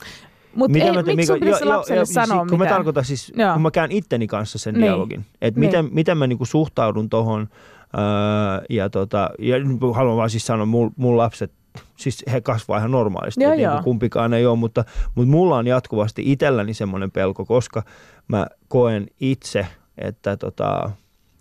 Mutta 0.56 0.72
Mitä 0.72 0.84
ei, 0.86 0.92
miksi 1.16 1.26
sun 1.26 1.36
Mika- 1.36 1.44
pitäisi 1.44 1.64
joo, 1.64 1.76
lapselle 1.76 1.98
joo, 1.98 2.04
sanoa 2.06 2.26
siis, 2.26 2.50
Kun 2.50 2.58
mä 2.58 2.64
mitään? 2.64 2.76
tarkoitan 2.76 3.04
siis, 3.04 3.32
Joo. 3.36 3.52
kun 3.52 3.62
mä 3.62 3.70
käyn 3.70 3.92
itteni 3.92 4.26
kanssa 4.26 4.58
sen 4.58 4.74
Niin. 4.74 4.82
dialogin, 4.82 5.24
että 5.40 5.60
Niin. 5.60 5.68
miten, 5.68 5.88
miten 5.92 6.18
mä 6.18 6.26
niinku 6.26 6.44
suhtaudun 6.44 7.08
tohon, 7.08 7.48
öö, 7.94 8.64
ja, 8.70 8.90
tota, 8.90 9.30
ja 9.38 9.56
haluan 9.94 10.16
vaan 10.16 10.30
siis 10.30 10.46
sanoa, 10.46 10.66
mun, 10.66 10.92
mun 10.96 11.16
lapset, 11.16 11.52
siis 11.96 12.24
he 12.32 12.40
kasvaa 12.40 12.78
ihan 12.78 12.90
normaalisti, 12.90 13.42
Joo, 13.44 13.52
niinku 13.54 13.74
joo. 13.74 13.82
kumpikaan 13.82 14.34
ei 14.34 14.46
ole, 14.46 14.58
mutta, 14.58 14.84
mutta 15.14 15.30
mulla 15.30 15.56
on 15.56 15.66
jatkuvasti 15.66 16.32
itselläni 16.32 16.74
semmoinen 16.74 17.10
pelko, 17.10 17.44
koska 17.44 17.82
mä 18.28 18.46
koen 18.68 19.06
itse, 19.20 19.66
että 19.98 20.36
tota, 20.36 20.90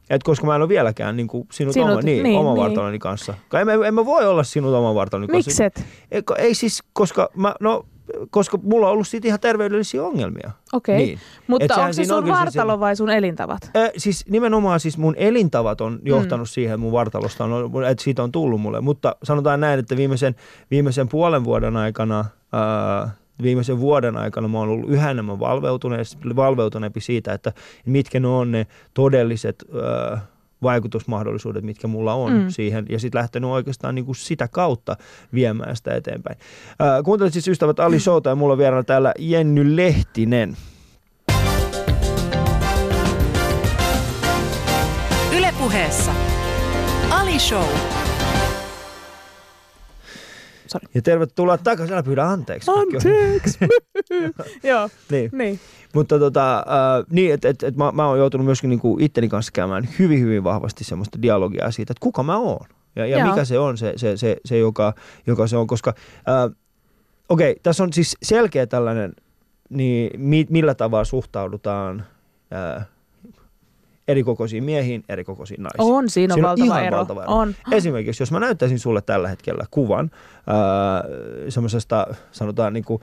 et 0.09 0.23
koska 0.23 0.47
mä 0.47 0.55
en 0.55 0.61
ole 0.61 0.69
vieläkään 0.69 1.17
niin 1.17 1.27
kuin 1.27 1.47
sinut, 1.51 1.73
Sinut, 1.73 1.89
oma, 1.91 2.01
niin, 2.01 2.23
niin, 2.23 2.39
oman 2.39 2.53
niin. 2.53 2.63
vartaloni 2.63 2.99
kanssa. 2.99 3.33
En, 3.61 3.69
en, 3.69 3.83
en 3.83 3.93
mä 3.93 4.05
voi 4.05 4.25
olla 4.27 4.43
sinut 4.43 4.73
oman 4.73 4.95
vartaloni 4.95 5.27
kanssa. 5.27 5.63
Mikset? 5.63 5.85
Ei, 6.11 6.21
ei 6.37 6.53
siis, 6.55 6.83
koska 6.93 7.29
mä, 7.35 7.55
no, 7.59 7.85
koska 8.29 8.59
mulla 8.63 8.87
on 8.87 8.93
ollut 8.93 9.07
siitä 9.07 9.27
ihan 9.27 9.39
terveydellisiä 9.39 10.03
ongelmia. 10.03 10.51
Okei. 10.73 10.97
Niin. 10.97 11.19
Mutta 11.47 11.75
onko 11.75 11.93
se 11.93 12.05
sun 12.05 12.17
onkin 12.17 12.33
se- 12.33 12.39
vartalo 12.39 12.79
vai 12.79 12.95
sun 12.95 13.09
elintavat? 13.09 13.71
Ö, 13.75 13.91
siis 13.97 14.25
nimenomaan 14.29 14.79
siis 14.79 14.97
mun 14.97 15.15
elintavat 15.17 15.81
on 15.81 15.99
johtanut 16.05 16.47
mm. 16.47 16.51
siihen, 16.51 16.73
että 16.73 16.81
mun 16.81 16.91
vartalosta 16.91 17.43
on, 17.43 17.85
että 17.85 18.03
siitä 18.03 18.23
on 18.23 18.31
tullut 18.31 18.61
mulle. 18.61 18.81
Mutta 18.81 19.15
sanotaan 19.23 19.59
näin, 19.59 19.79
että 19.79 19.97
viimeisen, 19.97 20.35
viimeisen 20.71 21.09
puolen 21.09 21.43
vuoden 21.43 21.77
aikana, 21.77 22.25
ää, 22.53 23.09
viimeisen 23.41 23.79
vuoden 23.79 24.17
aikana 24.17 24.47
mä 24.47 24.59
oon 24.59 24.69
ollut 24.69 24.89
yhä 24.89 25.11
enemmän 25.11 25.39
valveutuneempi, 25.39 26.35
valveutuneempi 26.35 27.01
siitä, 27.01 27.33
että 27.33 27.53
mitkä 27.85 28.19
ne 28.19 28.27
on 28.27 28.51
ne 28.51 28.67
todelliset 28.93 29.65
ää, 29.83 30.21
vaikutusmahdollisuudet, 30.63 31.63
mitkä 31.63 31.87
mulla 31.87 32.13
on 32.13 32.33
mm. 32.33 32.49
Siihen, 32.49 32.85
ja 32.89 32.99
sitten 32.99 33.19
lähtenyt 33.19 33.49
oikeastaan 33.49 33.95
niin 33.95 34.05
kuin 34.05 34.15
sitä 34.15 34.47
kautta 34.47 34.95
viemään 35.33 35.75
sitä 35.75 35.95
eteenpäin. 35.95 36.37
Ää, 36.79 37.03
kuuntelit 37.03 37.33
siis 37.33 37.47
ystävät 37.47 37.79
Ali 37.79 37.99
Showta, 37.99 38.29
ja 38.29 38.35
mulla 38.35 38.51
on 38.51 38.57
vieraana 38.57 38.83
täällä 38.83 39.13
Jenny 39.19 39.75
Lehtinen. 39.75 40.57
Ylepuheessa 45.37 46.11
Ali 47.09 47.39
Show. 47.39 47.92
Ja 50.93 51.01
tervetuloa 51.01 51.57
takaisin. 51.57 51.93
Älä 51.93 52.03
pyydä 52.03 52.23
anteeksi. 52.23 52.71
Anteeksi. 52.71 53.57
Joo, 54.69 54.89
Niin. 55.11 55.29
niin. 55.33 55.59
Mutta 55.93 56.19
tota, 56.19 56.57
äh, 56.57 57.05
niin, 57.09 57.33
että 57.33 57.49
et, 57.49 57.63
et 57.63 57.75
mä, 57.75 57.91
mä 57.91 58.07
oon 58.07 58.17
joutunut 58.17 58.45
myöskin 58.45 58.69
niinku 58.69 58.97
itteni 58.99 59.29
kanssa 59.29 59.51
käymään 59.51 59.89
hyvin, 59.99 60.19
hyvin 60.19 60.43
vahvasti 60.43 60.83
semmoista 60.83 61.21
dialogia 61.21 61.71
siitä, 61.71 61.91
että 61.91 62.01
kuka 62.01 62.23
mä 62.23 62.37
oon. 62.37 62.65
Ja, 62.95 63.05
ja 63.05 63.17
Joo. 63.19 63.29
mikä 63.29 63.45
se 63.45 63.59
on 63.59 63.77
se, 63.77 63.93
se, 63.95 64.17
se, 64.17 64.37
se 64.45 64.57
joka, 64.57 64.93
joka 65.27 65.47
se 65.47 65.57
on, 65.57 65.67
koska 65.67 65.93
äh, 66.29 66.55
okei, 67.29 67.51
okay, 67.51 67.59
tässä 67.63 67.83
on 67.83 67.93
siis 67.93 68.17
selkeä 68.23 68.67
tällainen, 68.67 69.13
niin 69.69 70.21
mi, 70.21 70.45
millä 70.49 70.75
tavalla 70.75 71.05
suhtaudutaan 71.05 72.05
äh, 72.53 72.87
eri 74.07 74.23
kokoisiin 74.23 74.63
miehiin, 74.63 75.03
eri 75.09 75.23
kokoisiin 75.23 75.63
naisiin. 75.63 75.93
On, 75.93 76.09
siinä 76.09 76.33
on 76.33 76.35
Siinä 76.37 76.47
valtava 76.49 76.65
ihan 76.65 76.85
ero. 76.85 76.97
valtava 76.97 77.23
ero. 77.23 77.31
On. 77.33 77.55
Esimerkiksi, 77.71 78.21
jos 78.23 78.31
mä 78.31 78.39
näyttäisin 78.39 78.79
sulle 78.79 79.01
tällä 79.01 79.27
hetkellä 79.27 79.65
kuvan 79.71 80.11
ää, 80.47 81.03
semmoisesta, 81.49 82.07
sanotaan 82.31 82.73
niin 82.73 82.83
kuin, 82.83 83.01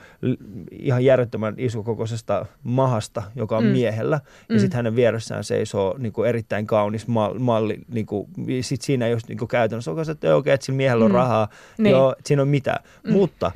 ihan 0.72 1.04
järjettömän 1.04 1.54
isokokoisesta 1.58 2.46
mahasta, 2.62 3.22
joka 3.36 3.56
on 3.56 3.64
Mm. 3.64 3.70
miehellä, 3.70 4.20
ja 4.48 4.54
Mm. 4.54 4.58
sitten 4.58 4.76
hänen 4.76 4.96
vieressään 4.96 5.44
seisoo 5.44 5.94
niin 5.98 6.12
kuin 6.12 6.28
erittäin 6.28 6.66
kaunis 6.66 7.06
mal- 7.08 7.38
malli, 7.38 7.78
niin 7.88 8.06
kuin, 8.06 8.26
sit 8.60 8.82
siinä 8.82 9.06
ei 9.06 9.12
ole 9.12 9.20
niin 9.28 9.38
kuin 9.38 9.48
käytännössä, 9.48 10.04
se, 10.04 10.12
että 10.12 10.36
okei, 10.36 10.52
että 10.54 10.66
sillä 10.66 10.76
miehellä 10.76 11.04
on 11.04 11.10
Mm. 11.10 11.14
rahaa, 11.14 11.48
Niin. 11.78 11.90
joo, 11.90 12.14
siinä 12.24 12.42
on 12.42 12.48
mitään, 12.48 12.84
Mm. 13.06 13.12
mutta 13.12 13.52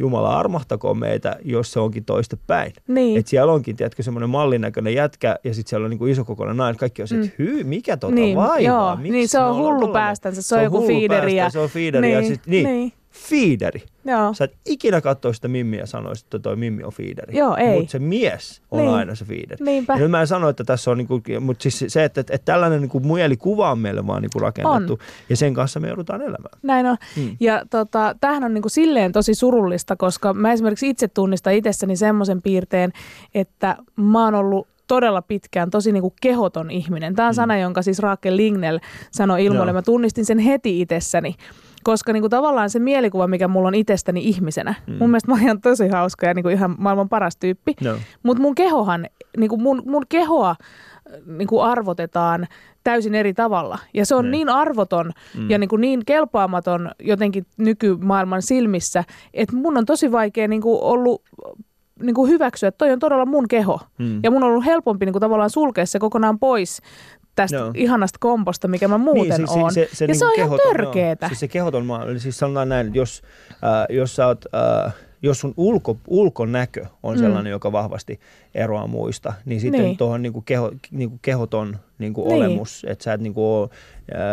Jumala 0.00 0.38
armahtakoon 0.38 0.98
meitä, 0.98 1.36
jos 1.44 1.72
se 1.72 1.80
onkin 1.80 2.04
toista 2.04 2.36
päin. 2.46 2.72
Niin. 2.88 3.18
Että 3.18 3.30
siellä 3.30 3.52
onkin, 3.52 3.76
tiedätkö, 3.76 4.02
semmoinen 4.02 4.30
mallinäköinen 4.30 4.94
jätkä 4.94 5.36
ja 5.44 5.54
sitten 5.54 5.70
siellä 5.70 5.84
on 5.84 5.90
niinku 5.90 6.06
isokokoinen 6.06 6.56
nainen. 6.56 6.76
Kaikki 6.78 7.02
on 7.02 7.08
se, 7.08 7.14
että 7.14 7.26
Mm. 7.26 7.32
hyy, 7.38 7.64
mikä 7.64 7.96
tota 7.96 8.14
Niin, 8.14 8.36
vaivaa? 8.36 8.58
joo. 8.58 8.96
Miksi 8.96 9.12
Niin, 9.12 9.28
se 9.28 9.38
on 9.38 9.56
hullu 9.56 9.88
päästänsä, 9.92 10.42
se 10.42 10.54
on 10.56 10.62
joku 10.64 10.88
ja- 10.90 11.08
päästä, 11.08 11.50
Se 11.50 11.58
on 11.58 11.68
feederi 11.68 12.12
ja 12.12 12.20
Niin, 12.20 12.32
sit, 12.32 12.40
niin, 12.46 12.66
niin. 12.66 12.92
Feederi. 13.14 13.82
Joo. 14.04 14.34
Sä 14.34 14.44
et 14.44 14.56
ikinä 14.66 15.00
katsoisi 15.00 15.36
sitä 15.38 15.48
mimmiä 15.48 15.80
ja 15.80 15.86
sanoisi, 15.86 16.24
että 16.26 16.38
toi 16.38 16.56
mimmi 16.56 16.84
on 16.84 16.92
feederi. 16.92 17.38
Joo, 17.38 17.56
ei. 17.56 17.76
Mutta 17.78 17.90
se 17.92 17.98
mies 17.98 18.62
on 18.70 18.78
Niin. 18.80 18.90
aina 18.90 19.14
se 19.14 19.24
feederi. 19.24 19.64
Niinpä. 19.64 19.92
Ja 19.92 19.98
nyt 19.98 20.10
mä 20.10 20.20
en 20.20 20.26
sano, 20.26 20.48
että 20.48 20.64
tässä 20.64 20.90
on, 20.90 20.98
niinku, 20.98 21.20
mutta 21.40 21.62
siis 21.62 21.84
se, 21.92 22.04
että, 22.04 22.20
että, 22.20 22.34
että 22.34 22.52
tällainen 22.52 22.80
niinku 22.80 23.00
mielikuva 23.00 23.70
on 23.70 23.78
meille 23.78 24.06
vaan 24.06 24.22
niinku 24.22 24.38
rakennettu. 24.38 24.92
On. 24.92 24.98
Ja 25.28 25.36
sen 25.36 25.54
kanssa 25.54 25.80
me 25.80 25.88
joudutaan 25.88 26.22
elämään. 26.22 26.58
Näin 26.62 26.86
on. 26.86 26.96
Mm. 27.16 27.36
Ja 27.40 27.62
tota, 27.70 28.14
tämähän 28.20 28.44
on 28.44 28.54
niinku 28.54 28.68
silleen 28.68 29.12
tosi 29.12 29.34
surullista, 29.34 29.96
koska 29.96 30.34
mä 30.34 30.52
esimerkiksi 30.52 30.88
itse 30.88 31.08
tunnistan 31.08 31.52
itsessäni 31.52 31.96
semmoisen 31.96 32.42
piirteen, 32.42 32.92
että 33.34 33.76
mä 33.96 34.24
oon 34.24 34.34
ollut 34.34 34.68
todella 34.86 35.22
pitkään 35.22 35.70
tosi 35.70 35.92
niinku 35.92 36.14
kehoton 36.20 36.70
ihminen. 36.70 37.14
Tämä 37.14 37.28
on 37.28 37.32
Mm. 37.34 37.36
sana, 37.36 37.58
jonka 37.58 37.82
siis 37.82 37.98
Raakel 37.98 38.36
Lignell 38.36 38.78
sanoi 39.10 39.44
ilmoille. 39.44 39.70
Joo. 39.70 39.74
Mä 39.78 39.82
tunnistin 39.82 40.24
sen 40.24 40.38
heti 40.38 40.80
itsessäni. 40.80 41.34
Koska 41.84 42.12
niinku 42.12 42.28
tavallaan 42.28 42.70
se 42.70 42.78
mielikuva, 42.78 43.26
mikä 43.26 43.48
mulla 43.48 43.68
on 43.68 43.74
itsestäni 43.74 44.20
ihmisenä. 44.28 44.74
Mm. 44.86 44.94
Mun 44.98 45.10
mielestä 45.10 45.28
mä 45.30 45.34
oon 45.34 45.42
ihan 45.42 45.60
tosi 45.60 45.88
hauska 45.88 46.26
ja 46.26 46.34
niinku 46.34 46.48
ihan 46.48 46.74
maailman 46.78 47.08
paras 47.08 47.36
tyyppi. 47.36 47.74
No. 47.80 47.94
Mutta 48.22 48.42
mun 48.42 48.54
kehohan, 48.54 49.06
niinku 49.36 49.56
mun, 49.56 49.82
mun 49.86 50.02
kehoa 50.08 50.50
äh, 50.50 50.56
niinku 51.26 51.60
arvotetaan 51.60 52.46
täysin 52.84 53.14
eri 53.14 53.34
tavalla. 53.34 53.78
Ja 53.94 54.06
se 54.06 54.14
on 54.14 54.24
Niin. 54.24 54.30
niin 54.32 54.48
arvoton 54.48 55.12
Mm. 55.38 55.50
ja 55.50 55.58
niinku 55.58 55.76
niin 55.76 56.02
kelpaamaton 56.06 56.90
jotenkin 57.02 57.46
nykymaailman 57.56 58.42
silmissä, 58.42 59.04
että 59.34 59.56
mun 59.56 59.76
on 59.78 59.84
tosi 59.86 60.12
vaikea 60.12 60.48
niinku 60.48 60.78
ollut 60.82 61.22
niinku 62.02 62.26
hyväksyä, 62.26 62.68
että 62.68 62.78
toi 62.78 62.92
on 62.92 62.98
todella 62.98 63.26
mun 63.26 63.48
keho. 63.48 63.80
Mm. 63.98 64.20
Ja 64.22 64.30
mun 64.30 64.42
on 64.42 64.50
ollut 64.50 64.64
helpompi 64.64 65.06
niinku 65.06 65.20
tavallaan 65.20 65.50
sulkea 65.50 65.86
se 65.86 65.98
kokonaan 65.98 66.38
pois 66.38 66.80
tästä 67.34 67.56
Joo. 67.56 67.70
ihanasta 67.74 68.16
komposta, 68.20 68.68
mikä 68.68 68.88
mä 68.88 68.98
muuten 68.98 69.36
siis 69.36 69.50
oon. 69.50 69.72
Se, 69.72 69.88
se, 69.92 70.04
ja 70.04 70.06
niinku 70.08 70.18
se 70.18 70.24
on 70.26 70.32
ihan 70.36 70.48
kehoton, 70.48 70.72
törkeetä. 70.72 71.26
Joo, 71.26 71.28
siis 71.28 71.40
se 71.40 71.48
kehoton 71.48 71.86
maa, 71.86 72.04
eli 72.04 72.20
siis 72.20 72.38
sanotaan 72.38 72.68
näin, 72.68 72.86
että 72.86 72.98
jos, 72.98 73.22
äh, 73.50 73.96
jos 73.96 74.16
sä 74.16 74.26
oot, 74.26 74.44
äh, 74.86 74.94
jos 75.22 75.40
sun 75.40 75.54
ulko, 75.56 75.96
ulkonäkö 76.08 76.86
on 77.02 77.14
Mm. 77.16 77.20
sellainen, 77.20 77.50
joka 77.50 77.72
vahvasti 77.72 78.20
eroaa 78.54 78.86
muista, 78.86 79.32
niin 79.44 79.60
sitten 79.60 79.80
Niin. 79.80 79.88
niin. 79.88 79.96
tuohon 79.96 80.22
niinku 80.22 80.40
keho, 80.40 80.72
niinku 80.90 81.18
kehoton 81.22 81.76
niinku 81.98 82.24
Niin. 82.28 82.34
olemus, 82.36 82.86
että 82.88 83.04
sä 83.04 83.12
et 83.12 83.20
niinku 83.20 83.54
ole 83.54 83.68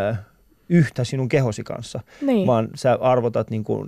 äh, 0.10 0.20
yhtä 0.70 1.04
sinun 1.04 1.30
kehosi 1.30 1.64
kanssa, 1.64 2.00
Niin. 2.22 2.48
vaan 2.48 2.70
sä 2.76 2.98
arvotat 3.02 3.50
niinku 3.50 3.88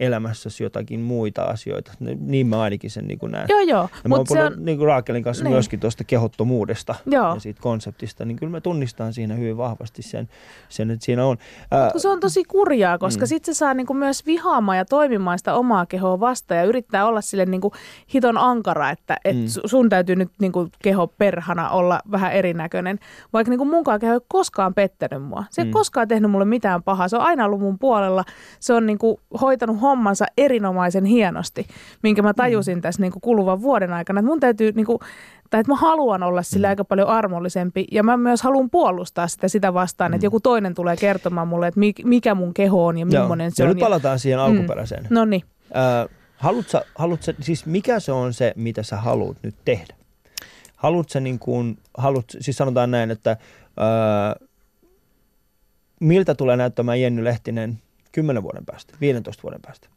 elämässäsi 0.00 0.62
jotakin 0.62 1.00
muita 1.00 1.42
asioita. 1.42 1.92
Niin 2.20 2.46
mä 2.46 2.60
ainakin 2.60 2.90
sen 2.90 3.06
niinku 3.06 3.26
näen. 3.26 3.46
Joo, 3.48 3.60
joo. 3.60 3.88
Ja 4.04 4.08
mä 4.08 4.14
oon 4.16 4.24
puhunut 4.28 4.52
on, 4.52 4.64
niin 4.64 4.78
kuin 4.78 4.86
Raakelin 4.86 5.22
kanssa 5.22 5.44
Niin. 5.44 5.50
niin. 5.50 5.54
myöskin 5.54 5.80
tuosta 5.80 6.04
kehottomuudesta 6.04 6.94
Joo. 7.06 7.34
ja 7.34 7.40
siitä 7.40 7.60
konseptista, 7.62 8.24
niin 8.24 8.36
kyllä 8.36 8.50
mä 8.50 8.60
tunnistan 8.60 9.12
siinä 9.12 9.34
hyvin 9.34 9.56
vahvasti 9.56 10.02
sen, 10.02 10.28
sen 10.68 10.90
että 10.90 11.04
siinä 11.04 11.26
on. 11.26 11.36
Ää, 11.70 11.90
se 11.96 12.08
on 12.08 12.20
tosi 12.20 12.44
kurjaa, 12.44 12.98
koska 12.98 13.24
mm. 13.24 13.28
Sitten 13.28 13.54
se 13.54 13.58
saa 13.58 13.74
niinku 13.74 13.94
myös 13.94 14.26
vihaamaan 14.26 14.78
ja 14.78 14.84
toimimaan 14.84 15.38
sitä 15.38 15.54
omaa 15.54 15.86
kehoa 15.86 16.20
vastaan 16.20 16.58
ja 16.58 16.64
yrittää 16.64 17.06
olla 17.06 17.20
sille 17.20 17.46
niinku 17.46 17.72
hiton 18.14 18.38
ankara, 18.38 18.90
että 18.90 19.16
et 19.24 19.36
Mm. 19.36 19.44
su- 19.44 19.68
sun 19.68 19.88
täytyy 19.88 20.16
nyt 20.16 20.30
niinku 20.40 20.68
keho 20.82 21.06
perhana 21.06 21.70
olla 21.70 22.00
vähän 22.10 22.32
erinäköinen. 22.32 22.98
Vaikka 23.32 23.50
niinku 23.50 23.64
munkaan 23.64 24.00
keho 24.00 24.12
ei 24.14 24.20
koskaan 24.28 24.74
pettänyt 24.74 25.22
mua. 25.22 25.44
Se 25.50 25.60
ei 25.60 25.64
mm. 25.66 25.70
Koskaan 25.70 26.08
tehnyt 26.08 26.30
mulle 26.30 26.44
mitään 26.44 26.82
pahaa. 26.82 27.08
Se 27.08 27.16
on 27.16 27.22
aina 27.22 27.44
ollut 27.44 27.60
mun 27.60 27.78
puolella. 27.78 28.24
Se 28.60 28.72
on 28.74 28.86
niinku 28.86 29.20
hoitanut 29.40 29.80
hommansa 29.90 30.26
erinomaisen 30.38 31.04
hienosti, 31.04 31.66
minkä 32.02 32.22
mä 32.22 32.34
tajusin 32.34 32.78
mm. 32.78 32.82
tässä 32.82 33.02
niinku 33.02 33.20
kuluvan 33.20 33.62
vuoden 33.62 33.92
aikana. 33.92 34.20
Että 34.20 34.28
mun 34.30 34.40
täytyy 34.40 34.72
niinku, 34.72 35.00
tai 35.50 35.60
että 35.60 35.72
mä 35.72 35.76
haluan 35.76 36.22
olla 36.22 36.42
sille 36.42 36.66
Mm. 36.66 36.70
aika 36.70 36.84
paljon 36.84 37.08
armollisempi 37.08 37.84
ja 37.92 38.02
mä 38.02 38.16
myös 38.16 38.42
haluan 38.42 38.70
puolustaa 38.70 39.28
sitä 39.28 39.48
sitä 39.48 39.74
vastaan, 39.74 40.14
että 40.14 40.22
Mm. 40.22 40.26
joku 40.26 40.40
toinen 40.40 40.74
tulee 40.74 40.96
kertomaan 40.96 41.48
mulle, 41.48 41.66
että 41.68 41.80
mi- 41.80 41.94
mikä 42.04 42.34
mun 42.34 42.54
keho 42.54 42.86
on 42.86 42.98
ja 42.98 43.06
joo. 43.10 43.22
millainen 43.22 43.50
se 43.50 43.62
ja 43.62 43.68
on. 43.70 43.76
nyt 43.76 43.80
palataan 43.84 44.18
siihen 44.18 44.38
alkuperäiseen. 44.40 45.06
No 45.10 45.24
niin. 45.24 45.42
Ää, 45.74 46.06
haluatko, 46.36 46.80
haluatko, 46.94 47.32
siis 47.40 47.66
mikä 47.66 48.00
se 48.00 48.12
on 48.12 48.32
se, 48.32 48.52
mitä 48.56 48.82
sä 48.82 48.96
haluat 48.96 49.36
nyt 49.42 49.54
tehdä? 49.64 49.94
Haluatko 50.76 51.20
niin 51.20 51.38
kuin, 51.38 51.78
haluat, 51.98 52.24
siis 52.40 52.56
sanotaan 52.56 52.90
näin, 52.90 53.10
että 53.10 53.36
ää, 53.76 54.36
miltä 56.00 56.34
tulee 56.34 56.56
näyttämään 56.56 57.00
Jenny 57.00 57.24
Lehtinen 57.24 57.78
10 58.12 58.42
vuoden 58.42 58.64
päästä, 58.66 58.94
15 59.00 59.42
vuoden 59.42 59.60
päästä? 59.62 59.88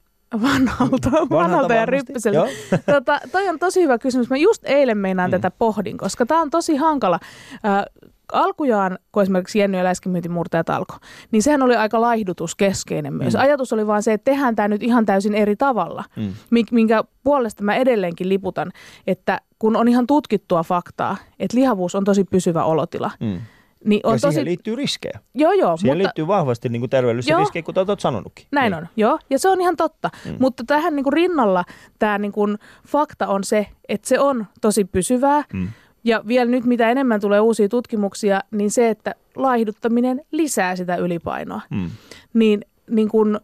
Vanhalta, 0.42 1.12
vanhalta 1.30 1.74
ja 1.74 1.80
varmasti. 1.82 1.86
ryppyseltä. 2.14 2.50
Tota, 2.94 3.20
toi 3.32 3.50
on 3.50 3.60
tosi 3.60 3.82
hyvä 3.82 3.98
kysymys. 3.98 4.30
Mä 4.30 4.38
just 4.38 4.62
eilen 4.66 4.98
meinaan 4.98 5.30
Mm. 5.30 5.32
tätä 5.32 5.52
pohdin, 5.52 5.98
koska 5.98 6.26
tämä 6.26 6.42
on 6.42 6.50
tosi 6.50 6.76
hankala. 6.76 7.20
Äh, 7.66 7.86
alkujaan, 8.34 9.00
kun 9.12 9.24
esimerkiksi 9.24 9.60
Jenny 9.60 9.78
ja 9.78 9.84
läskimyyntimurtajat 9.84 10.70
alkoi, 10.70 10.98
niin 11.32 11.44
sehän 11.44 11.62
oli 11.62 11.76
aika 11.76 12.02
laihdutuskeskeinen 12.02 13.14
myös. 13.14 13.34
Mm. 13.34 13.40
Ajatus 13.40 13.74
oli 13.74 13.88
vaan 13.88 14.04
se, 14.04 14.14
että 14.14 14.32
tehdään 14.32 14.56
tämä 14.56 14.68
nyt 14.68 14.84
ihan 14.84 15.06
täysin 15.06 15.36
eri 15.36 15.56
tavalla, 15.56 16.04
Mm. 16.16 16.34
mink- 16.56 16.72
minkä 16.72 17.04
puolesta 17.24 17.64
mä 17.64 17.76
edelleenkin 17.76 18.30
liputan, 18.30 18.72
että 19.08 19.42
kun 19.60 19.76
on 19.76 19.88
ihan 19.88 20.08
tutkittua 20.08 20.64
faktaa, 20.64 21.18
että 21.40 21.58
lihavuus 21.58 21.96
on 21.96 22.04
tosi 22.04 22.24
pysyvä 22.24 22.64
olotila, 22.64 23.12
Mm. 23.20 23.40
Niin 23.86 24.02
on 24.04 24.14
ja 24.14 24.20
siihen 24.20 24.34
tosi... 24.34 24.46
liittyy 24.46 24.76
riskejä. 24.76 25.20
Joo, 25.34 25.52
joo, 25.52 25.78
Siihen 25.78 25.98
mutta... 25.98 26.04
liittyy 26.04 26.28
vahvasti 26.28 26.70
niin 26.70 26.80
kuin 26.80 26.90
terveydellisiä 26.90 27.38
riskejä, 27.38 27.64
kuten 27.64 27.86
olet 27.88 28.00
sanonutkin. 28.00 28.46
Näin 28.52 28.72
niin. 28.72 28.78
on, 28.82 28.88
joo. 28.96 29.20
Ja 29.30 29.40
se 29.40 29.50
on 29.50 29.62
ihan 29.62 29.76
totta. 29.76 30.10
Mm. 30.26 30.36
Mutta 30.40 30.64
tähän 30.68 30.96
niin 30.96 31.04
kuin 31.04 31.14
rinnalla 31.14 31.66
tämä 32.00 32.18
niin 32.18 32.32
kuin 32.32 32.58
fakta 32.88 33.28
on 33.28 33.44
se, 33.44 33.68
että 33.90 34.08
se 34.08 34.20
on 34.20 34.46
tosi 34.62 34.86
pysyvää. 34.86 35.44
Mm. 35.54 35.68
Ja 36.04 36.24
vielä 36.28 36.52
nyt 36.52 36.66
mitä 36.66 36.90
enemmän 36.90 37.22
tulee 37.22 37.40
uusia 37.40 37.70
tutkimuksia, 37.70 38.42
niin 38.52 38.72
se, 38.72 38.90
että 38.90 39.16
laihduttaminen 39.36 40.22
lisää 40.32 40.76
sitä 40.76 40.96
ylipainoa. 40.96 41.62
Mm. 41.70 41.90
Niin, 42.34 42.66
niin 42.90 43.10
kuin, 43.10 43.40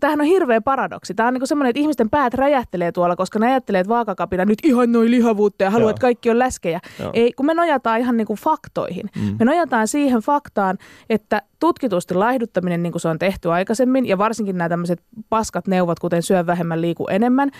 tämähän 0.00 0.20
on 0.20 0.26
hirveä 0.26 0.60
paradoksi. 0.60 1.14
Tämä 1.14 1.26
on 1.26 1.34
niin 1.34 1.46
semmoinen, 1.46 1.70
että 1.70 1.80
ihmisten 1.80 2.10
päät 2.10 2.34
räjähtelee 2.34 2.92
tuolla, 2.92 3.16
koska 3.16 3.38
ne 3.38 3.46
ajattelee, 3.46 3.80
että 3.80 3.88
vaakakapina 3.88 4.44
nyt 4.44 4.58
ihan 4.64 4.92
noin 4.92 5.10
lihavuutta 5.10 5.64
ja 5.64 5.70
haluaa, 5.70 5.84
Joo. 5.84 5.90
että 5.90 6.00
kaikki 6.00 6.30
on 6.30 6.38
läskejä. 6.38 6.80
Joo. 7.00 7.10
Ei, 7.14 7.32
kun 7.32 7.46
me 7.46 7.54
nojataan 7.54 8.00
ihan 8.00 8.16
niin 8.16 8.26
kuin 8.26 8.38
faktoihin. 8.38 9.10
Mm. 9.16 9.36
Me 9.38 9.44
nojataan 9.44 9.88
siihen 9.88 10.20
faktaan, 10.20 10.78
että 11.10 11.42
tutkitusti 11.62 12.14
laihduttaminen, 12.14 12.82
niin 12.82 12.92
kuin 12.92 13.00
se 13.00 13.08
on 13.08 13.18
tehty 13.18 13.50
aikaisemmin, 13.52 14.06
ja 14.06 14.18
varsinkin 14.18 14.58
nämä 14.58 14.68
tämmöiset 14.68 15.02
paskat 15.28 15.66
neuvot, 15.68 15.98
kuten 15.98 16.22
syö 16.22 16.46
vähemmän, 16.46 16.80
liiku 16.80 17.06
enemmän, 17.08 17.50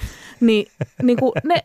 niin, 0.40 0.66
niin 1.02 1.18
kuin 1.18 1.32
ne, 1.44 1.62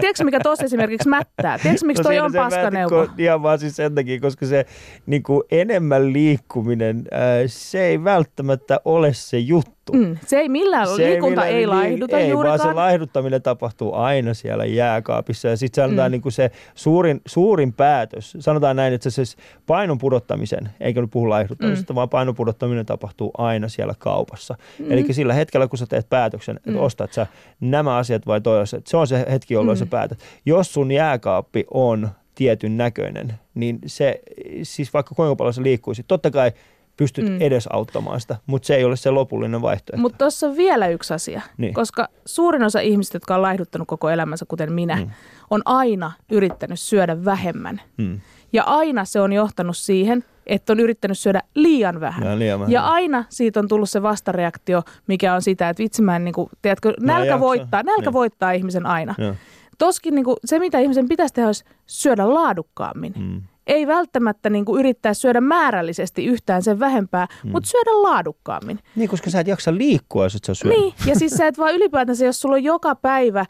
tiedätkö 0.00 0.24
mikä 0.24 0.40
tuossa 0.40 0.64
esimerkiksi 0.64 1.08
mättää? 1.08 1.58
Tiedätkö 1.58 1.86
miksi 1.86 2.02
toi 2.02 2.12
siinä 2.12 2.24
on 2.24 2.32
paskaneuvo? 2.32 3.06
tiedä, 3.06 3.12
Ihan 3.30 3.42
vaan 3.42 3.58
siis 3.58 3.76
sen 3.76 3.94
takia, 3.94 4.20
koska 4.20 4.46
se 4.46 4.66
niin 5.06 5.22
kuin 5.22 5.42
enemmän 5.50 6.12
liikkuminen, 6.12 7.04
ää, 7.10 7.20
se 7.46 7.84
ei 7.84 8.04
välttämättä 8.04 8.80
ole 8.84 9.12
se 9.12 9.38
juttu. 9.38 9.78
Mm, 9.92 10.16
se 10.26 10.36
ei 10.38 10.48
millään, 10.48 10.88
Se 10.88 10.96
liikunta 10.96 11.46
ei, 11.46 11.54
millään 11.60 11.78
laihduta 11.84 12.18
ei, 12.18 12.28
juurikaan. 12.30 12.58
vaan 12.58 12.70
se 12.70 12.74
laihduttaminen 12.74 13.42
tapahtuu 13.42 13.94
aina 13.94 14.34
siellä 14.34 14.64
jääkaapissa. 14.64 15.48
Ja 15.48 15.56
sitten 15.56 15.84
sanotaan 15.84 16.10
Mm. 16.10 16.12
niin 16.12 16.22
kuin 16.22 16.32
se 16.32 16.50
suurin, 16.74 17.20
suurin 17.26 17.72
päätös, 17.72 18.36
sanotaan 18.40 18.76
näin, 18.76 18.94
että 18.94 19.10
se, 19.10 19.24
se 19.24 19.36
painon 19.66 19.98
pudottamisen, 19.98 20.68
eikä 20.80 21.00
nyt 21.00 21.10
puhu 21.10 21.28
laihduttamisesta, 21.30 21.77
mm. 21.77 21.77
Vaan 21.94 22.08
painon 22.08 22.34
pudottaminen 22.34 22.86
tapahtuu 22.86 23.30
aina 23.38 23.68
siellä 23.68 23.94
kaupassa. 23.98 24.56
Mm. 24.78 24.92
Eli 24.92 25.12
sillä 25.12 25.34
hetkellä, 25.34 25.68
kun 25.68 25.78
sä 25.78 25.86
teet 25.86 26.08
päätöksen, 26.08 26.56
että 26.56 26.70
Mm. 26.70 26.78
ostat 26.78 27.12
sä 27.12 27.26
nämä 27.60 27.96
asiat 27.96 28.26
vai 28.26 28.40
toi 28.40 28.60
asiat, 28.60 28.86
se 28.86 28.96
on 28.96 29.06
se 29.06 29.26
hetki, 29.30 29.54
jolloin 29.54 29.76
Mm. 29.78 29.80
sä 29.80 29.86
päätät. 29.86 30.18
Jos 30.46 30.72
sun 30.72 30.92
jääkaappi 30.92 31.64
on 31.74 32.08
tietyn 32.34 32.76
näköinen, 32.76 33.34
niin 33.54 33.78
se, 33.86 34.20
siis 34.62 34.92
vaikka 34.94 35.14
kuinka 35.14 35.36
paljon 35.36 35.54
sä 35.54 35.62
liikkuisit, 35.62 36.06
totta 36.08 36.30
kai 36.30 36.52
pystyt 36.96 37.24
Mm. 37.24 37.30
mm. 37.30 37.40
edesauttamaan 37.42 38.20
sitä, 38.20 38.36
mutta 38.46 38.66
se 38.66 38.74
ei 38.76 38.84
ole 38.84 38.96
se 38.96 39.10
lopullinen 39.10 39.62
vaihtoehto. 39.62 40.02
Mutta 40.02 40.18
tuossa 40.18 40.46
on 40.48 40.56
vielä 40.56 40.88
yksi 40.88 41.14
asia, 41.14 41.42
Niin. 41.56 41.74
koska 41.74 42.08
suurin 42.26 42.62
osa 42.62 42.80
ihmistä, 42.80 43.16
jotka 43.16 43.34
on 43.34 43.42
laihduttanut 43.42 43.88
koko 43.88 44.10
elämänsä, 44.10 44.44
kuten 44.48 44.72
minä, 44.72 44.96
Mm. 44.96 45.10
on 45.50 45.62
aina 45.64 46.12
yrittänyt 46.30 46.80
syödä 46.80 47.24
vähemmän. 47.24 47.80
Mm. 47.96 48.20
Ja 48.52 48.62
aina 48.62 49.04
se 49.04 49.20
on 49.20 49.32
johtanut 49.32 49.76
siihen, 49.76 50.24
että 50.46 50.72
on 50.72 50.80
yrittänyt 50.80 51.18
syödä 51.18 51.42
liian 51.54 52.00
vähän. 52.00 52.26
Ja 52.26 52.38
liian 52.38 52.60
vähän. 52.60 52.72
Ja 52.72 52.86
aina 52.86 53.24
siitä 53.28 53.60
on 53.60 53.68
tullut 53.68 53.90
se 53.90 54.02
vastareaktio, 54.02 54.82
mikä 55.06 55.34
on 55.34 55.42
sitä, 55.42 55.68
että 55.68 55.82
vitsi 55.82 56.02
mä 56.02 56.16
en, 56.16 56.24
niin 56.24 56.32
kuin, 56.34 56.48
tiedätkö, 56.62 56.92
nälkä 57.00 57.40
voittaa, 57.40 57.82
nälkä 57.82 58.02
Niin. 58.02 58.12
voittaa 58.12 58.52
ihmisen 58.52 58.86
aina. 58.86 59.14
Joo. 59.18 59.34
Toskin 59.78 60.14
niin 60.14 60.24
kuin, 60.24 60.36
se, 60.44 60.58
mitä 60.58 60.78
ihmisen 60.78 61.08
pitäisi 61.08 61.34
tehdä, 61.34 61.48
olisi 61.48 61.64
syödä 61.86 62.34
laadukkaammin. 62.34 63.12
Mm. 63.18 63.42
Ei 63.68 63.86
välttämättä 63.86 64.50
niin 64.50 64.64
kuin 64.64 64.80
yrittää 64.80 65.14
syödä 65.14 65.40
määrällisesti 65.40 66.26
yhtään 66.26 66.62
sen 66.62 66.80
vähempää, 66.80 67.26
mm. 67.44 67.50
mutta 67.50 67.70
syödä 67.70 68.02
laadukkaammin. 68.02 68.78
Niin, 68.96 69.08
koska 69.08 69.30
sä 69.30 69.40
et 69.40 69.46
jaksa 69.46 69.74
liikkua, 69.74 70.24
jos 70.24 70.34
et 70.34 70.44
sä 70.44 70.54
syö. 70.54 70.70
Niin, 70.70 70.94
ja 71.06 71.14
siis 71.14 71.32
sä 71.32 71.46
et 71.46 71.58
vaan 71.58 71.74
ylipäätänsä, 71.74 72.24
jos 72.24 72.40
sulla 72.40 72.54
on 72.54 72.64
joka 72.64 72.94
päivä 72.94 73.44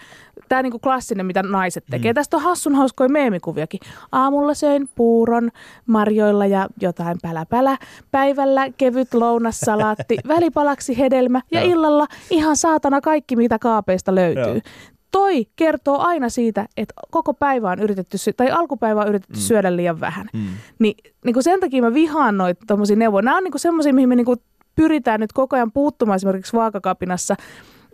tämä 0.48 0.62
niinku 0.62 0.78
klassinen, 0.78 1.26
mitä 1.26 1.42
naiset 1.42 1.84
tekee. 1.90 2.12
Mm. 2.12 2.14
Tästä 2.14 2.36
on 2.36 2.42
hassun 2.42 2.74
hauskoja 2.74 3.08
meemikuviakin. 3.08 3.80
Aamulla 4.12 4.54
söin 4.54 4.88
puuron 4.94 5.50
marjoilla 5.86 6.46
ja 6.46 6.68
jotain 6.80 7.16
pälä 7.22 7.76
Päivällä 8.10 8.70
kevyt 8.76 9.14
lounassalaatti, 9.14 10.16
välipalaksi 10.28 10.98
hedelmä 10.98 11.40
ja 11.50 11.62
illalla 11.62 12.06
ihan 12.30 12.56
saatana 12.56 13.00
kaikki, 13.00 13.36
mitä 13.36 13.58
kaapeista 13.58 14.14
löytyy. 14.14 14.44
Joo 14.44 14.97
toi 15.10 15.46
kertoo 15.56 15.98
aina 15.98 16.28
siitä, 16.28 16.68
että 16.76 16.94
koko 17.10 17.34
päivä 17.34 17.70
on 17.70 17.78
yritetty, 17.78 18.16
tai 18.36 18.50
alkupäivä 18.50 19.00
on 19.00 19.08
yritetty 19.08 19.36
mm. 19.36 19.40
syödä 19.40 19.76
liian 19.76 20.00
vähän. 20.00 20.28
Mm. 20.32 20.46
Ni, 20.78 20.94
niin 21.24 21.34
kuin 21.34 21.44
sen 21.44 21.60
takia 21.60 21.82
mä 21.82 21.94
vihaan 21.94 22.36
noita 22.36 22.64
tommosia 22.66 22.96
neuvoja. 22.96 23.22
Nämä 23.22 23.36
on 23.36 23.44
niin 23.44 23.52
semmoisia, 23.56 23.94
mihin 23.94 24.08
me 24.08 24.16
niin 24.16 24.24
kuin 24.24 24.40
pyritään 24.76 25.20
nyt 25.20 25.32
koko 25.32 25.56
ajan 25.56 25.72
puuttumaan 25.72 26.16
esimerkiksi 26.16 26.56
vaakakapinassa, 26.56 27.34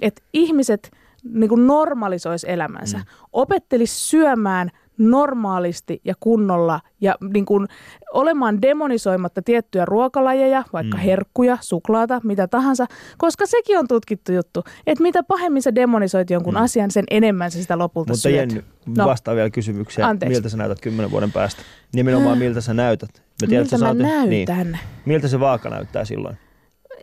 että 0.00 0.22
ihmiset 0.32 0.90
niin 1.24 1.48
kuin 1.48 1.66
normalisoisi 1.66 2.50
elämänsä, 2.50 2.98
mm. 2.98 3.04
opettelisi 3.32 4.08
syömään– 4.08 4.70
normaalisti 4.98 6.00
ja 6.04 6.14
kunnolla 6.20 6.80
ja 7.00 7.14
niin 7.32 7.44
kuin 7.44 7.68
olemaan 8.12 8.62
demonisoimatta 8.62 9.42
tiettyjä 9.42 9.84
ruokalajeja, 9.84 10.64
vaikka 10.72 10.96
mm. 10.96 11.02
herkkuja, 11.02 11.58
suklaata, 11.60 12.20
mitä 12.24 12.48
tahansa, 12.48 12.86
koska 13.18 13.46
sekin 13.46 13.78
on 13.78 13.88
tutkittu 13.88 14.32
juttu, 14.32 14.64
että 14.86 15.02
mitä 15.02 15.22
pahemmin 15.22 15.62
sä 15.62 15.74
demonisoit 15.74 16.30
jonkun 16.30 16.54
mm. 16.54 16.60
asian, 16.60 16.90
sen 16.90 17.04
enemmän 17.10 17.50
sä 17.50 17.62
sitä 17.62 17.78
lopulta 17.78 18.12
Mutta 18.12 18.22
syöt. 18.22 18.34
Jenny, 18.34 18.64
no. 18.98 19.06
vastaa 19.06 19.34
vielä 19.34 19.50
kysymykseen, 19.50 20.08
Anteeksi. 20.08 20.36
miltä 20.36 20.48
sä 20.48 20.56
näytät 20.56 20.80
kymmenen 20.80 21.10
vuoden 21.10 21.32
päästä? 21.32 21.62
Nimenomaan 21.94 22.38
miltä 22.38 22.60
sä 22.60 22.74
näytät? 22.74 23.10
Mä 23.42 23.48
tiedän, 23.48 23.64
miltä 23.64 23.76
mä 23.76 23.80
saat, 23.80 23.98
näytän? 23.98 24.70
Niin. 24.70 24.78
Miltä 25.04 25.28
se 25.28 25.40
vaaka 25.40 25.70
näyttää 25.70 26.04
silloin? 26.04 26.36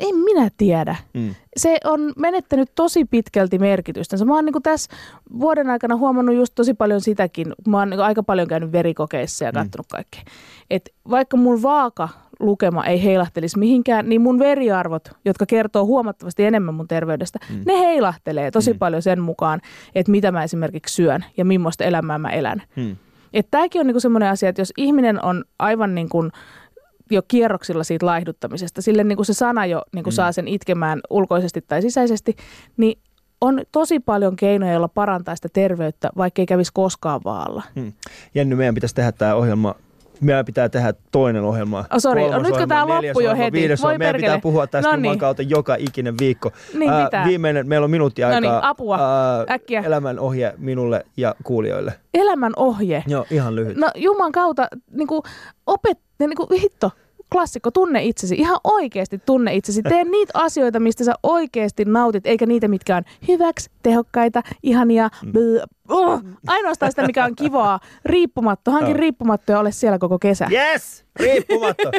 En 0.09 0.15
minä 0.15 0.49
tiedä. 0.57 0.95
Mm. 1.13 1.35
Se 1.57 1.77
on 1.83 2.13
menettänyt 2.17 2.71
tosi 2.75 3.05
pitkälti 3.05 3.59
merkitystä. 3.59 4.25
Mä 4.25 4.35
oon 4.35 4.45
niin 4.45 4.63
tässä 4.63 4.91
vuoden 5.39 5.69
aikana 5.69 5.95
huomannut 5.95 6.35
just 6.35 6.55
tosi 6.55 6.73
paljon 6.73 7.01
sitäkin. 7.01 7.53
Mä 7.67 7.79
oon 7.79 7.89
niin 7.89 7.99
aika 7.99 8.23
paljon 8.23 8.47
käynyt 8.47 8.71
verikokeissa 8.71 9.45
ja 9.45 9.51
katsonut 9.51 9.87
mm. 9.87 9.95
kaikkea. 9.95 10.21
Et 10.69 10.89
vaikka 11.09 11.37
mun 11.37 11.61
vaaka 11.61 12.09
lukema 12.39 12.85
ei 12.85 13.03
heilahtelisi 13.03 13.59
mihinkään, 13.59 14.09
niin 14.09 14.21
mun 14.21 14.39
veriarvot, 14.39 15.09
jotka 15.25 15.45
kertoo 15.45 15.85
huomattavasti 15.85 16.45
enemmän 16.45 16.73
mun 16.73 16.87
terveydestä, 16.87 17.39
mm. 17.49 17.61
ne 17.65 17.79
heilahtelee 17.79 18.51
tosi 18.51 18.73
mm. 18.73 18.79
paljon 18.79 19.01
sen 19.01 19.21
mukaan, 19.21 19.61
että 19.95 20.11
mitä 20.11 20.31
mä 20.31 20.43
esimerkiksi 20.43 20.95
syön 20.95 21.25
ja 21.37 21.45
millaista 21.45 21.83
elämää 21.83 22.17
mä 22.17 22.29
elän. 22.29 22.61
Mm. 22.75 22.95
Että 23.33 23.51
tämäkin 23.51 23.81
on 23.81 23.87
niinku 23.87 23.99
semmoinen 23.99 24.29
asia, 24.29 24.49
että 24.49 24.61
jos 24.61 24.73
ihminen 24.77 25.23
on 25.23 25.43
aivan 25.59 25.95
niin 25.95 26.09
kuin 26.09 26.31
jo 27.11 27.21
kierroksilla 27.27 27.83
siitä 27.83 28.05
laihduttamisesta, 28.05 28.81
sille 28.81 29.03
niin 29.03 29.15
kuin 29.15 29.25
se 29.25 29.33
sana 29.33 29.65
jo 29.65 29.81
niin 29.93 30.03
kuin 30.03 30.13
mm. 30.13 30.15
saa 30.15 30.31
sen 30.31 30.47
itkemään 30.47 31.01
ulkoisesti 31.09 31.61
tai 31.61 31.81
sisäisesti, 31.81 32.35
niin 32.77 32.99
on 33.41 33.61
tosi 33.71 33.99
paljon 33.99 34.35
keinoja, 34.35 34.71
joilla 34.71 34.87
parantaa 34.87 35.35
sitä 35.35 35.49
terveyttä, 35.53 36.09
vaikka 36.17 36.41
ei 36.41 36.45
kävisi 36.45 36.71
koskaan 36.73 37.21
vaalla. 37.23 37.63
Hmm. 37.75 37.93
Jenny, 38.35 38.55
meidän 38.55 38.75
pitäisi 38.75 38.95
tehdä 38.95 39.11
tämä 39.11 39.35
ohjelma 39.35 39.75
meidän 40.21 40.45
pitää 40.45 40.69
tehdä 40.69 40.93
toinen 41.11 41.43
ohjelma. 41.43 41.79
Oh, 41.79 41.99
sorry, 41.99 42.23
on 42.23 42.43
nytkö 42.43 42.67
tämä 42.67 42.87
loppu 42.87 43.19
jo 43.19 43.35
heti? 43.35 43.57
Viides 43.57 43.81
Voi 43.81 43.97
meidän 43.97 44.15
pitää 44.15 44.39
puhua 44.39 44.67
tästä 44.67 44.91
Noniin. 44.91 45.19
kautta 45.19 45.41
joka 45.41 45.75
ikinen 45.79 46.17
viikko. 46.19 46.51
Niin 46.73 46.91
äh, 46.91 47.27
viimeinen, 47.27 47.67
meillä 47.67 47.85
on 47.85 47.91
minuutti 47.91 48.23
aikaa. 48.23 48.41
Noniin, 48.41 48.63
apua, 48.63 48.95
äh, 48.95 49.53
äkkiä. 49.55 49.81
Elämän 49.85 50.19
ohje 50.19 50.53
minulle 50.57 51.05
ja 51.17 51.35
kuulijoille. 51.43 51.93
Elämän 52.13 52.53
ohje? 52.55 53.03
Joo, 53.07 53.25
ihan 53.31 53.55
lyhyt. 53.55 53.77
No 53.77 53.91
Juman 53.95 54.31
kautta 54.31 54.67
niin 54.91 55.07
kuin 55.07 55.21
opet, 55.67 55.97
niin 56.19 56.35
kuin, 56.35 56.61
hitto, 56.61 56.91
klassikko, 57.31 57.71
tunne 57.71 58.03
itsesi. 58.03 58.35
Ihan 58.35 58.57
oikeasti 58.63 59.21
tunne 59.25 59.55
itsesi. 59.55 59.83
Tee 59.83 60.03
niitä 60.11 60.31
asioita, 60.33 60.79
mistä 60.79 61.03
sä 61.03 61.13
oikeasti 61.23 61.85
nautit, 61.85 62.27
eikä 62.27 62.45
niitä, 62.45 62.67
mitkä 62.67 62.95
on 62.95 63.03
hyväksi, 63.27 63.69
tehokkaita, 63.83 64.41
ihania, 64.63 65.09
mm. 65.25 65.31
uh, 65.91 66.23
ainoastaan 66.47 66.91
sitä, 66.91 67.07
mikä 67.07 67.25
on 67.25 67.35
kivaa, 67.35 67.79
riippumatto. 68.05 68.71
Hankin 68.81 68.95
riippumatto 68.95 69.51
ja 69.51 69.59
ole 69.59 69.71
siellä 69.71 69.99
koko 69.99 70.19
kesä. 70.19 70.47
Yes! 70.51 71.05
Riippumatto. 71.15 71.91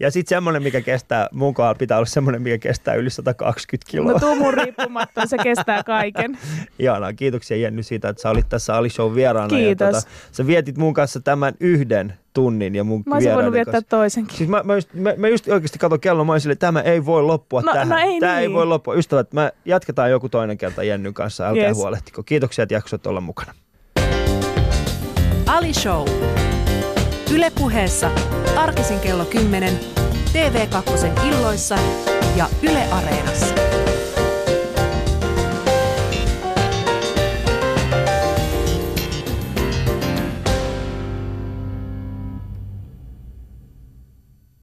Ja 0.00 0.10
sitten 0.10 0.36
semmoinen, 0.36 0.62
mikä 0.62 0.80
kestää, 0.80 1.28
mun 1.32 1.54
kohdalla 1.54 1.74
pitää 1.74 1.98
olla 1.98 2.06
semmoinen, 2.06 2.42
mikä 2.42 2.58
kestää 2.58 2.94
yli 2.94 3.10
120 3.10 3.90
kiloa. 3.90 4.12
No 4.12 4.18
tuu 4.18 4.34
mun 4.36 4.54
riippumatto, 4.54 5.20
se 5.26 5.36
kestää 5.42 5.82
kaiken. 5.82 6.38
Ihanaa, 6.78 7.12
kiitoksia 7.12 7.56
Jenny 7.56 7.82
siitä, 7.82 8.08
että 8.08 8.22
sä 8.22 8.30
olit 8.30 8.48
tässä 8.48 8.74
Ali 8.74 8.90
Show 8.90 9.14
vieraana. 9.14 9.48
Kiitos. 9.48 9.86
Ja 9.86 9.92
tuota, 9.92 10.08
sä 10.32 10.46
vietit 10.46 10.78
mun 10.78 10.94
kanssa 10.94 11.20
tämän 11.20 11.54
yhden 11.60 12.14
tunnin 12.32 12.74
ja 12.74 12.84
mun 12.84 13.02
Mä 13.06 13.14
olisin 13.14 13.34
voinut 13.34 13.52
viettää 13.52 13.72
kanssa. 13.72 13.88
toisenkin. 13.88 14.36
Siis 14.36 14.50
mä, 14.50 14.62
mä, 14.64 14.74
just, 14.74 14.94
mä, 14.94 15.14
mä 15.16 15.28
just 15.28 15.48
oikeasti 15.48 15.78
katson 15.78 16.00
kello, 16.00 16.24
mä 16.24 16.38
sille, 16.38 16.52
että 16.52 16.66
tämä 16.66 16.80
ei 16.80 17.04
voi 17.04 17.22
loppua 17.22 17.60
no, 17.60 17.72
tähän. 17.72 17.88
No 17.88 17.96
ei 17.96 18.20
tämä 18.20 18.34
niin. 18.34 18.42
ei 18.42 18.52
voi 18.52 18.66
loppua. 18.66 18.94
Ystävät, 18.94 19.32
mä 19.32 19.52
jatketaan 19.64 20.10
joku 20.10 20.28
toinen 20.28 20.58
kerta 20.58 20.82
Jennyn 20.82 21.14
kanssa, 21.28 21.48
älkää 21.48 21.68
yes. 21.68 21.76
huolehtiko. 21.76 22.22
Kiitoksia, 22.22 22.62
että 22.62 22.74
jaksot 22.74 23.06
olla 23.06 23.20
mukana. 23.20 23.54
Ali 25.46 25.74
Show. 25.74 26.08
Yle 27.32 27.50
puheessa 27.50 28.10
arkisin 28.56 29.00
kello 29.00 29.24
10, 29.24 29.80
TV2 30.32 31.26
illoissa 31.26 31.78
ja 32.36 32.48
Yle 32.62 32.84
Areenassa. 32.92 33.54